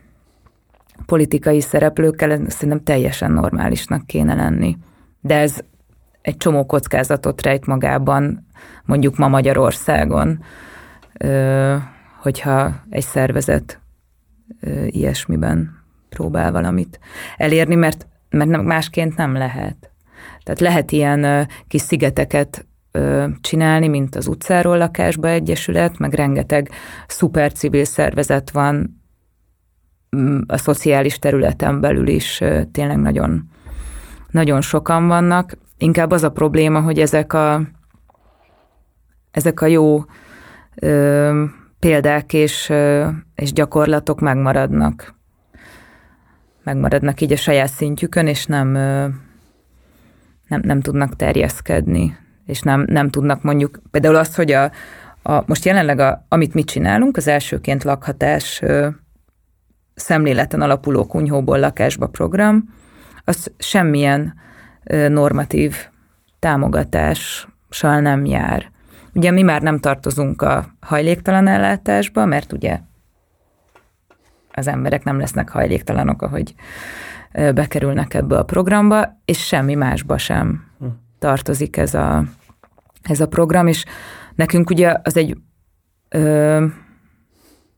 politikai 1.07 1.61
szereplőkkel, 1.61 2.29
szerintem 2.49 2.83
teljesen 2.85 3.33
normálisnak 3.33 4.07
kéne 4.07 4.35
lenni. 4.35 4.77
De 5.21 5.39
ez 5.39 5.59
egy 6.23 6.37
csomó 6.37 6.67
kockázatot 6.67 7.43
rejt 7.43 7.67
magában, 7.67 8.47
mondjuk 8.85 9.17
ma 9.17 9.29
Magyarországon, 9.29 10.43
hogyha 12.21 12.75
egy 12.91 13.03
szervezet 13.03 13.81
ilyesmiben 14.87 15.71
próbál 16.09 16.53
valamit 16.53 17.01
elérni, 17.37 17.75
mert, 17.75 18.07
mert 18.31 18.63
másként 18.63 19.17
nem 19.17 19.33
lehet. 19.33 19.91
Tehát 20.43 20.61
lehet 20.61 20.93
ilyen 20.93 21.49
kis 21.69 21.81
szigeteket 21.81 22.67
csinálni, 23.41 23.89
mint 23.89 24.15
az 24.15 24.27
utcáról 24.27 24.79
lakásba 24.79 25.29
egyesület, 25.29 25.99
meg 25.99 26.13
rengeteg 26.13 26.71
szuper 27.07 27.53
civil 27.53 27.85
szervezet 27.85 28.51
van 28.51 28.98
a 30.47 30.57
szociális 30.57 31.19
területen 31.19 31.81
belül 31.81 32.09
is 32.09 32.43
tényleg 32.73 32.99
nagyon, 32.99 33.49
nagyon 34.31 34.61
sokan 34.61 35.07
vannak. 35.07 35.57
Inkább 35.79 36.11
az 36.11 36.23
a 36.23 36.31
probléma, 36.31 36.81
hogy 36.81 36.99
ezek 36.99 37.33
a 37.33 37.61
ezek 39.31 39.61
a 39.61 39.67
jó 39.67 40.05
ö, 40.75 41.45
példák 41.79 42.33
és, 42.33 42.69
ö, 42.69 43.09
és 43.35 43.53
gyakorlatok 43.53 44.21
megmaradnak. 44.21 45.15
Megmaradnak 46.63 47.21
így 47.21 47.33
a 47.33 47.37
saját 47.37 47.71
szintjükön, 47.71 48.27
és 48.27 48.47
nem, 48.47 48.75
ö, 48.75 49.07
nem, 50.49 50.61
nem 50.63 50.81
tudnak 50.81 51.17
terjeszkedni, 51.17 52.17
és 52.47 52.61
nem, 52.61 52.85
nem 52.89 53.11
tudnak 53.11 53.43
mondjuk, 53.43 53.81
például 53.91 54.17
az, 54.17 54.35
hogy 54.35 54.53
a, 54.53 54.71
a 55.23 55.43
most 55.47 55.65
jelenleg, 55.65 55.99
a, 55.99 56.25
amit 56.29 56.55
mi 56.55 56.65
csinálunk, 56.65 57.17
az 57.17 57.29
elsőként 57.29 57.85
lakhatás 57.85 58.63
ö, 58.63 58.89
szemléleten 59.99 60.61
alapuló 60.61 61.07
kunyhóból 61.07 61.59
lakásba 61.59 62.07
program, 62.07 62.75
az 63.25 63.53
semmilyen 63.59 64.35
normatív 65.09 65.77
támogatással 66.39 68.01
nem 68.01 68.25
jár. 68.25 68.71
Ugye 69.15 69.31
mi 69.31 69.43
már 69.43 69.63
nem 69.63 69.79
tartozunk 69.79 70.43
a 70.43 70.67
hajléktalan 70.81 71.47
ellátásba, 71.47 72.25
mert 72.25 72.53
ugye 72.53 72.81
az 74.53 74.67
emberek 74.67 75.05
nem 75.05 75.19
lesznek 75.19 75.49
hajléktalanok, 75.49 76.23
ahogy 76.23 76.55
bekerülnek 77.33 78.15
ebbe 78.15 78.39
a 78.39 78.45
programba, 78.45 79.21
és 79.25 79.47
semmi 79.47 79.75
másba 79.75 80.19
sem 80.19 80.65
hm. 80.79 80.87
tartozik 81.19 81.77
ez 81.77 81.95
a, 81.95 82.25
ez 83.03 83.21
a 83.21 83.29
program, 83.29 83.67
és 83.67 83.85
nekünk 84.35 84.71
ugye 84.71 84.97
az 85.03 85.17
egy, 85.17 85.37
ö, 86.09 86.67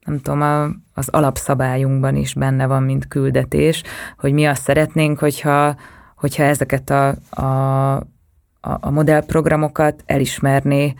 nem 0.04 0.18
tudom, 0.18 0.40
a, 0.40 0.64
az 0.94 1.08
alapszabályunkban 1.08 2.16
is 2.16 2.34
benne 2.34 2.66
van, 2.66 2.82
mint 2.82 3.08
küldetés, 3.08 3.82
hogy 4.18 4.32
mi 4.32 4.46
azt 4.46 4.62
szeretnénk, 4.62 5.18
hogyha, 5.18 5.76
hogyha 6.16 6.42
ezeket 6.42 6.90
a, 6.90 7.08
a, 7.30 7.94
a 8.60 8.90
modellprogramokat 8.90 10.02
elismerné 10.06 10.94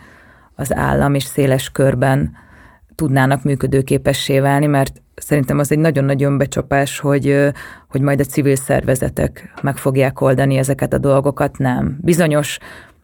az 0.55 0.75
állam, 0.75 1.13
és 1.13 1.23
széles 1.23 1.69
körben 1.69 2.31
tudnának 2.95 3.43
működőképessé 3.43 4.39
válni, 4.39 4.65
mert 4.65 5.01
szerintem 5.15 5.59
az 5.59 5.71
egy 5.71 5.79
nagyon-nagyon 5.79 6.37
becsapás, 6.37 6.99
hogy, 6.99 7.51
hogy 7.87 8.01
majd 8.01 8.19
a 8.19 8.23
civil 8.23 8.55
szervezetek 8.55 9.53
meg 9.61 9.77
fogják 9.77 10.21
oldani 10.21 10.57
ezeket 10.57 10.93
a 10.93 10.97
dolgokat, 10.97 11.57
nem. 11.57 11.97
Bizonyos 12.01 12.57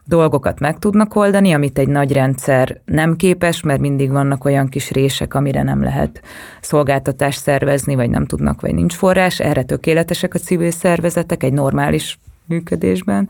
dolgokat 0.07 0.59
meg 0.59 0.79
tudnak 0.79 1.15
oldani, 1.15 1.53
amit 1.53 1.77
egy 1.77 1.87
nagy 1.87 2.11
rendszer 2.11 2.81
nem 2.85 3.15
képes, 3.15 3.61
mert 3.61 3.79
mindig 3.79 4.11
vannak 4.11 4.45
olyan 4.45 4.67
kis 4.67 4.91
rések, 4.91 5.33
amire 5.33 5.63
nem 5.63 5.83
lehet 5.83 6.21
szolgáltatást 6.61 7.39
szervezni, 7.39 7.95
vagy 7.95 8.09
nem 8.09 8.25
tudnak, 8.25 8.61
vagy 8.61 8.73
nincs 8.73 8.93
forrás. 8.93 9.39
Erre 9.39 9.63
tökéletesek 9.63 10.33
a 10.33 10.39
civil 10.39 10.71
szervezetek 10.71 11.43
egy 11.43 11.53
normális 11.53 12.19
működésben, 12.45 13.29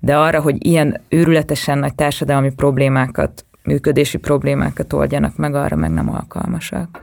de 0.00 0.16
arra, 0.16 0.40
hogy 0.40 0.66
ilyen 0.66 1.00
őrületesen 1.08 1.78
nagy 1.78 1.94
társadalmi 1.94 2.54
problémákat, 2.54 3.44
működési 3.62 4.18
problémákat 4.18 4.92
oldjanak 4.92 5.36
meg, 5.36 5.54
arra 5.54 5.76
meg 5.76 5.90
nem 5.90 6.10
alkalmasak. 6.10 7.02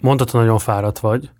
Mondtad, 0.00 0.30
hogy 0.30 0.40
nagyon 0.40 0.58
fáradt 0.58 0.98
vagy. 0.98 1.30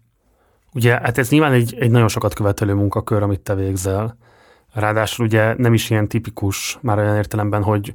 Ugye, 0.74 0.92
hát 0.92 1.18
ez 1.18 1.30
nyilván 1.30 1.52
egy, 1.52 1.76
egy 1.78 1.90
nagyon 1.90 2.08
sokat 2.08 2.34
követelő 2.34 2.74
munkakör, 2.74 3.22
amit 3.22 3.40
te 3.40 3.54
végzel. 3.54 4.16
Ráadásul 4.76 5.26
ugye 5.26 5.54
nem 5.56 5.74
is 5.74 5.90
ilyen 5.90 6.08
tipikus, 6.08 6.78
már 6.82 6.98
olyan 6.98 7.16
értelemben, 7.16 7.62
hogy 7.62 7.94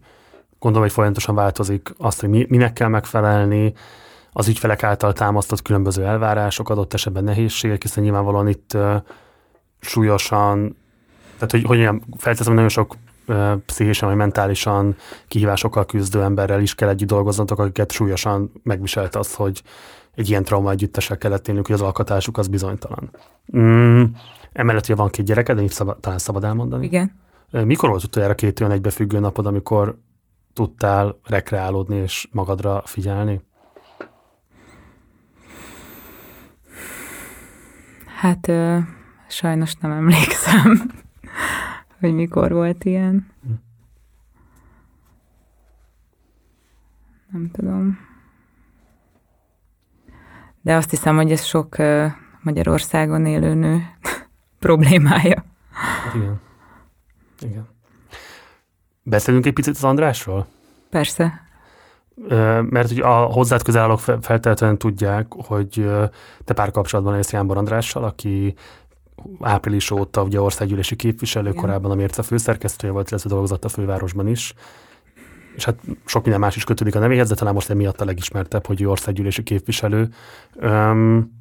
gondolom, 0.60 0.88
hogy 0.88 0.96
folyamatosan 0.96 1.36
változik 1.36 1.94
azt, 1.98 2.20
hogy 2.20 2.30
mi, 2.30 2.46
minek 2.50 2.74
kell 2.74 2.88
megfelelni, 2.88 3.74
az 4.32 4.48
ügyfelek 4.48 4.84
által 4.84 5.14
támasztott 5.14 5.62
különböző 5.62 6.06
elvárások, 6.06 6.70
adott 6.70 6.94
esetben 6.94 7.24
nehézségek, 7.24 7.82
hiszen 7.82 8.04
nyilvánvalóan 8.04 8.48
itt 8.48 8.72
uh, 8.74 8.96
súlyosan, 9.80 10.78
tehát 11.34 11.52
hogy, 11.52 11.64
hogy 11.64 11.80
olyan, 11.80 12.04
felteszem, 12.18 12.54
nagyon 12.54 12.70
sok 12.70 12.96
uh, 13.28 13.56
pszichésen 13.66 14.08
vagy 14.08 14.18
mentálisan 14.18 14.96
kihívásokkal 15.28 15.86
küzdő 15.86 16.22
emberrel 16.22 16.62
is 16.62 16.76
kell 16.76 16.90
együtt 16.90 17.08
dolgoznatok, 17.08 17.60
akiket 17.60 17.92
súlyosan 17.92 18.52
megviselt 18.64 19.16
az, 19.16 19.36
hogy 19.36 19.62
egy 20.16 20.30
ilyen 20.30 20.44
trauma 20.44 20.72
együttesel 20.72 21.18
kellett 21.18 21.48
élnünk, 21.48 21.66
hogy 21.66 21.76
az 21.76 21.82
alkatásuk 21.82 22.38
az 22.38 22.48
bizonytalan. 22.48 23.10
Mm, 23.58 24.04
emellett 24.52 24.84
ugye 24.84 24.96
van 24.96 25.10
két 25.10 25.26
gyereked, 25.26 25.60
de 25.60 25.68
szabad, 25.68 26.00
talán 26.00 26.18
szabad 26.18 26.44
elmondani. 26.44 26.86
Igen. 26.86 27.20
Mikor 27.52 27.90
volt 27.90 28.04
utoljára 28.04 28.36
két 28.36 28.60
olyan 28.60 28.72
egybefüggő 28.72 29.20
napod, 29.20 29.46
amikor 29.46 29.98
tudtál 30.54 31.20
rekreálódni 31.24 31.96
és 31.96 32.28
magadra 32.32 32.82
figyelni? 32.86 33.42
Hát 38.18 38.48
ö, 38.48 38.78
sajnos 39.28 39.76
nem 39.76 39.92
emlékszem, 39.92 40.92
hogy 42.00 42.14
mikor 42.14 42.52
volt 42.52 42.84
ilyen. 42.84 43.28
Hm. 43.44 43.52
Nem 47.32 47.50
tudom 47.52 48.10
de 50.62 50.76
azt 50.76 50.90
hiszem, 50.90 51.16
hogy 51.16 51.32
ez 51.32 51.44
sok 51.44 51.76
Magyarországon 52.42 53.26
élő 53.26 53.54
nő 53.54 53.82
problémája. 54.62 55.44
Igen. 56.16 56.40
Igen. 57.40 57.68
Beszélünk 59.04 59.46
egy 59.46 59.54
picit 59.54 59.76
az 59.76 59.84
Andrásról? 59.84 60.48
Persze. 60.90 61.50
Mert 62.62 62.88
hogy 62.88 63.00
a 63.00 63.16
hozzád 63.16 63.64
közel 63.64 63.82
állók 63.82 64.00
feltétlenül 64.00 64.78
tudják, 64.78 65.28
hogy 65.34 65.90
te 66.44 66.54
párkapcsolatban 66.54 67.16
élsz 67.16 67.32
Jánbor 67.32 67.58
Andrással, 67.58 68.04
aki 68.04 68.56
április 69.40 69.92
óta 69.92 70.24
ugye 70.24 70.42
országgyűlési 70.42 70.96
képviselő, 70.96 71.50
Igen. 71.50 71.62
korábban 71.62 71.92
a 71.92 71.96
Mérce 71.96 72.22
főszerkesztője 72.22 72.94
volt, 72.94 73.10
illetve 73.10 73.30
dolgozott 73.30 73.66
a 73.66 73.70
fővárosban 73.70 74.28
is 74.28 74.54
és 75.56 75.66
hát 75.66 75.80
sok 76.06 76.22
minden 76.22 76.40
más 76.40 76.56
is 76.56 76.64
kötődik 76.64 76.96
a 76.96 77.00
nevéhez, 77.00 77.30
de 77.30 77.36
talán 77.36 77.54
most 77.54 77.70
emiatt 77.70 78.02
a 78.02 78.06
legismertebb, 78.06 78.66
hogy 78.66 78.82
ő 78.82 78.90
országgyűlési 78.90 79.44
képviselő. 79.44 80.10
Öm, 80.56 81.32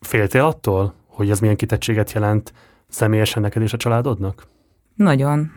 féltél 0.00 0.44
attól, 0.44 0.94
hogy 1.12 1.30
ez 1.30 1.40
milyen 1.40 1.56
kitettséget 1.56 2.12
jelent 2.12 2.52
személyesen 2.88 3.42
neked 3.42 3.62
és 3.62 3.72
a 3.72 3.76
családodnak? 3.76 4.46
Nagyon. 4.94 5.50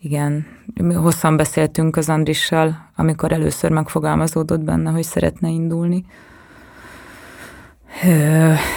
Igen. 0.00 0.46
Mi 0.82 0.94
hosszan 0.94 1.36
beszéltünk 1.36 1.96
az 1.96 2.08
Andrissal, 2.08 2.90
amikor 2.96 3.32
először 3.32 3.70
megfogalmazódott 3.70 4.60
benne, 4.60 4.90
hogy 4.90 5.02
szeretne 5.02 5.48
indulni. 5.48 6.04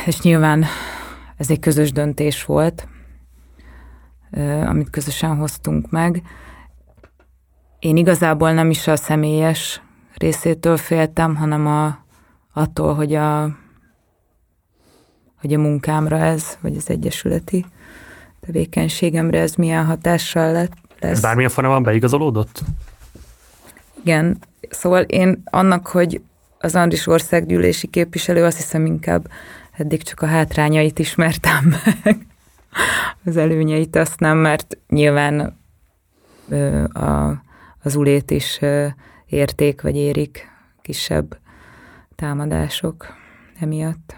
És 0.05 0.21
nyilván 0.21 0.65
ez 1.37 1.49
egy 1.49 1.59
közös 1.59 1.91
döntés 1.91 2.45
volt, 2.45 2.87
amit 4.65 4.89
közösen 4.89 5.35
hoztunk 5.35 5.89
meg. 5.89 6.21
Én 7.79 7.97
igazából 7.97 8.53
nem 8.53 8.69
is 8.69 8.87
a 8.87 8.95
személyes 8.95 9.81
részétől 10.15 10.77
féltem, 10.77 11.35
hanem 11.35 11.67
a, 11.67 11.97
attól, 12.53 12.95
hogy 12.95 13.15
a, 13.15 13.43
hogy 15.39 15.53
a 15.53 15.57
munkámra 15.57 16.17
ez, 16.17 16.57
vagy 16.61 16.75
az 16.75 16.89
egyesületi 16.89 17.65
tevékenységemre 18.39 19.39
ez 19.39 19.53
milyen 19.55 19.85
hatással 19.85 20.51
lett, 20.51 20.73
lesz. 20.99 21.21
Bármilyen 21.21 21.49
formában 21.49 21.83
beigazolódott? 21.83 22.63
Igen, 24.03 24.37
szóval 24.69 25.01
én 25.01 25.41
annak, 25.45 25.87
hogy 25.87 26.21
az 26.59 26.75
Andris 26.75 27.07
országgyűlési 27.07 27.87
képviselő, 27.87 28.43
azt 28.43 28.57
hiszem 28.57 28.85
inkább 28.85 29.27
eddig 29.71 30.03
csak 30.03 30.21
a 30.21 30.25
hátrányait 30.25 30.99
ismertem 30.99 31.75
meg 32.03 32.25
az 33.25 33.37
előnyeit 33.37 33.95
azt 33.95 34.19
nem, 34.19 34.37
mert 34.37 34.77
nyilván 34.89 35.59
ö, 36.49 36.83
a, 36.83 37.41
az 37.83 37.95
ulét 37.95 38.31
is 38.31 38.57
ö, 38.61 38.87
érték, 39.25 39.81
vagy 39.81 39.95
érik 39.95 40.47
kisebb 40.81 41.37
támadások 42.15 43.05
emiatt. 43.59 44.15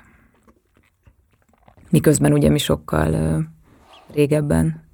Miközben 1.89 2.33
ugye 2.33 2.49
mi 2.49 2.57
sokkal 2.57 3.41
régebben 4.13 4.87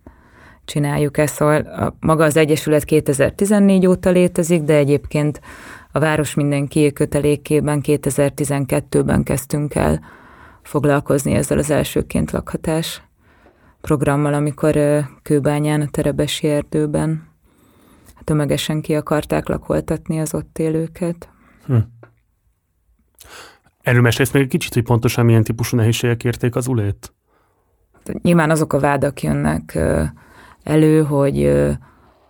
csináljuk 0.66 1.18
ezt, 1.18 1.36
szóval 1.36 1.62
a, 1.62 1.96
maga 2.00 2.24
az 2.24 2.38
Egyesület 2.38 2.84
2014 2.84 3.88
óta 3.88 4.10
létezik, 4.10 4.62
de 4.62 4.76
egyébként 4.76 5.42
a 5.92 6.00
Város 6.00 6.34
Mindenki 6.34 6.94
kötelékében 6.94 7.82
2012-ben 7.84 9.24
kezdtünk 9.24 9.76
el 9.76 10.00
foglalkozni 10.62 11.34
ezzel 11.34 11.58
az 11.58 11.70
elsőként 11.70 12.32
lakhatás 12.32 13.04
programmal, 13.82 14.34
amikor 14.34 14.78
Kőbányán, 15.22 15.82
a 15.82 15.88
Terebesi 15.92 16.48
erdőben 16.48 17.28
tömegesen 18.24 18.82
ki 18.82 18.96
akarták 18.96 19.48
lakoltatni 19.48 20.20
az 20.20 20.34
ott 20.34 20.60
élőket. 20.60 21.30
Hm. 21.66 21.76
Erről 23.86 24.02
mesélsz 24.02 24.32
még 24.32 24.42
egy 24.42 24.48
kicsit, 24.48 24.74
hogy 24.74 24.84
pontosan 24.84 25.26
milyen 25.26 25.44
típusú 25.44 25.78
nehézségek 25.78 26.24
érték 26.24 26.56
az 26.56 26.68
ulét? 26.68 27.14
Nyilván 28.22 28.50
azok 28.50 28.74
a 28.74 28.80
vádak 28.80 29.22
jönnek 29.22 29.80
elő, 30.64 31.04
hogy, 31.04 31.52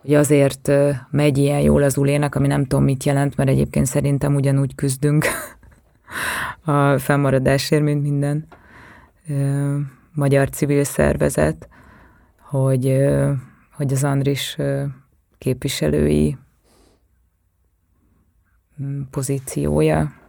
hogy 0.00 0.14
azért 0.14 0.70
megy 1.10 1.38
ilyen 1.38 1.60
jól 1.60 1.82
az 1.82 1.96
ulének, 1.96 2.34
ami 2.34 2.46
nem 2.46 2.64
tudom 2.64 2.84
mit 2.84 3.04
jelent, 3.04 3.36
mert 3.36 3.48
egyébként 3.48 3.86
szerintem 3.86 4.34
ugyanúgy 4.34 4.74
küzdünk 4.74 5.26
a 6.64 6.98
fennmaradásért, 6.98 7.82
mint 7.82 8.02
minden 8.02 8.46
magyar 10.12 10.50
civil 10.50 10.84
szervezet, 10.84 11.68
hogy, 12.40 13.06
hogy 13.72 13.92
az 13.92 14.04
Andris 14.04 14.56
képviselői 15.38 16.36
mm, 18.82 19.00
pozíciója. 19.10 20.24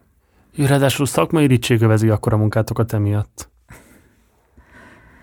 Ráadásul 0.66 1.06
szakmai 1.06 1.44
irítség 1.44 1.82
övezi 1.82 2.10
akkor 2.10 2.34
a 2.34 2.38
munkátokat 2.38 2.94
emiatt. 2.94 3.50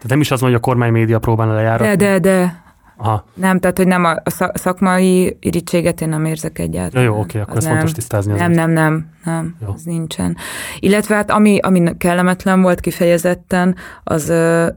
Tehát 0.04 0.08
nem 0.08 0.20
is 0.20 0.30
az, 0.30 0.40
hogy 0.40 0.54
a 0.54 0.60
kormány 0.60 0.92
média 0.92 1.18
próbálna 1.18 1.54
lejáratni. 1.54 1.96
De, 1.96 1.96
de, 1.96 2.18
de. 2.18 2.62
Aha. 2.96 3.24
Nem, 3.34 3.58
tehát, 3.58 3.76
hogy 3.76 3.86
nem 3.86 4.04
a 4.04 4.22
szakmai 4.54 5.36
irítséget 5.40 6.00
én 6.00 6.08
nem 6.08 6.24
érzek 6.24 6.58
egyáltalán. 6.58 7.04
Ja, 7.04 7.10
jó, 7.10 7.20
oké, 7.20 7.40
akkor 7.40 7.56
ezt 7.56 7.66
fontos 7.66 7.92
tisztázni. 7.92 8.32
Nem, 8.32 8.50
nem, 8.52 8.70
nem, 8.70 9.10
nem, 9.24 9.56
Jó. 9.60 9.72
ez 9.74 9.82
nincsen. 9.82 10.36
Illetve 10.78 11.14
hát 11.14 11.30
ami, 11.30 11.58
ami 11.58 11.96
kellemetlen 11.96 12.62
volt 12.62 12.80
kifejezetten, 12.80 13.76
az, 14.04 14.26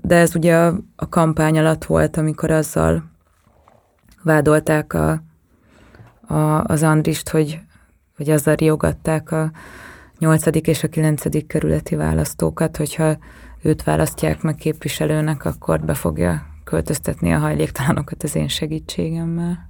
de 0.01 0.16
ez 0.16 0.36
ugye 0.36 0.58
a, 0.58 0.80
a 0.95 1.10
kampány 1.10 1.58
alatt 1.58 1.86
volt, 1.86 2.18
amikor 2.18 2.51
azzal 2.51 3.03
vádolták 4.24 4.93
a, 4.93 5.22
a, 6.28 6.64
az 6.64 6.84
Andrist, 6.84 7.30
hogy, 7.30 7.60
hogy 8.16 8.30
azzal 8.30 8.55
riogatták 8.55 9.32
a 9.32 9.51
8. 10.20 10.45
és 10.68 10.84
a 10.84 10.88
9. 10.88 11.47
kerületi 11.47 11.95
választókat, 11.95 12.78
hogyha 12.78 13.18
őt 13.61 13.84
választják 13.84 14.41
meg 14.41 14.55
képviselőnek, 14.55 15.45
akkor 15.45 15.80
be 15.80 15.93
fogja 15.93 16.45
költöztetni 16.63 17.34
a 17.34 17.38
hajléktalanokat 17.38 18.24
az 18.24 18.36
én 18.36 18.47
segítségemmel. 18.47 19.70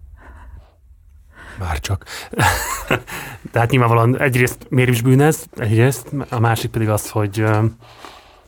Bárcsak. 1.59 2.05
De 3.51 3.59
hát 3.59 3.69
nyilvánvalóan 3.69 4.19
egyrészt 4.19 4.65
miért 4.69 4.89
is 4.89 5.01
bűn 5.01 5.21
ez, 5.21 5.43
egyrészt, 5.55 6.11
a 6.29 6.39
másik 6.39 6.71
pedig 6.71 6.89
az, 6.89 7.09
hogy 7.09 7.43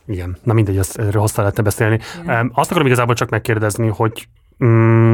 igen, 0.06 0.36
na 0.42 0.52
mindegy, 0.52 0.78
azt, 0.78 0.98
erről 0.98 1.20
hosszá 1.20 1.42
lehetne 1.42 1.62
beszélni. 1.62 1.98
Um, 2.26 2.50
azt 2.54 2.70
akarom 2.70 2.86
igazából 2.86 3.14
csak 3.14 3.30
megkérdezni, 3.30 3.88
hogy 3.88 4.28
um, 4.58 5.12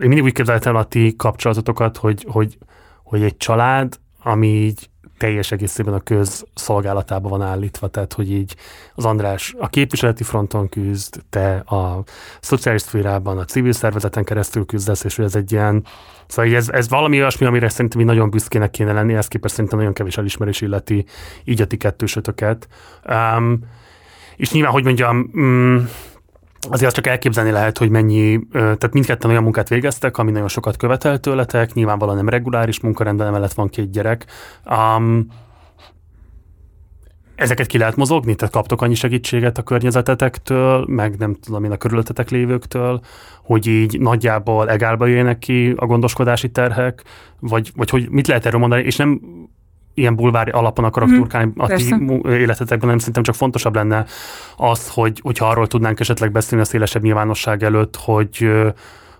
én 0.00 0.08
mindig 0.08 0.22
úgy 0.22 0.32
képzeltem 0.32 0.76
a 0.76 0.84
ti 0.84 1.14
kapcsolatotokat, 1.16 1.96
hogy, 1.96 2.26
hogy, 2.28 2.58
hogy 3.02 3.22
egy 3.22 3.36
család, 3.36 3.98
ami 4.22 4.46
így 4.46 4.90
teljes 5.20 5.52
egészében 5.52 5.94
a 5.94 6.00
közszolgálatába 6.00 7.28
van 7.28 7.42
állítva, 7.42 7.88
tehát 7.88 8.12
hogy 8.12 8.30
így 8.30 8.56
az 8.94 9.04
András 9.04 9.54
a 9.58 9.68
képviseleti 9.68 10.22
fronton 10.22 10.68
küzd, 10.68 11.22
te 11.30 11.56
a 11.56 12.02
szociális 12.40 12.82
szférában, 12.82 13.38
a 13.38 13.44
civil 13.44 13.72
szervezeten 13.72 14.24
keresztül 14.24 14.66
küzdesz, 14.66 15.04
és 15.04 15.16
hogy 15.16 15.24
ez 15.24 15.34
egy 15.34 15.52
ilyen, 15.52 15.84
szóval 16.26 16.54
ez, 16.54 16.68
ez 16.68 16.88
valami 16.88 17.18
olyasmi, 17.18 17.46
amire 17.46 17.68
szerintem 17.68 18.00
így 18.00 18.06
nagyon 18.06 18.30
büszkének 18.30 18.70
kéne 18.70 18.92
lenni, 18.92 19.14
ezt 19.14 19.28
képest 19.28 19.54
szerintem 19.54 19.78
nagyon 19.78 19.94
kevés 19.94 20.16
elismerés 20.16 20.60
illeti 20.60 21.04
így 21.44 21.60
a 21.60 21.66
ti 21.66 21.76
kettősötöket. 21.76 22.68
Um, 23.08 23.58
és 24.36 24.52
nyilván, 24.52 24.72
hogy 24.72 24.84
mondjam, 24.84 25.30
um, 25.34 25.88
azért 26.68 26.86
azt 26.86 26.94
csak 26.94 27.06
elképzelni 27.06 27.50
lehet, 27.50 27.78
hogy 27.78 27.90
mennyi, 27.90 28.40
tehát 28.52 28.92
mindketten 28.92 29.30
olyan 29.30 29.42
munkát 29.42 29.68
végeztek, 29.68 30.18
ami 30.18 30.30
nagyon 30.30 30.48
sokat 30.48 30.76
követel 30.76 31.18
tőletek, 31.18 31.72
nyilvánvalóan 31.72 32.16
nem 32.16 32.28
reguláris 32.28 32.80
munkarendben, 32.80 33.26
emellett 33.26 33.52
van 33.52 33.68
két 33.68 33.90
gyerek. 33.90 34.26
Um, 34.70 35.26
ezeket 37.40 37.66
ki 37.66 37.78
lehet 37.78 37.96
mozogni? 37.96 38.34
Tehát 38.34 38.54
kaptok 38.54 38.82
annyi 38.82 38.94
segítséget 38.94 39.58
a 39.58 39.62
környezetetektől, 39.62 40.84
meg 40.88 41.18
nem 41.18 41.34
tudom 41.34 41.64
én 41.64 41.72
a 41.72 41.76
körülöttetek 41.76 42.30
lévőktől, 42.30 43.00
hogy 43.42 43.66
így 43.66 44.00
nagyjából 44.00 44.70
egálba 44.70 45.06
jöjjenek 45.06 45.38
ki 45.38 45.74
a 45.76 45.86
gondoskodási 45.86 46.50
terhek, 46.50 47.02
vagy, 47.38 47.72
vagy 47.76 47.90
hogy 47.90 48.10
mit 48.10 48.26
lehet 48.26 48.46
erről 48.46 48.60
mondani, 48.60 48.82
és 48.82 48.96
nem 48.96 49.20
ilyen 49.94 50.16
bulvári 50.16 50.50
alapon 50.50 50.84
akarok 50.84 51.08
Mhm, 51.08 51.18
turkálni 51.18 51.52
a 51.56 51.66
ti 51.66 51.72
persze. 51.72 51.96
mu- 51.96 52.26
életetekben, 52.26 52.88
nem 52.88 52.98
szerintem 52.98 53.22
csak 53.22 53.34
fontosabb 53.34 53.74
lenne 53.74 54.04
az, 54.56 54.88
hogy, 54.88 55.20
hogyha 55.22 55.48
arról 55.48 55.66
tudnánk 55.66 56.00
esetleg 56.00 56.32
beszélni 56.32 56.64
a 56.64 56.66
szélesebb 56.66 57.02
nyilvánosság 57.02 57.62
előtt, 57.62 57.96
hogy, 57.96 58.50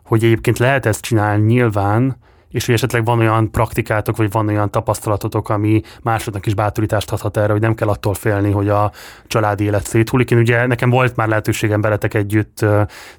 hogy 0.04 0.24
egyébként 0.24 0.58
lehet 0.58 0.86
ezt 0.86 1.00
csinálni 1.00 1.44
nyilván, 1.44 2.16
és 2.50 2.66
hogy 2.66 2.74
esetleg 2.74 3.04
van 3.04 3.18
olyan 3.18 3.50
praktikátok, 3.50 4.16
vagy 4.16 4.30
van 4.30 4.48
olyan 4.48 4.70
tapasztalatotok, 4.70 5.48
ami 5.48 5.82
másodnak 6.02 6.46
is 6.46 6.54
bátorítást 6.54 7.12
adhat 7.12 7.36
erre, 7.36 7.52
hogy 7.52 7.60
nem 7.60 7.74
kell 7.74 7.88
attól 7.88 8.14
félni, 8.14 8.50
hogy 8.50 8.68
a 8.68 8.92
családi 9.26 9.64
élet 9.64 9.86
széthullik. 9.86 10.30
Én 10.30 10.38
ugye 10.38 10.66
nekem 10.66 10.90
volt 10.90 11.16
már 11.16 11.28
lehetőségem 11.28 11.80
veletek 11.80 12.14
együtt 12.14 12.64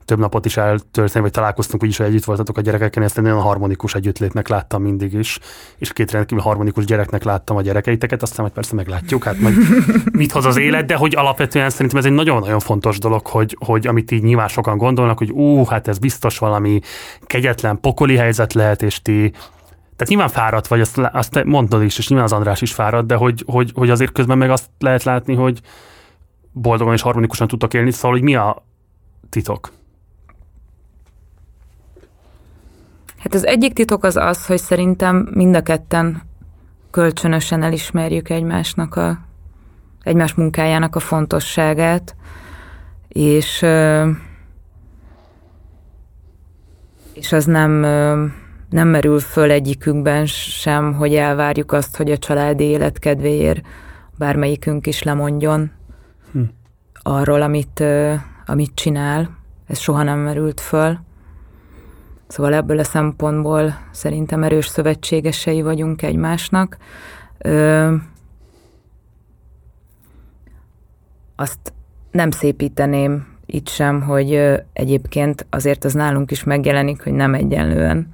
több 0.05 0.19
napot 0.19 0.45
is 0.45 0.57
eltölteni, 0.57 1.23
vagy 1.23 1.31
találkoztunk 1.31 1.83
úgyis, 1.83 1.97
hogy 1.97 2.05
együtt 2.05 2.23
voltatok 2.23 2.57
a 2.57 2.61
gyerekekkel, 2.61 3.03
ezt 3.03 3.17
egy 3.17 3.23
nagyon 3.23 3.41
harmonikus 3.41 3.95
együttlétnek 3.95 4.47
láttam 4.47 4.81
mindig 4.81 5.13
is, 5.13 5.39
és 5.77 5.93
két 5.93 6.11
rendkívül 6.11 6.43
harmonikus 6.43 6.85
gyereknek 6.85 7.23
láttam 7.23 7.57
a 7.57 7.61
gyerekeiteket, 7.61 8.21
aztán 8.21 8.41
majd 8.41 8.53
persze 8.53 8.75
meglátjuk, 8.75 9.23
hát 9.23 9.39
majd 9.39 9.55
mit 10.11 10.31
hoz 10.31 10.45
az 10.45 10.57
élet, 10.57 10.85
de 10.85 10.95
hogy 10.95 11.15
alapvetően 11.15 11.69
szerintem 11.69 11.99
ez 11.99 12.05
egy 12.05 12.11
nagyon-nagyon 12.11 12.59
fontos 12.59 12.99
dolog, 12.99 13.27
hogy, 13.27 13.57
hogy 13.65 13.87
amit 13.87 14.11
így 14.11 14.23
nyilván 14.23 14.47
sokan 14.47 14.77
gondolnak, 14.77 15.17
hogy 15.17 15.31
ú, 15.31 15.65
hát 15.65 15.87
ez 15.87 15.97
biztos 15.97 16.37
valami 16.37 16.79
kegyetlen, 17.21 17.79
pokoli 17.79 18.15
helyzet 18.15 18.53
lehet, 18.53 18.81
és 18.81 19.01
ti 19.01 19.20
tehát 19.29 20.15
nyilván 20.15 20.29
fáradt 20.29 20.67
vagy, 20.67 20.81
azt, 20.81 20.97
azt 20.97 21.31
te 21.31 21.43
mondod 21.43 21.83
is, 21.83 21.97
és 21.97 22.07
nyilván 22.07 22.27
az 22.27 22.33
András 22.33 22.61
is 22.61 22.73
fáradt, 22.73 23.07
de 23.07 23.15
hogy, 23.15 23.43
hogy, 23.47 23.71
hogy 23.75 23.89
azért 23.89 24.11
közben 24.11 24.37
meg 24.37 24.49
azt 24.49 24.69
lehet 24.79 25.03
látni, 25.03 25.35
hogy 25.35 25.61
boldogan 26.51 26.93
és 26.93 27.01
harmonikusan 27.01 27.47
tudtok 27.47 27.73
élni, 27.73 27.91
szóval, 27.91 28.11
hogy 28.11 28.21
mi 28.21 28.35
a 28.35 28.63
titok? 29.29 29.71
Hát 33.17 33.33
az 33.33 33.45
egyik 33.45 33.73
titok 33.73 34.03
az 34.03 34.15
az, 34.15 34.45
hogy 34.45 34.57
szerintem 34.57 35.29
mind 35.33 35.55
a 35.55 35.61
ketten 35.61 36.21
kölcsönösen 36.91 37.63
elismerjük 37.63 38.29
egymásnak 38.29 38.95
a, 38.95 39.19
egymás 40.03 40.33
munkájának 40.33 40.95
a 40.95 40.99
fontosságát, 40.99 42.15
és, 43.07 43.65
és 47.13 47.31
az 47.31 47.45
nem, 47.45 47.85
nem 48.71 48.87
merül 48.87 49.19
föl 49.19 49.51
egyikünkben 49.51 50.25
sem, 50.25 50.93
hogy 50.93 51.15
elvárjuk 51.15 51.71
azt, 51.71 51.97
hogy 51.97 52.11
a 52.11 52.17
családi 52.17 52.63
élet 52.63 52.99
kedvéért 52.99 53.61
bármelyikünk 54.17 54.87
is 54.87 55.03
lemondjon 55.03 55.71
Hm. 56.31 56.41
arról, 57.01 57.41
amit, 57.41 57.83
amit 58.45 58.71
csinál. 58.73 59.37
Ez 59.67 59.79
soha 59.79 60.03
nem 60.03 60.19
merült 60.19 60.59
föl. 60.59 60.99
Szóval 62.27 62.53
ebből 62.53 62.79
a 62.79 62.83
szempontból 62.83 63.77
szerintem 63.91 64.43
erős 64.43 64.67
szövetségesei 64.67 65.61
vagyunk 65.61 66.01
egymásnak. 66.01 66.77
Ö, 67.37 67.95
azt 71.35 71.73
nem 72.11 72.31
szépíteném 72.31 73.27
itt 73.45 73.67
sem, 73.67 74.01
hogy 74.01 74.59
egyébként 74.73 75.45
azért 75.49 75.83
az 75.83 75.93
nálunk 75.93 76.31
is 76.31 76.43
megjelenik, 76.43 77.03
hogy 77.03 77.13
nem 77.13 77.33
egyenlően 77.33 78.09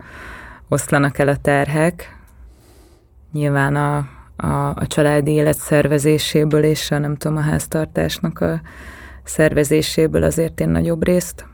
oszlanak 0.68 1.18
el 1.18 1.28
a 1.28 1.36
terhek. 1.36 2.16
Nyilván 3.32 3.76
a, 3.76 3.98
a, 4.36 4.70
a 4.76 4.88
családi 4.88 5.32
élet 5.32 5.58
szervezéséből 5.58 6.64
és 6.64 6.92
a 6.92 6.98
nem 6.98 7.16
tudom, 7.16 7.38
a 7.38 7.42
háztartásnak 7.42 8.40
a 8.40 8.62
szervezéséből 9.24 10.24
azért 10.24 10.60
én 10.60 10.70
nagyobb 10.70 11.04
részt 11.04 11.46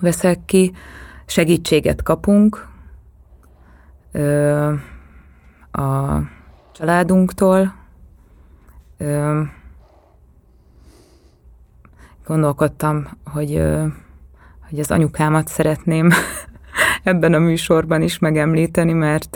veszek 0.00 0.44
ki. 0.44 0.72
Segítséget 1.26 2.02
kapunk 2.02 2.68
ö, 4.12 4.72
a 5.72 6.18
családunktól. 6.72 7.74
Ö, 8.96 9.42
gondolkodtam, 12.26 13.08
hogy, 13.24 13.54
ö, 13.54 13.86
hogy 14.68 14.80
az 14.80 14.90
anyukámat 14.90 15.48
szeretném 15.48 16.10
ebben 17.06 17.34
a 17.34 17.38
műsorban 17.38 18.02
is 18.02 18.18
megemlíteni, 18.18 18.92
mert, 18.92 19.34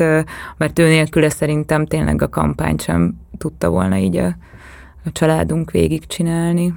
mert 0.56 0.78
ő 0.78 0.86
nélküle 0.86 1.28
szerintem 1.28 1.86
tényleg 1.86 2.22
a 2.22 2.28
kampányt 2.28 2.82
sem 2.82 3.20
tudta 3.38 3.70
volna 3.70 3.96
így 3.96 4.16
a, 4.16 4.26
a 5.04 5.12
családunk 5.12 5.70
végigcsinálni. 5.70 6.74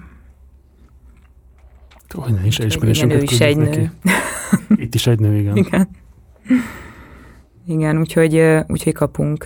Hogy 2.09 2.33
ne 2.33 2.45
is 2.45 2.55
Igen, 2.55 2.67
elismerésünket 2.67 3.19
ő 3.19 3.23
is 3.23 3.39
egy 3.39 3.55
küldjük 3.55 3.75
nő. 3.75 3.91
neki. 4.69 4.83
Itt 4.83 4.95
is 4.95 5.07
egy 5.07 5.19
nő, 5.19 5.37
igen. 5.37 5.55
Igen. 5.55 5.89
Igen, 7.67 7.99
úgyhogy, 7.99 8.43
úgyhogy 8.67 8.93
kapunk, 8.93 9.45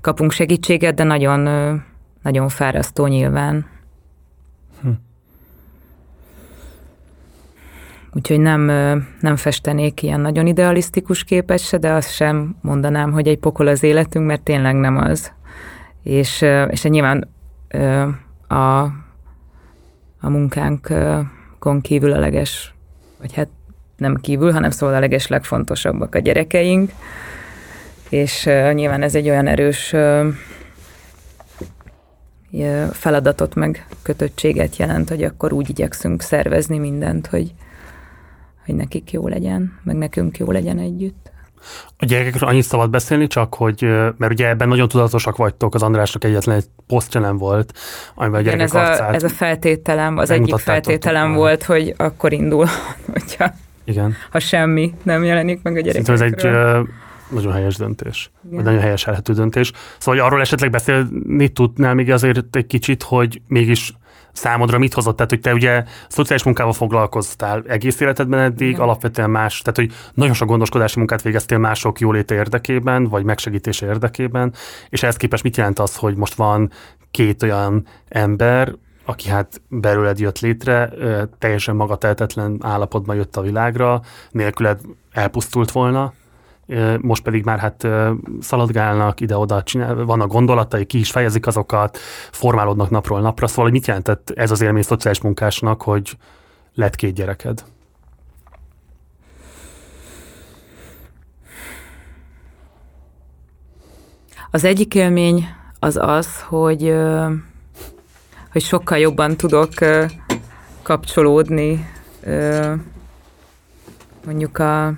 kapunk 0.00 0.32
segítséget, 0.32 0.94
de 0.94 1.02
nagyon, 1.02 1.40
nagyon 2.22 2.48
fárasztó 2.48 3.06
nyilván. 3.06 3.66
Hm. 4.82 4.88
Úgyhogy 8.14 8.40
nem, 8.40 8.60
nem 9.20 9.36
festenék 9.36 10.02
ilyen 10.02 10.20
nagyon 10.20 10.46
idealisztikus 10.46 11.24
képet 11.24 11.60
se, 11.60 11.76
de 11.76 11.92
azt 11.92 12.14
sem 12.14 12.56
mondanám, 12.60 13.12
hogy 13.12 13.28
egy 13.28 13.38
pokol 13.38 13.66
az 13.66 13.82
életünk, 13.82 14.26
mert 14.26 14.42
tényleg 14.42 14.74
nem 14.74 14.96
az. 14.96 15.32
És, 16.02 16.44
és 16.68 16.82
nyilván 16.82 17.28
a, 18.48 18.80
a 20.20 20.28
munkánkon 20.28 21.80
kívül 21.80 22.12
a 22.12 22.18
leges, 22.18 22.74
vagy 23.18 23.34
hát 23.34 23.48
nem 23.96 24.16
kívül, 24.16 24.52
hanem 24.52 24.70
szóval 24.70 24.94
a 24.94 25.00
leges 25.00 25.26
legfontosabbak 25.26 26.14
a 26.14 26.18
gyerekeink, 26.18 26.90
és 28.08 28.44
nyilván 28.72 29.02
ez 29.02 29.14
egy 29.14 29.28
olyan 29.28 29.46
erős 29.46 29.94
feladatot 32.90 33.54
meg 33.54 33.86
kötöttséget 34.02 34.76
jelent, 34.76 35.08
hogy 35.08 35.22
akkor 35.22 35.52
úgy 35.52 35.70
igyekszünk 35.70 36.22
szervezni 36.22 36.78
mindent, 36.78 37.26
hogy, 37.26 37.54
hogy 38.64 38.74
nekik 38.74 39.10
jó 39.10 39.28
legyen, 39.28 39.78
meg 39.82 39.96
nekünk 39.96 40.38
jó 40.38 40.50
legyen 40.50 40.78
együtt. 40.78 41.30
A 41.98 42.04
gyerekekről 42.04 42.48
annyit 42.48 42.64
szabad 42.64 42.90
beszélni, 42.90 43.26
csak 43.26 43.54
hogy, 43.54 43.82
mert 44.16 44.32
ugye 44.32 44.48
ebben 44.48 44.68
nagyon 44.68 44.88
tudatosak 44.88 45.36
vagytok, 45.36 45.74
az 45.74 45.82
Andrásnak 45.82 46.24
egyetlen 46.24 46.56
egy 46.56 46.64
posztja 46.86 47.20
nem 47.20 47.38
volt, 47.38 47.78
amiben 48.14 48.40
a 48.40 48.42
gyerekek 48.42 48.66
ez 48.66 48.74
a, 48.74 49.14
ez 49.14 49.22
a 49.22 49.28
feltételem, 49.28 50.16
az 50.16 50.30
egyik 50.30 50.56
feltételem 50.56 51.32
volt, 51.32 51.62
hogy 51.62 51.94
akkor 51.96 52.32
indul, 52.32 52.66
hogyha 53.12 53.52
Igen. 53.84 54.14
ha 54.30 54.38
semmi 54.38 54.94
nem 55.02 55.24
jelenik 55.24 55.62
meg 55.62 55.76
a 55.76 55.80
gyerekekről. 55.80 56.14
ez 56.14 56.22
egy 56.22 56.50
nagyon 57.32 57.52
helyes 57.52 57.76
döntés, 57.76 58.30
vagy 58.40 58.64
nagyon 58.64 58.80
helyes 58.80 59.06
elhető 59.06 59.32
döntés. 59.32 59.72
Szóval, 59.98 60.20
hogy 60.20 60.30
arról 60.30 60.40
esetleg 60.40 60.70
beszélni 60.70 61.48
tudnál 61.48 61.94
még 61.94 62.10
azért 62.10 62.56
egy 62.56 62.66
kicsit, 62.66 63.02
hogy 63.02 63.40
mégis 63.46 63.94
számodra 64.32 64.78
mit 64.78 64.94
hozott? 64.94 65.16
Tehát, 65.16 65.30
hogy 65.30 65.40
te 65.40 65.52
ugye 65.52 65.84
szociális 66.08 66.44
munkával 66.44 66.72
foglalkoztál 66.72 67.62
egész 67.66 68.00
életedben 68.00 68.40
eddig, 68.40 68.68
Igen. 68.68 68.80
alapvetően 68.80 69.30
más, 69.30 69.60
tehát, 69.60 69.76
hogy 69.76 69.98
nagyon 70.14 70.34
sok 70.34 70.48
gondoskodási 70.48 70.98
munkát 70.98 71.22
végeztél 71.22 71.58
mások 71.58 72.00
jóléte 72.00 72.34
érdekében, 72.34 73.08
vagy 73.08 73.24
megsegítése 73.24 73.86
érdekében, 73.86 74.52
és 74.88 75.02
ehhez 75.02 75.16
képest 75.16 75.42
mit 75.42 75.56
jelent 75.56 75.78
az, 75.78 75.96
hogy 75.96 76.16
most 76.16 76.34
van 76.34 76.70
két 77.10 77.42
olyan 77.42 77.86
ember, 78.08 78.74
aki 79.04 79.28
hát 79.28 79.60
belőled 79.68 80.18
jött 80.18 80.40
létre, 80.40 80.90
teljesen 81.38 81.76
magatehetetlen 81.76 82.58
állapotban 82.60 83.16
jött 83.16 83.36
a 83.36 83.40
világra, 83.40 84.02
nélküled 84.30 84.80
elpusztult 85.12 85.70
volna, 85.70 86.12
most 87.00 87.22
pedig 87.22 87.44
már 87.44 87.58
hát 87.58 87.86
szaladgálnak 88.40 89.20
ide-oda, 89.20 89.62
vannak 89.96 90.28
gondolatai, 90.28 90.84
ki 90.84 90.98
is 90.98 91.10
fejezik 91.10 91.46
azokat, 91.46 91.98
formálódnak 92.30 92.90
napról 92.90 93.20
napra, 93.20 93.46
szóval 93.46 93.70
mit 93.70 93.86
jelentett 93.86 94.30
ez 94.34 94.50
az 94.50 94.60
élmény 94.60 94.82
szociális 94.82 95.20
munkásnak, 95.20 95.82
hogy 95.82 96.16
lett 96.74 96.94
két 96.94 97.14
gyereked? 97.14 97.64
Az 104.50 104.64
egyik 104.64 104.94
élmény 104.94 105.46
az 105.78 105.96
az, 105.96 106.42
hogy, 106.42 106.94
hogy 108.52 108.62
sokkal 108.62 108.98
jobban 108.98 109.36
tudok 109.36 109.70
kapcsolódni 110.82 111.90
mondjuk 114.24 114.58
a 114.58 114.92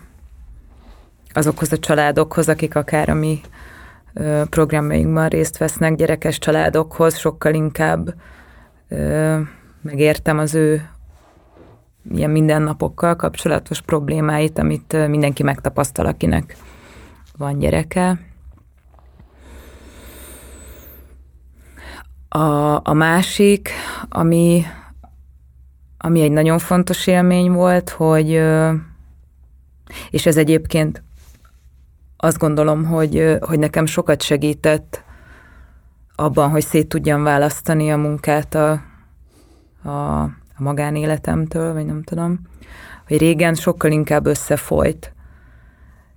azokhoz 1.36 1.72
a 1.72 1.78
családokhoz, 1.78 2.48
akik 2.48 2.74
akár 2.74 3.08
a 3.08 3.14
mi 3.14 3.40
programjainkban 4.50 5.28
részt 5.28 5.58
vesznek, 5.58 5.94
gyerekes 5.94 6.38
családokhoz, 6.38 7.16
sokkal 7.16 7.54
inkább 7.54 8.14
megértem 9.82 10.38
az 10.38 10.54
ő 10.54 10.88
ilyen 12.10 12.30
mindennapokkal 12.30 13.16
kapcsolatos 13.16 13.80
problémáit, 13.80 14.58
amit 14.58 15.08
mindenki 15.08 15.42
megtapasztal, 15.42 16.06
akinek 16.06 16.56
van 17.36 17.58
gyereke. 17.58 18.18
A, 22.28 22.80
a 22.88 22.92
másik, 22.92 23.70
ami, 24.08 24.64
ami 25.98 26.20
egy 26.20 26.32
nagyon 26.32 26.58
fontos 26.58 27.06
élmény 27.06 27.50
volt, 27.52 27.90
hogy, 27.90 28.42
és 30.10 30.26
ez 30.26 30.36
egyébként 30.36 31.02
azt 32.24 32.38
gondolom, 32.38 32.84
hogy, 32.84 33.36
hogy 33.40 33.58
nekem 33.58 33.86
sokat 33.86 34.22
segített 34.22 35.04
abban, 36.14 36.50
hogy 36.50 36.64
szét 36.64 36.88
tudjam 36.88 37.22
választani 37.22 37.92
a 37.92 37.96
munkát 37.96 38.54
a, 38.54 38.70
a, 39.82 40.22
a 40.22 40.32
magánéletemtől, 40.58 41.72
vagy 41.72 41.86
nem 41.86 42.02
tudom, 42.02 42.40
hogy 43.06 43.18
régen 43.18 43.54
sokkal 43.54 43.90
inkább 43.90 44.26
összefolyt 44.26 45.12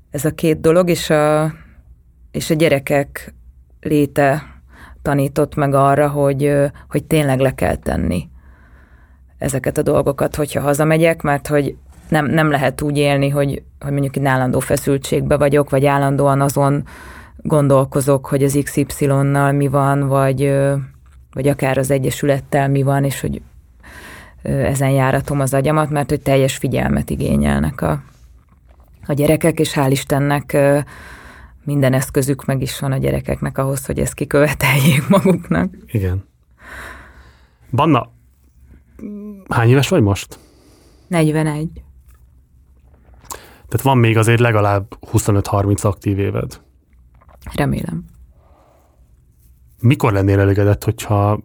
ez 0.10 0.26
a 0.26 0.32
két 0.32 0.60
dolog, 0.60 0.89
és 0.89 1.10
a, 1.10 1.53
és 2.32 2.49
a 2.49 2.53
gyerekek 2.53 3.34
léte 3.82 4.43
tanított 5.01 5.55
meg 5.55 5.74
arra, 5.74 6.10
hogy, 6.10 6.53
hogy 6.89 7.03
tényleg 7.05 7.39
le 7.39 7.53
kell 7.55 7.76
tenni 7.76 8.30
ezeket 9.38 9.78
a 9.78 9.82
dolgokat, 9.82 10.36
hogyha 10.36 10.62
hazamegyek, 10.62 11.22
mert 11.22 11.47
hogy 11.47 11.76
nem, 12.10 12.26
nem 12.26 12.49
lehet 12.49 12.82
úgy 12.82 12.97
élni, 12.97 13.30
hogy, 13.30 13.64
hogy 13.80 13.91
mondjuk 13.91 14.16
egy 14.16 14.26
állandó 14.26 14.60
feszültségbe 14.60 15.38
vagyok, 15.38 15.70
vagy 15.70 15.86
állandóan 15.86 16.41
azon 16.41 16.84
gondolkozok, 17.38 18.26
hogy 18.26 18.43
az 18.43 18.60
XY-nal 18.64 19.51
mi 19.51 19.68
van, 19.68 20.08
vagy, 20.08 20.58
vagy 21.32 21.47
akár 21.47 21.78
az 21.78 21.91
Egyesülettel 21.91 22.70
mi 22.70 22.84
van, 22.84 23.03
és 23.03 23.22
hogy 23.22 23.41
ezen 24.43 24.89
járatom 24.89 25.39
az 25.39 25.53
agyamat, 25.53 25.89
mert 25.89 26.10
hogy 26.10 26.22
teljes 26.22 26.58
figyelmet 26.58 27.10
igényelnek 27.10 27.82
a, 27.82 28.01
a 29.05 29.14
gyerekek, 29.14 29.60
és 29.60 29.74
hál' 29.76 29.88
Istennek 29.89 30.58
minden 31.64 31.93
eszközük 31.93 32.45
meg 32.45 32.62
is 32.62 32.80
van 32.80 32.91
a 32.91 32.97
gyerekeknek 32.97 33.58
ahhoz, 33.58 33.86
hogy 33.86 33.99
ezt 33.99 34.14
kiköveteljék 34.14 35.08
maguknak. 35.18 35.74
Igen. 35.88 36.26
Banna, 37.72 38.12
hány 39.49 39.70
éves 39.70 39.88
vagy 39.89 40.01
most? 40.01 40.39
41. 41.08 41.70
Tehát 43.68 43.86
van 43.86 43.97
még 43.97 44.18
azért 44.18 44.39
legalább 44.39 44.97
25-30 45.11 45.82
aktív 45.82 46.20
éved. 46.20 46.61
Remélem. 47.55 48.05
Mikor 49.82 50.11
lennél 50.11 50.39
elégedett, 50.39 50.84
hogyha 50.84 51.39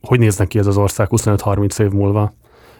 hogy 0.00 0.18
néznek 0.18 0.48
ki 0.48 0.58
ez 0.58 0.66
az 0.66 0.76
ország 0.76 1.08
25-30 1.10 1.80
év 1.80 1.90
múlva? 1.90 2.32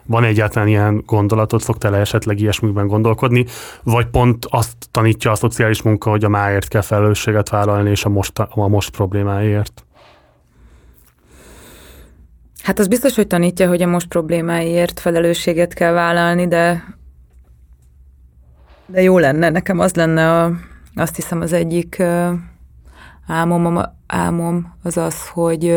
Van 0.06 0.24
egyáltalán 0.24 0.68
ilyen 0.68 1.02
gondolatod, 1.06 1.60
szoktál 1.60 1.96
esetleg 1.96 2.40
ilyesmikben 2.40 2.86
gondolkodni, 2.86 3.46
vagy 3.82 4.06
pont 4.06 4.46
azt 4.50 4.76
tanítja 4.90 5.30
a 5.30 5.34
szociális 5.34 5.82
munka, 5.82 6.10
hogy 6.10 6.24
a 6.24 6.28
máért 6.28 6.68
kell 6.68 6.80
felelősséget 6.80 7.48
vállalni, 7.48 7.90
és 7.90 8.04
a 8.04 8.08
most, 8.08 8.38
a 8.38 8.68
most 8.68 8.90
problémáért? 8.90 9.84
Hát 12.62 12.78
az 12.78 12.88
biztos, 12.88 13.14
hogy 13.14 13.26
tanítja, 13.26 13.68
hogy 13.68 13.82
a 13.82 13.86
most 13.86 14.08
problémáért 14.08 15.00
felelősséget 15.00 15.74
kell 15.74 15.92
vállalni, 15.92 16.48
de 16.48 16.84
de 18.86 19.02
jó 19.02 19.18
lenne, 19.18 19.50
nekem 19.50 19.78
az 19.78 19.94
lenne, 19.94 20.42
a, 20.42 20.52
azt 20.94 21.16
hiszem 21.16 21.40
az 21.40 21.52
egyik 21.52 22.02
álmom, 23.26 23.82
álmom 24.06 24.74
az 24.82 24.96
az, 24.96 25.28
hogy 25.28 25.76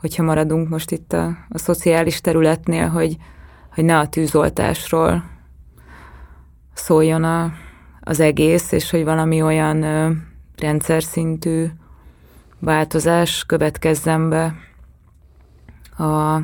hogyha 0.00 0.22
maradunk 0.22 0.68
most 0.68 0.90
itt 0.90 1.12
a, 1.12 1.26
a 1.48 1.58
szociális 1.58 2.20
területnél, 2.20 2.88
hogy, 2.88 3.16
hogy 3.74 3.84
ne 3.84 3.98
a 3.98 4.08
tűzoltásról 4.08 5.24
szóljon 6.72 7.24
a, 7.24 7.52
az 8.00 8.20
egész, 8.20 8.72
és 8.72 8.90
hogy 8.90 9.04
valami 9.04 9.42
olyan 9.42 9.84
rendszer 10.56 11.02
szintű 11.02 11.66
változás 12.58 13.44
következzen 13.46 14.28
be 14.28 14.54
a, 15.96 16.40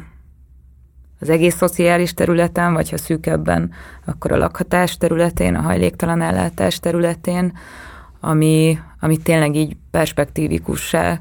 az 1.20 1.28
egész 1.28 1.56
szociális 1.56 2.14
területen, 2.14 2.72
vagy 2.72 2.90
ha 2.90 2.98
szűkebben, 2.98 3.72
akkor 4.04 4.32
a 4.32 4.36
lakhatás 4.36 4.96
területén, 4.96 5.54
a 5.54 5.60
hajléktalan 5.60 6.20
ellátás 6.20 6.78
területén, 6.78 7.58
ami, 8.20 8.78
ami 9.00 9.16
tényleg 9.16 9.54
így 9.54 9.76
perspektívikussá 9.90 11.20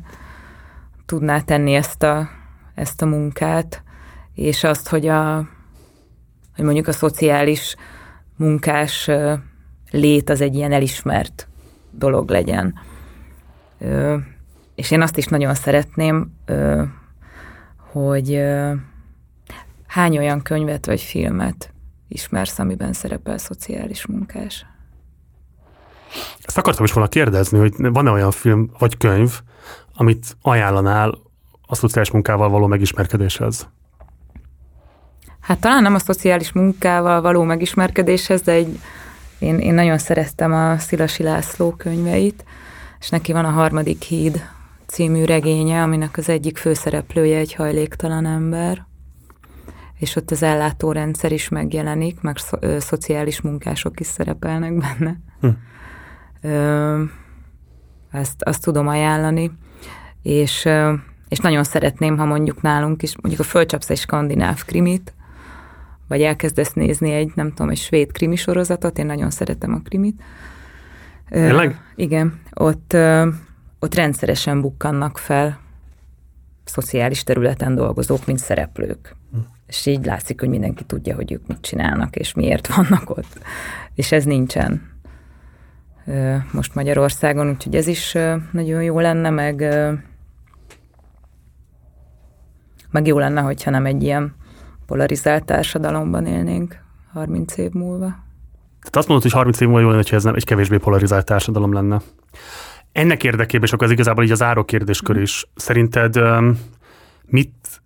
tudná 1.06 1.40
tenni 1.40 1.74
ezt 1.74 2.04
a, 2.04 2.30
ezt 2.76 3.02
a 3.02 3.06
munkát, 3.06 3.84
és 4.34 4.64
azt, 4.64 4.90
hogy, 4.90 5.08
a, 5.08 5.36
hogy 6.56 6.66
mondjuk 6.66 6.88
a 6.88 6.92
szociális 6.92 7.76
munkás 8.36 9.10
lét 9.92 10.30
az 10.30 10.42
egy 10.42 10.56
ilyen 10.56 10.72
elismert 10.72 11.48
dolog 11.92 12.30
legyen. 12.30 12.74
És 14.76 14.92
én 14.92 15.02
azt 15.02 15.18
is 15.18 15.26
nagyon 15.26 15.54
szeretném, 15.54 16.34
hogy 17.92 18.42
Hány 19.90 20.18
olyan 20.18 20.42
könyvet 20.42 20.86
vagy 20.86 21.02
filmet 21.02 21.74
ismersz, 22.08 22.60
amiben 22.60 22.94
szerepel 22.94 23.38
szociális 23.38 24.06
munkás? 24.06 24.66
Ezt 26.42 26.58
akartam 26.58 26.86
is 26.86 26.92
volna 26.92 27.10
kérdezni, 27.10 27.60
hogy 27.60 27.74
van-e 27.78 28.12
olyan 28.12 28.32
film 28.32 28.72
vagy 28.80 28.98
könyv, 28.98 29.40
amit 29.94 30.38
ajánlanál 30.42 31.18
a 31.68 31.76
szociális 31.76 32.12
munkával 32.12 32.50
való 32.50 32.68
megismerkedéshez? 32.68 33.70
Hát 35.40 35.60
talán 35.60 35.82
nem 35.82 35.96
a 35.96 36.00
szociális 36.00 36.52
munkával 36.52 37.22
való 37.22 37.44
megismerkedéshez, 37.44 38.42
de 38.42 38.52
egy, 38.52 38.80
én, 39.40 39.60
én 39.60 39.74
nagyon 39.74 39.98
szerettem 39.98 40.54
a 40.54 40.78
Szilasi 40.78 41.24
László 41.24 41.72
könyveit, 41.72 42.44
és 43.00 43.10
neki 43.10 43.32
van 43.32 43.46
a 43.46 43.50
Harmadik 43.50 44.02
híd 44.02 44.44
című 44.86 45.24
regénye, 45.24 45.82
aminek 45.82 46.18
az 46.18 46.30
egyik 46.30 46.58
főszereplője 46.58 47.38
egy 47.38 47.54
hajléktalan 47.54 48.26
ember 48.26 48.88
és 50.00 50.16
ott 50.16 50.32
az 50.32 50.44
ellátórendszer 50.44 51.32
is 51.32 51.50
megjelenik, 51.50 52.22
meg 52.22 52.38
szo- 52.38 52.64
ö, 52.64 52.80
szociális 52.80 53.42
munkások 53.42 54.00
is 54.00 54.08
szerepelnek 54.08 54.74
benne. 54.78 55.20
Hm. 55.42 55.48
Ö, 56.42 57.04
ezt 58.12 58.42
azt 58.42 58.64
tudom 58.64 58.88
ajánlani, 58.88 59.52
és, 60.22 60.66
ö, 60.66 60.94
és 61.30 61.38
nagyon 61.38 61.64
szeretném, 61.64 62.18
ha 62.18 62.26
mondjuk 62.26 62.62
nálunk 62.62 63.04
is, 63.04 63.16
mondjuk 63.22 63.46
a 63.46 63.50
fölcsapsz 63.50 63.90
egy 63.90 63.98
skandináv 63.98 64.66
krimit, 64.66 65.14
vagy 66.08 66.22
elkezdesz 66.22 66.74
nézni 66.74 67.12
egy, 67.12 67.32
nem 67.36 67.50
tudom, 67.50 67.70
egy 67.70 67.78
svéd 67.78 68.12
krimi 68.12 68.36
sorozatot, 68.36 68.98
én 68.98 69.06
nagyon 69.06 69.30
szeretem 69.30 69.74
a 69.74 69.80
krimit. 69.80 70.22
Tényleg? 71.30 71.82
Igen, 71.96 72.40
ott, 72.54 72.96
ott 73.80 73.96
rendszeresen 73.96 74.62
bukkannak 74.62 75.18
fel 75.18 75.60
szociális 76.64 77.24
területen 77.24 77.76
dolgozók, 77.76 78.26
mint 78.26 78.40
szereplők. 78.40 79.18
És 79.70 79.86
így 79.86 80.06
látszik, 80.06 80.40
hogy 80.40 80.50
mindenki 80.50 80.84
tudja, 80.84 81.16
hogy 81.16 81.32
ők 81.32 81.48
mit 81.48 81.62
csinálnak, 81.62 82.16
és 82.16 82.34
miért 82.34 82.76
vannak 82.76 83.10
ott. 83.10 83.40
És 83.94 84.12
ez 84.12 84.24
nincsen 84.24 84.82
most 86.52 86.76
Magyarországon, 86.76 87.50
úgyhogy 87.50 87.76
ez 87.76 87.88
is 87.88 88.18
nagyon 88.52 88.84
jó 88.84 89.00
lenne, 89.00 89.30
meg, 89.30 89.56
meg 92.92 93.08
jó 93.08 93.20
lenne, 93.20 93.42
hogyha 93.42 93.72
nem 93.72 93.86
egy 93.86 94.04
ilyen 94.04 94.36
polarizált 94.86 95.46
társadalomban 95.46 96.26
élnénk 96.26 96.78
30 97.14 97.58
év 97.58 97.72
múlva. 97.72 98.06
Tehát 98.80 98.96
azt 98.96 99.08
mondod, 99.08 99.24
hogy 99.24 99.36
30 99.36 99.60
év 99.60 99.68
múlva 99.68 99.82
jó 99.82 99.88
lenne, 99.88 100.02
hogyha 100.02 100.16
ez 100.16 100.24
nem 100.24 100.36
egy 100.36 100.46
kevésbé 100.46 100.78
polarizált 100.78 101.26
társadalom 101.26 101.74
lenne. 101.74 102.02
Ennek 102.92 103.24
érdekében, 103.24 103.68
és 103.68 103.74
akkor 103.74 103.86
ez 103.86 103.94
igazából 103.94 104.24
így 104.24 104.32
az 104.32 104.42
árok 104.42 104.66
kérdéskör 104.66 105.18
mm. 105.18 105.22
is. 105.22 105.46
Szerinted 105.56 106.20
mit 107.26 107.82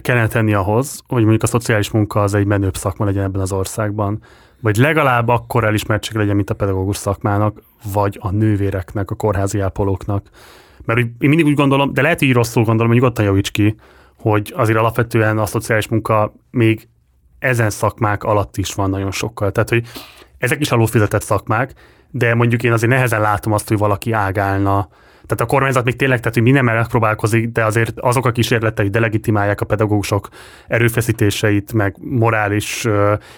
kellene 0.00 0.26
tenni 0.26 0.54
ahhoz, 0.54 1.00
hogy 1.06 1.20
mondjuk 1.20 1.42
a 1.42 1.46
szociális 1.46 1.90
munka 1.90 2.22
az 2.22 2.34
egy 2.34 2.46
menőbb 2.46 2.76
szakma 2.76 3.04
legyen 3.04 3.24
ebben 3.24 3.40
az 3.40 3.52
országban? 3.52 4.22
Vagy 4.60 4.76
legalább 4.76 5.28
akkor 5.28 5.64
elismertség 5.64 6.16
legyen, 6.16 6.36
mint 6.36 6.50
a 6.50 6.54
pedagógus 6.54 6.96
szakmának, 6.96 7.62
vagy 7.92 8.18
a 8.20 8.30
nővéreknek, 8.30 9.10
a 9.10 9.14
kórházi 9.14 9.60
ápolóknak. 9.60 10.28
Mert 10.84 10.98
én 10.98 11.28
mindig 11.28 11.46
úgy 11.46 11.54
gondolom, 11.54 11.92
de 11.92 12.02
lehet 12.02 12.20
így 12.20 12.32
rosszul 12.32 12.64
gondolom, 12.64 12.92
hogy 12.92 13.00
nyugodtan 13.00 13.24
javíts 13.24 13.50
ki, 13.50 13.74
hogy 14.18 14.52
azért 14.56 14.78
alapvetően 14.78 15.38
a 15.38 15.46
szociális 15.46 15.88
munka 15.88 16.34
még 16.50 16.88
ezen 17.38 17.70
szakmák 17.70 18.24
alatt 18.24 18.56
is 18.56 18.74
van 18.74 18.90
nagyon 18.90 19.10
sokkal. 19.10 19.52
Tehát, 19.52 19.68
hogy 19.68 19.84
ezek 20.38 20.60
is 20.60 20.70
alulfizetett 20.70 21.22
szakmák, 21.22 21.74
de 22.10 22.34
mondjuk 22.34 22.62
én 22.62 22.72
azért 22.72 22.92
nehezen 22.92 23.20
látom 23.20 23.52
azt, 23.52 23.68
hogy 23.68 23.78
valaki 23.78 24.12
ágálna. 24.12 24.88
Tehát 25.32 25.50
a 25.50 25.54
kormányzat 25.54 25.84
még 25.84 25.96
tényleg, 25.96 26.18
tehát 26.18 26.34
hogy 26.34 26.42
minden 26.42 26.64
megpróbálkozik, 26.64 27.48
de 27.48 27.64
azért 27.64 28.00
azok 28.00 28.26
a 28.26 28.32
kísérletei 28.32 28.88
delegitimálják 28.88 29.60
a 29.60 29.64
pedagógusok 29.64 30.28
erőfeszítéseit, 30.66 31.72
meg 31.72 31.96
morális 32.00 32.86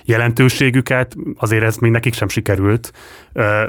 jelentőségüket, 0.05 1.15
azért 1.37 1.63
ez 1.63 1.77
még 1.77 1.91
nekik 1.91 2.15
sem 2.15 2.29
sikerült. 2.29 2.93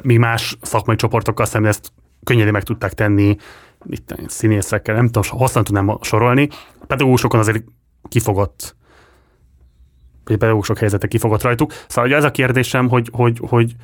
Mi 0.02 0.18
más 0.18 0.58
szakmai 0.62 0.96
csoportokkal 0.96 1.46
szemben 1.46 1.72
ezt 1.72 1.92
könnyedén 2.24 2.52
meg 2.52 2.64
tudták 2.64 2.94
tenni, 2.94 3.36
itt 3.90 4.16
színészekkel, 4.28 4.96
nem 4.96 5.06
tudom, 5.06 5.40
hosszan 5.40 5.64
tudnám 5.64 5.98
sorolni. 6.02 6.48
A 6.80 6.86
pedagógusokon 6.86 7.40
azért 7.40 7.64
kifogott 8.10 8.76
pedagógusok 10.24 10.78
helyzete 10.78 11.08
kifogott 11.08 11.42
rajtuk. 11.42 11.74
Szóval 11.88 12.14
ez 12.14 12.24
a 12.24 12.32
kérdésem, 12.32 12.90
hogy, 12.90 13.10
hogy, 13.12 13.40
hogy, 13.48 13.76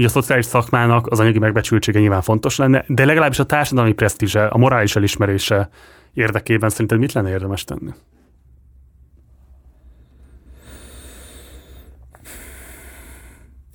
hogy 0.00 0.08
a 0.08 0.12
szociális 0.12 0.44
szakmának 0.44 1.06
az 1.06 1.20
anyagi 1.20 1.38
megbecsültsége 1.38 2.00
nyilván 2.00 2.22
fontos 2.22 2.56
lenne, 2.56 2.84
de 2.86 3.04
legalábbis 3.04 3.38
a 3.38 3.46
társadalmi 3.46 3.92
presztízse, 3.92 4.46
a 4.46 4.58
morális 4.58 4.96
elismerése 4.96 5.68
érdekében 6.14 6.70
szerinted 6.70 6.98
mit 6.98 7.12
lenne 7.12 7.30
érdemes 7.30 7.64
tenni? 7.64 7.90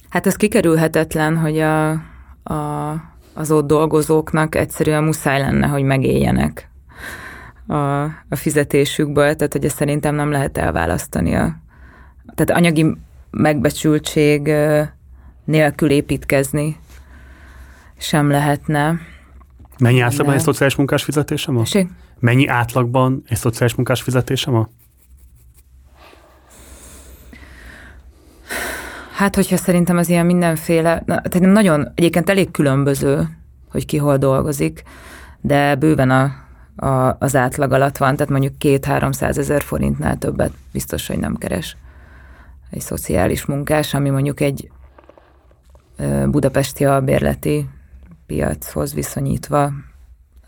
Hát 0.09 0.25
ez 0.25 0.35
kikerülhetetlen, 0.35 1.37
hogy 1.37 1.59
a, 1.59 1.89
a, 2.43 2.91
az 3.33 3.51
ott 3.51 3.67
dolgozóknak 3.67 4.55
egyszerűen 4.55 5.03
muszáj 5.03 5.39
lenne, 5.39 5.67
hogy 5.67 5.83
megéljenek 5.83 6.69
a, 7.67 8.03
a 8.03 8.35
fizetésükből, 8.35 9.35
tehát 9.35 9.51
hogy 9.51 9.65
ezt 9.65 9.77
szerintem 9.77 10.15
nem 10.15 10.31
lehet 10.31 10.57
elválasztani 10.57 11.35
a, 11.35 11.55
tehát 12.35 12.61
anyagi 12.61 12.97
megbecsültség 13.31 14.51
nélkül 15.45 15.89
építkezni 15.89 16.77
sem 17.97 18.29
lehetne. 18.29 18.99
Mennyi 19.79 19.99
átlagban 19.99 20.35
egy 20.35 20.41
szociális 20.41 20.75
munkás 20.75 21.03
fizetése 21.03 21.51
van? 21.51 21.65
Ség? 21.65 21.87
Mennyi 22.19 22.47
átlagban 22.47 23.23
egy 23.27 23.37
szociális 23.37 23.75
munkás 23.75 24.01
fizetése 24.01 24.51
van? 24.51 24.69
Hát, 29.15 29.35
hogyha 29.35 29.57
szerintem 29.57 29.97
az 29.97 30.09
ilyen 30.09 30.25
mindenféle, 30.25 31.03
tehát 31.05 31.39
nagyon, 31.39 31.91
egyébként 31.95 32.29
elég 32.29 32.51
különböző, 32.51 33.27
hogy 33.71 33.85
ki 33.85 33.97
hol 33.97 34.17
dolgozik, 34.17 34.83
de 35.41 35.75
bőven 35.75 36.09
a, 36.09 36.33
a, 36.87 37.15
az 37.19 37.35
átlag 37.35 37.71
alatt 37.71 37.97
van, 37.97 38.15
tehát 38.15 38.31
mondjuk 38.31 38.57
két-háromszáz 38.57 39.37
ezer 39.37 39.61
forintnál 39.61 40.17
többet 40.17 40.51
biztos, 40.71 41.07
hogy 41.07 41.19
nem 41.19 41.35
keres 41.35 41.77
egy 42.69 42.81
szociális 42.81 43.45
munkás, 43.45 43.93
ami 43.93 44.09
mondjuk 44.09 44.39
egy 44.39 44.69
budapesti 46.25 46.85
albérleti 46.85 47.69
piachoz 48.25 48.93
viszonyítva 48.93 49.71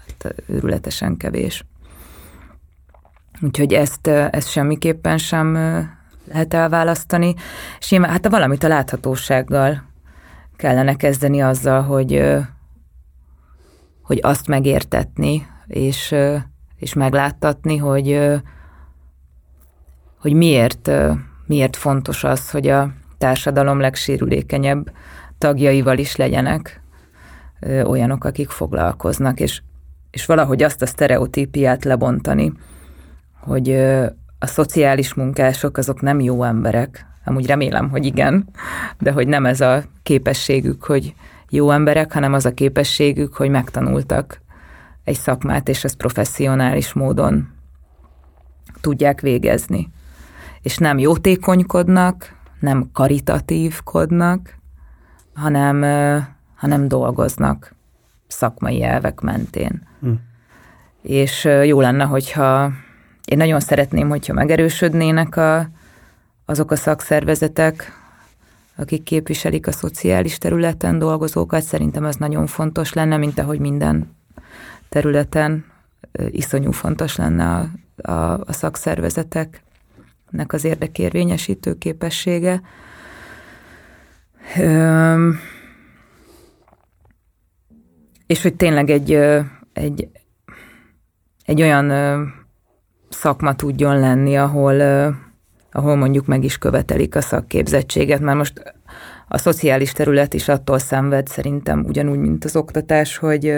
hát 0.08 0.36
őrületesen 0.46 1.18
kevés. 1.18 1.66
Úgyhogy 3.42 3.74
ezt, 3.74 4.08
ezt 4.08 4.50
semmiképpen 4.50 5.18
sem 5.18 5.54
lehet 6.28 6.54
elválasztani, 6.54 7.36
és 7.80 7.90
nyilván 7.90 8.10
hát 8.10 8.26
a 8.26 8.30
valamit 8.30 8.64
a 8.64 8.68
láthatósággal 8.68 9.84
kellene 10.56 10.96
kezdeni 10.96 11.42
azzal, 11.42 11.82
hogy, 11.82 12.24
hogy 14.02 14.20
azt 14.22 14.48
megértetni, 14.48 15.48
és, 15.68 16.16
és 16.76 16.94
megláttatni, 16.94 17.78
hogy, 17.78 18.20
hogy 20.20 20.34
miért, 20.34 20.92
miért 21.46 21.76
fontos 21.76 22.24
az, 22.24 22.52
hogy 22.52 22.68
a 22.68 22.92
társadalom 23.18 23.80
legsérülékenyebb 23.80 24.92
tagjaival 25.38 25.98
is 25.98 26.16
legyenek 26.16 26.82
olyanok, 27.84 28.24
akik 28.24 28.50
foglalkoznak, 28.50 29.40
és, 29.40 29.62
és 30.12 30.26
valahogy 30.26 30.64
azt 30.64 30.82
a 30.82 30.86
sztereotípiát 30.86 31.84
lebontani, 31.84 32.54
hogy 33.40 33.72
a 34.40 34.46
szociális 34.48 35.14
munkások 35.14 35.78
azok 35.78 36.02
nem 36.02 36.20
jó 36.20 36.44
emberek, 36.44 37.06
amúgy 37.26 37.46
remélem, 37.46 37.90
hogy 37.90 38.06
igen, 38.06 38.50
de 39.00 39.12
hogy 39.12 39.28
nem 39.28 39.46
ez 39.46 39.62
a 39.62 39.84
képességük, 40.04 40.84
hogy 40.84 41.14
jó 41.50 41.72
emberek, 41.72 42.14
hanem 42.14 42.34
az 42.34 42.46
a 42.46 42.54
képességük, 42.54 43.34
hogy 43.34 43.50
megtanultak 43.50 44.42
egy 45.04 45.16
szakmát, 45.16 45.70
és 45.70 45.84
ezt 45.84 45.98
professzionális 45.98 46.94
módon 46.94 47.48
tudják 48.82 49.22
végezni. 49.22 49.90
És 50.62 50.78
nem 50.78 50.98
jótékonykodnak, 50.98 52.36
nem 52.60 52.90
karitatívkodnak, 52.94 54.57
hanem, 55.38 55.82
hanem 56.56 56.88
dolgoznak 56.88 57.76
szakmai 58.28 58.84
elvek 58.84 59.22
mentén. 59.22 59.88
Hm. 60.00 60.12
És 61.02 61.44
jó 61.64 61.82
lenne, 61.82 62.04
hogyha 62.04 62.72
én 63.26 63.38
nagyon 63.38 63.60
szeretném, 63.60 64.10
hogyha 64.10 64.34
megerősödnének 64.34 65.36
a, 65.36 65.70
azok 66.46 66.72
a 66.72 66.76
szakszervezetek, 66.76 67.92
akik 68.76 69.04
képviselik 69.04 69.68
a 69.68 69.72
szociális 69.72 70.38
területen 70.38 71.00
dolgozókat. 71.00 71.62
Szerintem 71.62 72.06
ez 72.06 72.16
nagyon 72.16 72.48
fontos 72.48 72.94
lenne, 72.94 73.18
mint 73.18 73.40
ahogy 73.40 73.60
minden 73.60 74.16
területen 74.90 75.66
iszonyú 76.30 76.72
fontos 76.72 77.16
lenne 77.16 77.56
a, 77.56 77.70
a, 78.12 78.44
a 78.46 78.54
szakszervezeteknek 78.54 80.54
az 80.54 80.64
érdekérvényesítő 80.64 81.78
képessége. 81.78 82.62
És 88.28 88.42
hogy 88.42 88.56
tényleg 88.56 88.90
egy, 88.90 89.14
egy, 89.74 90.10
egy 91.46 91.62
olyan 91.62 91.92
szakma 93.10 93.56
tudjon 93.56 94.00
lenni, 94.00 94.38
ahol, 94.38 94.82
ahol 95.72 95.96
mondjuk 95.96 96.26
meg 96.26 96.44
is 96.44 96.58
követelik 96.58 97.16
a 97.16 97.22
szakképzettséget, 97.22 98.20
mert 98.20 98.38
most 98.38 98.76
a 99.28 99.38
szociális 99.38 99.92
terület 99.92 100.34
is 100.34 100.48
attól 100.48 100.80
szenved 100.80 101.28
szerintem 101.28 101.84
ugyanúgy, 101.86 102.20
mint 102.20 102.46
az 102.46 102.56
oktatás, 102.56 103.18
hogy, 103.18 103.54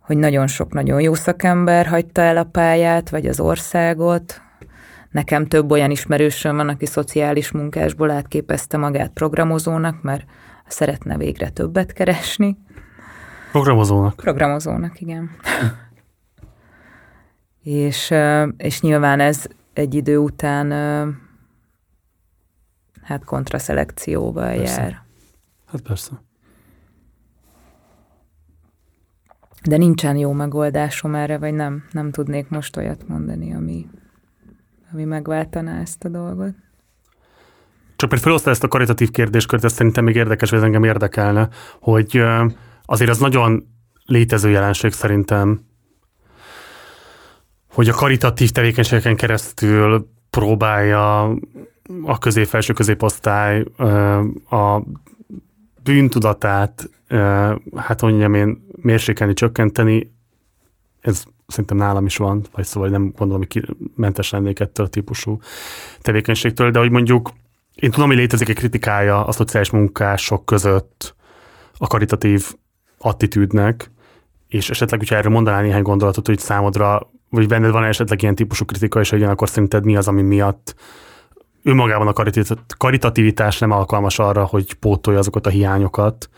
hogy 0.00 0.16
nagyon 0.16 0.46
sok 0.46 0.72
nagyon 0.72 1.00
jó 1.00 1.14
szakember 1.14 1.86
hagyta 1.86 2.20
el 2.20 2.36
a 2.36 2.44
pályát, 2.44 3.10
vagy 3.10 3.26
az 3.26 3.40
országot, 3.40 4.40
Nekem 5.12 5.46
több 5.46 5.70
olyan 5.70 5.90
ismerősöm 5.90 6.56
van, 6.56 6.68
aki 6.68 6.86
szociális 6.86 7.50
munkásból 7.50 8.10
átképezte 8.10 8.76
magát 8.76 9.10
programozónak, 9.10 10.02
mert 10.02 10.24
szeretne 10.66 11.16
végre 11.16 11.50
többet 11.50 11.92
keresni. 11.92 12.58
Programozónak? 13.50 14.16
Programozónak, 14.16 15.00
igen. 15.00 15.30
és, 17.62 18.14
és 18.56 18.80
nyilván 18.80 19.20
ez 19.20 19.46
egy 19.72 19.94
idő 19.94 20.18
után 20.18 20.70
hát 23.02 23.24
kontraszelekcióval 23.24 24.54
persze. 24.56 24.80
jár. 24.80 25.02
Hát 25.66 25.80
persze. 25.80 26.22
De 29.64 29.76
nincsen 29.76 30.16
jó 30.16 30.32
megoldásom 30.32 31.14
erre, 31.14 31.38
vagy 31.38 31.54
nem, 31.54 31.84
nem 31.90 32.10
tudnék 32.10 32.48
most 32.48 32.76
olyat 32.76 33.08
mondani, 33.08 33.54
ami, 33.54 33.88
ami 34.92 35.04
megváltaná 35.04 35.80
ezt 35.80 36.04
a 36.04 36.08
dolgot. 36.08 36.54
Csak 37.96 38.10
mert 38.10 38.22
felosztál 38.22 38.52
ezt 38.52 38.64
a 38.64 38.68
karitatív 38.68 39.10
kérdéskört, 39.10 39.64
ez 39.64 39.72
szerintem 39.72 40.04
még 40.04 40.14
érdekes, 40.14 40.48
hogy 40.50 40.58
ez 40.58 40.64
engem 40.64 40.84
érdekelne, 40.84 41.48
hogy 41.80 42.22
azért 42.84 43.10
az 43.10 43.18
nagyon 43.18 43.66
létező 44.06 44.50
jelenség 44.50 44.92
szerintem, 44.92 45.60
hogy 47.72 47.88
a 47.88 47.94
karitatív 47.94 48.50
tevékenységeken 48.50 49.16
keresztül 49.16 50.08
próbálja 50.30 51.22
a 52.02 52.18
közép-felső 52.18 52.72
középosztály 52.72 53.64
a 54.50 54.82
bűntudatát, 55.82 56.90
hát 57.76 58.00
mondjam 58.02 58.34
én, 58.34 58.66
mérsékelni, 58.76 59.32
csökkenteni, 59.32 60.12
ez 61.00 61.24
szerintem 61.52 61.76
nálam 61.76 62.06
is 62.06 62.16
van, 62.16 62.44
vagy 62.52 62.64
szóval 62.64 62.88
nem 62.88 63.12
gondolom, 63.16 63.46
hogy 63.52 63.76
mentes 63.96 64.30
lennék 64.30 64.60
ettől 64.60 64.86
a 64.86 64.88
típusú 64.88 65.38
tevékenységtől, 66.00 66.70
de 66.70 66.78
hogy 66.78 66.90
mondjuk 66.90 67.30
én 67.74 67.90
tudom, 67.90 68.08
hogy 68.08 68.16
létezik 68.16 68.48
egy 68.48 68.56
kritikája 68.56 69.24
a 69.24 69.32
szociális 69.32 69.70
munkások 69.70 70.44
között 70.44 71.14
a 71.78 71.86
karitatív 71.86 72.54
attitűdnek, 72.98 73.90
és 74.48 74.70
esetleg, 74.70 74.98
hogyha 74.98 75.16
erről 75.16 75.32
mondanál 75.32 75.62
néhány 75.62 75.82
gondolatot, 75.82 76.26
hogy 76.26 76.38
számodra, 76.38 77.10
vagy 77.28 77.48
benned 77.48 77.70
van 77.70 77.84
esetleg 77.84 78.22
ilyen 78.22 78.34
típusú 78.34 78.64
kritika, 78.64 79.00
és 79.00 79.12
ugyanakkor 79.12 79.48
szerinted 79.48 79.84
mi 79.84 79.96
az, 79.96 80.08
ami 80.08 80.22
miatt 80.22 80.74
önmagában 81.62 82.06
a 82.06 82.32
karitativitás 82.76 83.58
nem 83.58 83.70
alkalmas 83.70 84.18
arra, 84.18 84.44
hogy 84.44 84.74
pótolja 84.74 85.18
azokat 85.18 85.46
a 85.46 85.50
hiányokat, 85.50 86.28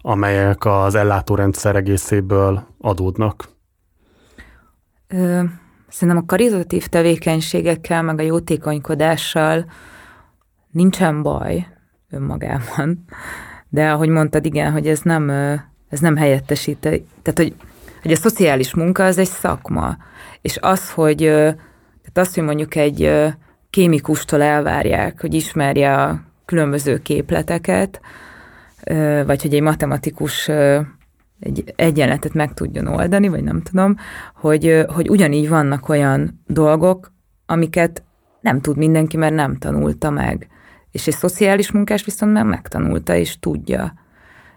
amelyek 0.00 0.64
az 0.64 0.94
ellátórendszer 0.94 1.76
egészéből 1.76 2.66
adódnak? 2.80 3.49
Ö, 5.12 5.42
szerintem 5.88 6.22
a 6.22 6.26
karitatív 6.26 6.86
tevékenységekkel, 6.86 8.02
meg 8.02 8.18
a 8.18 8.22
jótékonykodással 8.22 9.64
nincsen 10.70 11.22
baj 11.22 11.66
önmagában, 12.10 13.04
de 13.68 13.90
ahogy 13.90 14.08
mondtad, 14.08 14.44
igen, 14.44 14.72
hogy 14.72 14.86
ez 14.86 15.00
nem, 15.00 15.30
ez 15.88 16.00
nem 16.00 16.16
helyettesít, 16.16 16.78
tehát 16.78 17.32
hogy, 17.34 17.54
hogy 18.02 18.12
a 18.12 18.16
szociális 18.16 18.74
munka 18.74 19.04
az 19.04 19.18
egy 19.18 19.28
szakma, 19.28 19.96
és 20.40 20.58
az, 20.60 20.90
hogy, 20.90 21.16
tehát 21.16 22.18
az, 22.18 22.34
hogy 22.34 22.44
mondjuk 22.44 22.74
egy 22.74 23.12
kémikustól 23.70 24.42
elvárják, 24.42 25.20
hogy 25.20 25.34
ismerje 25.34 25.94
a 26.02 26.20
különböző 26.44 26.98
képleteket, 26.98 28.00
vagy 29.26 29.42
hogy 29.42 29.54
egy 29.54 29.62
matematikus 29.62 30.50
egy 31.40 31.72
egyenletet 31.76 32.34
meg 32.34 32.54
tudjon 32.54 32.86
oldani, 32.86 33.28
vagy 33.28 33.42
nem 33.42 33.62
tudom, 33.62 33.96
hogy, 34.34 34.84
hogy 34.88 35.08
ugyanígy 35.10 35.48
vannak 35.48 35.88
olyan 35.88 36.42
dolgok, 36.46 37.12
amiket 37.46 38.02
nem 38.40 38.60
tud 38.60 38.76
mindenki, 38.76 39.16
mert 39.16 39.34
nem 39.34 39.56
tanulta 39.56 40.10
meg. 40.10 40.48
És 40.90 41.06
egy 41.06 41.14
szociális 41.14 41.70
munkás 41.70 42.04
viszont 42.04 42.32
már 42.32 42.44
megtanulta, 42.44 43.14
és 43.14 43.38
tudja. 43.38 43.94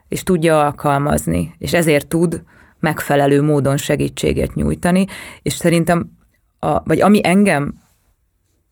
És 0.08 0.24
tudja 0.24 0.66
alkalmazni. 0.66 1.54
És 1.58 1.74
ezért 1.74 2.08
tud 2.08 2.44
megfelelő 2.80 3.42
módon 3.42 3.78
segítséget 3.78 4.54
nyújtani. 4.54 5.06
És 5.42 5.54
szerintem, 5.54 6.12
a, 6.60 6.84
vagy 6.84 7.02
ami 7.02 7.20
engem 7.24 7.74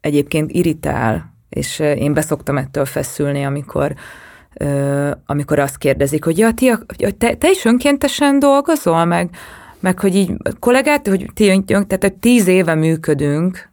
egyébként 0.01 0.51
irritál, 0.51 1.34
és 1.49 1.80
én 1.80 2.14
beszoktam 2.14 2.57
ettől 2.57 2.86
feszülni, 2.86 3.45
amikor 3.45 3.95
amikor 5.25 5.59
azt 5.59 5.77
kérdezik, 5.77 6.23
hogy 6.23 6.37
ja, 6.37 6.51
ti, 6.51 6.71
te, 7.17 7.35
te 7.35 7.49
is 7.49 7.65
önkéntesen 7.65 8.39
dolgozol, 8.39 9.05
meg, 9.05 9.29
meg 9.79 9.99
hogy 9.99 10.15
így 10.15 10.31
kollégát, 10.59 11.07
hogy 11.07 11.25
ti, 11.33 11.63
tehát 11.65 11.97
hogy 12.01 12.13
tíz 12.13 12.47
éve 12.47 12.75
működünk, 12.75 13.69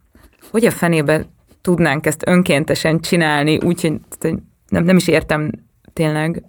hogy 0.51 0.65
a 0.65 0.71
fenébe 0.71 1.27
tudnánk 1.61 2.07
ezt 2.07 2.23
önkéntesen 2.27 3.01
csinálni, 3.01 3.59
úgyhogy 3.65 4.01
nem, 4.69 4.85
nem 4.85 4.97
is 4.97 5.09
értem 5.09 5.51
tényleg, 5.93 6.43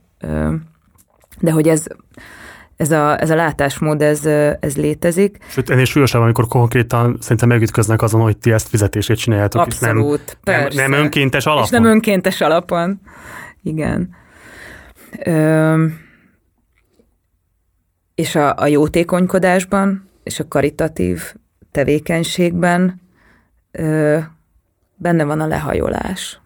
de 1.40 1.52
hogy 1.52 1.68
ez, 1.68 1.86
ez 2.76 2.92
a, 2.92 3.22
ez 3.22 3.30
a 3.30 3.36
látásmód, 3.36 4.02
ez, 4.02 4.26
ez 4.60 4.78
létezik. 4.78 5.38
Sőt, 5.48 5.70
ennél 5.70 5.86
súlyosabb, 5.86 6.22
amikor 6.22 6.48
konkrétan 6.48 7.18
szerintem 7.20 7.48
megütköznek 7.48 8.02
azon, 8.02 8.22
hogy 8.22 8.38
ti 8.38 8.52
ezt 8.52 8.68
fizetését 8.68 9.18
csináljátok, 9.18 9.62
Abszolút, 9.62 10.20
és 10.20 10.36
nem, 10.44 10.60
nem, 10.62 10.92
nem 10.92 11.00
önkéntes 11.00 11.46
alapon. 11.46 11.64
És 11.64 11.70
nem 11.70 11.84
önkéntes 11.84 12.42
alapon. 12.42 13.02
Igen. 13.64 14.18
Ö, 15.26 15.86
és 18.16 18.36
a, 18.36 18.56
a 18.58 18.66
jótékonykodásban 18.66 20.10
és 20.24 20.40
a 20.40 20.48
karitatív 20.48 21.36
tevékenységben 21.72 23.02
ö, 23.72 24.18
benne 24.96 25.24
van 25.24 25.40
a 25.40 25.48
lehajolás 25.48 26.42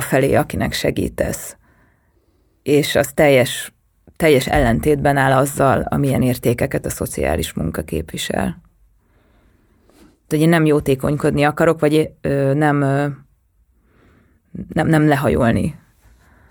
felé, 0.00 0.34
akinek 0.34 0.72
segítesz. 0.72 1.56
És 2.62 2.94
az 2.94 3.12
teljes, 3.12 3.72
teljes 4.16 4.46
ellentétben 4.46 5.16
áll 5.16 5.32
azzal, 5.32 5.80
amilyen 5.80 6.22
értékeket 6.22 6.86
a 6.86 6.90
szociális 6.90 7.52
munka 7.52 7.82
képvisel. 7.82 8.60
hogy 10.28 10.40
én 10.40 10.48
nem 10.48 10.64
jótékonykodni 10.64 11.44
akarok, 11.44 11.80
vagy 11.80 12.10
ö, 12.20 12.54
nem, 12.54 12.80
ö, 12.80 13.06
nem, 14.72 14.86
nem 14.86 15.08
lehajolni 15.08 15.84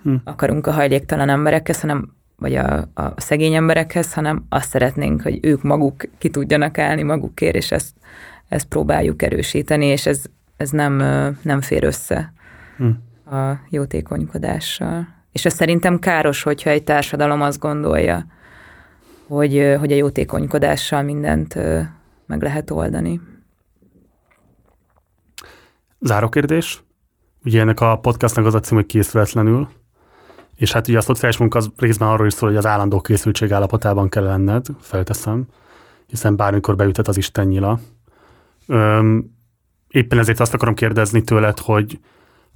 hm. 0.06 0.16
akarunk 0.24 0.68
a 0.68 0.72
hajléktalan 0.72 1.30
emberekhez, 1.30 1.82
hanem 1.82 2.14
vagy 2.38 2.56
a, 2.56 2.90
a 2.94 3.14
szegény 3.22 3.54
emberekhez, 3.54 4.14
hanem 4.14 4.46
azt 4.50 4.70
szeretnénk, 4.70 5.22
hogy 5.22 5.40
ők 5.42 5.64
maguk 5.64 6.04
ki 6.18 6.30
tudjanak 6.30 6.78
állni 6.78 7.04
magukért, 7.04 7.56
és 7.56 7.72
ezt, 7.72 7.96
ezt 8.48 8.66
próbáljuk 8.66 9.22
erősíteni, 9.22 9.86
és 9.86 10.06
ez, 10.06 10.24
ez 10.58 10.70
nem, 10.70 10.96
nem 11.42 11.62
fér 11.62 11.84
össze 11.84 12.34
hm. 12.78 13.36
a 13.36 13.60
jótékonykodással. 13.70 15.08
És 15.32 15.46
ez 15.46 15.54
szerintem 15.54 16.00
káros, 16.00 16.44
hogyha 16.44 16.70
egy 16.70 16.84
társadalom 16.84 17.42
azt 17.42 17.60
gondolja, 17.60 18.26
hogy, 19.28 19.76
hogy 19.80 19.92
a 19.92 19.96
jótékonykodással 19.96 21.02
mindent 21.02 21.56
meg 22.26 22.42
lehet 22.42 22.72
oldani. 22.72 23.22
Záró 26.00 26.30
kérdés. 26.30 26.84
Ugye 27.44 27.62
ennek 27.62 27.80
a 27.80 28.00
podcastnak 28.00 28.46
az 28.46 28.54
a 28.54 28.60
cím, 28.60 28.78
hogy 28.78 28.86
készületlenül. 28.86 29.70
És 30.56 30.72
hát 30.72 30.88
ugye 30.88 30.98
a 30.98 31.02
szociális 31.02 31.38
munka 31.38 31.58
az 31.58 31.72
részben 31.78 32.08
arról 32.08 32.28
is 32.28 32.34
szól, 32.34 32.50
hogy 32.50 32.58
az 32.58 32.66
állandó 32.66 33.02
készültség 33.02 33.52
állapotában 33.52 34.10
kell 34.10 34.24
lenned, 34.24 34.66
felteszem, 34.80 35.46
hiszen 36.08 36.36
bármikor 36.36 36.76
beütet 36.76 37.08
az 37.08 37.18
Isten 37.18 37.48
nyila. 37.48 37.80
Öm, 38.68 39.36
éppen 39.88 40.20
ezért 40.20 40.40
azt 40.40 40.54
akarom 40.54 40.74
kérdezni 40.74 41.22
tőled, 41.22 41.60
hogy 41.60 42.00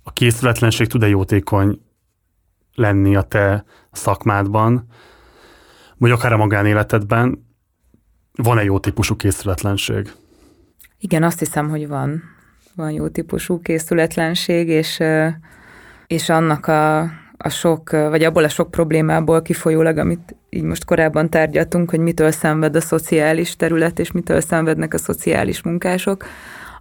a 0.04 0.12
készületlenség 0.12 0.88
tud-e 0.88 1.08
jótékony 1.08 1.82
lenni 2.76 3.16
a 3.16 3.22
te 3.22 3.64
szakmádban, 3.92 4.88
vagy 5.98 6.12
akár 6.12 6.34
a 6.34 6.38
magánéletedben, 6.38 7.48
van-e 8.36 8.64
jó 8.64 8.80
típusú 8.80 9.16
készületlenség? 9.16 10.12
Igen, 11.00 11.24
azt 11.24 11.40
hiszem, 11.40 11.70
hogy 11.70 11.88
van. 11.88 12.24
Van 12.76 12.92
jó 12.92 13.08
típusú 13.08 13.62
készületlenség, 13.62 14.68
és, 14.68 15.00
és 16.08 16.30
annak 16.30 16.68
a 16.68 17.10
a 17.42 17.50
sok, 17.50 17.92
vagy 17.92 18.24
abból 18.24 18.44
a 18.44 18.50
sok 18.50 18.72
problémából 18.72 19.42
kifolyólag, 19.42 19.98
amit 19.98 20.36
így 20.50 20.64
most 20.64 20.86
korábban 20.86 21.30
tárgyaltunk, 21.30 21.90
hogy 21.90 22.00
mitől 22.00 22.32
szenved 22.32 22.76
a 22.76 22.82
szociális 22.82 23.56
terület, 23.56 24.00
és 24.00 24.12
mitől 24.12 24.42
szenvednek 24.42 24.94
a 24.94 24.98
szociális 24.98 25.62
munkások, 25.62 26.26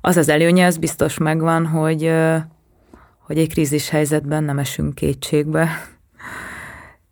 az 0.00 0.16
az 0.16 0.28
előnye, 0.28 0.66
az 0.66 0.76
biztos 0.76 1.18
megvan, 1.18 1.66
hogy, 1.66 2.12
hogy 3.18 3.38
egy 3.38 3.52
krízis 3.52 3.88
helyzetben 3.88 4.44
nem 4.44 4.58
esünk 4.58 4.94
kétségbe, 4.94 5.68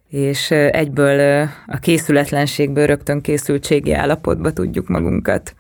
és 0.09 0.51
egyből 0.51 1.49
a 1.67 1.79
készületlenségből 1.79 2.87
rögtön 2.87 3.21
készültségi 3.21 3.93
állapotba 3.93 4.53
tudjuk 4.53 4.89
magunkat 4.89 5.55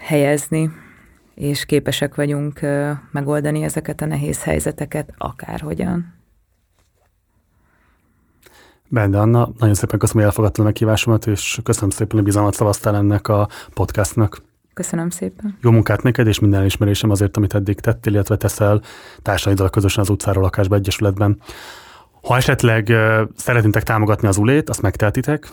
helyezni, 0.00 0.70
és 1.34 1.64
képesek 1.64 2.14
vagyunk 2.14 2.60
megoldani 3.10 3.62
ezeket 3.62 4.00
a 4.00 4.06
nehéz 4.06 4.42
helyzeteket 4.42 5.14
akárhogyan. 5.18 6.15
Bende 8.88 9.18
Anna, 9.18 9.50
nagyon 9.58 9.74
szépen 9.74 9.98
köszönöm, 9.98 10.22
hogy 10.22 10.30
elfogadtad 10.30 10.64
a 10.64 10.68
meghívásomat, 10.68 11.26
és 11.26 11.60
köszönöm 11.62 11.90
szépen, 11.90 12.16
hogy 12.16 12.24
bizalmat 12.24 12.54
szavaztál 12.54 12.96
ennek 12.96 13.28
a 13.28 13.48
podcastnak. 13.74 14.42
Köszönöm 14.74 15.10
szépen. 15.10 15.58
Jó 15.60 15.70
munkát 15.70 16.02
neked, 16.02 16.26
és 16.26 16.38
minden 16.38 16.64
ismerésem 16.64 17.10
azért, 17.10 17.36
amit 17.36 17.54
eddig 17.54 17.80
tettél, 17.80 18.12
illetve 18.12 18.36
teszel 18.36 18.80
társaiddal 19.22 19.70
közösen 19.70 20.02
az 20.02 20.10
utcáról 20.10 20.42
lakásba 20.42 20.74
egyesületben. 20.74 21.40
Ha 22.22 22.36
esetleg 22.36 22.92
szeretnétek 23.36 23.82
támogatni 23.82 24.28
az 24.28 24.36
ulét, 24.36 24.68
azt 24.68 24.82
megteltitek, 24.82 25.50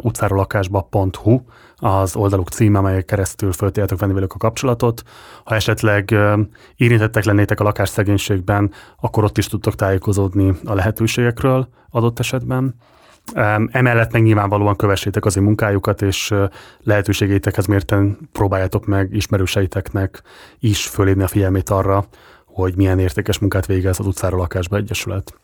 utcárolakásba.hu 0.00 1.40
az 1.80 2.16
oldaluk 2.16 2.48
címe, 2.48 2.78
amelyek 2.78 3.04
keresztül 3.04 3.52
föltéletek 3.52 3.98
venni 3.98 4.12
velük 4.12 4.32
a 4.32 4.38
kapcsolatot. 4.38 5.02
Ha 5.44 5.54
esetleg 5.54 6.14
érintettek 6.76 7.24
lennétek 7.24 7.60
a 7.60 7.64
lakásszegénységben, 7.64 8.72
akkor 9.00 9.24
ott 9.24 9.38
is 9.38 9.46
tudtok 9.46 9.74
tájékozódni 9.74 10.54
a 10.64 10.74
lehetőségekről 10.74 11.68
adott 11.90 12.18
esetben. 12.18 12.74
Emellett 13.70 14.12
meg 14.12 14.22
nyilvánvalóan 14.22 14.76
kövessétek 14.76 15.24
az 15.24 15.36
ő 15.36 15.40
munkájukat, 15.40 16.02
és 16.02 16.34
lehetőségeitekhez 16.82 17.66
mérten 17.66 18.18
próbáljátok 18.32 18.86
meg 18.86 19.14
ismerőseiteknek 19.14 20.22
is 20.58 20.86
fölépni 20.86 21.22
a 21.22 21.28
figyelmét 21.28 21.70
arra, 21.70 22.04
hogy 22.46 22.76
milyen 22.76 22.98
értékes 22.98 23.38
munkát 23.38 23.66
végez 23.66 23.98
az 24.00 24.06
utcáról 24.06 24.38
lakásba 24.38 24.76
egyesület. 24.76 25.34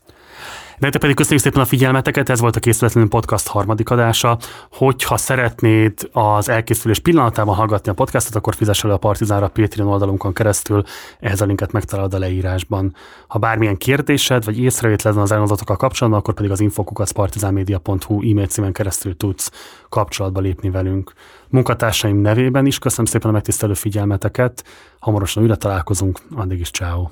Nektek 0.78 1.00
pedig 1.00 1.16
köszönjük 1.16 1.42
szépen 1.42 1.60
a 1.60 1.64
figyelmeteket, 1.64 2.28
ez 2.28 2.40
volt 2.40 2.56
a 2.56 2.60
Készületlenül 2.60 3.08
Podcast 3.08 3.46
harmadik 3.46 3.90
adása. 3.90 4.38
Hogyha 4.70 5.16
szeretnéd 5.16 6.08
az 6.12 6.48
elkészülés 6.48 6.98
pillanatában 6.98 7.54
hallgatni 7.54 7.90
a 7.90 7.94
podcastot, 7.94 8.34
akkor 8.34 8.54
fizess 8.54 8.84
elő 8.84 8.92
a 8.92 8.96
Partizánra 8.96 9.48
Patreon 9.48 9.88
oldalunkon 9.88 10.32
keresztül, 10.32 10.82
ehhez 11.20 11.40
a 11.40 11.44
linket 11.44 11.72
megtalálod 11.72 12.14
a 12.14 12.18
leírásban. 12.18 12.94
Ha 13.26 13.38
bármilyen 13.38 13.76
kérdésed 13.76 14.44
vagy 14.44 14.58
észrevétled 14.58 15.16
az 15.16 15.32
elmondatokkal 15.32 15.76
kapcsolatban, 15.76 16.20
akkor 16.20 16.34
pedig 16.34 16.50
az 16.50 16.60
infokukacpartizánmedia.hu 16.60 18.30
e-mail 18.30 18.46
címen 18.46 18.72
keresztül 18.72 19.16
tudsz 19.16 19.50
kapcsolatba 19.88 20.40
lépni 20.40 20.70
velünk. 20.70 21.12
Munkatársaim 21.48 22.16
nevében 22.16 22.66
is 22.66 22.78
köszönöm 22.78 23.06
szépen 23.06 23.30
a 23.30 23.32
megtisztelő 23.32 23.74
figyelmeteket, 23.74 24.64
hamarosan 24.98 25.42
újra 25.42 25.56
találkozunk, 25.56 26.18
addig 26.34 26.60
is 26.60 26.70
ciao. 26.70 27.08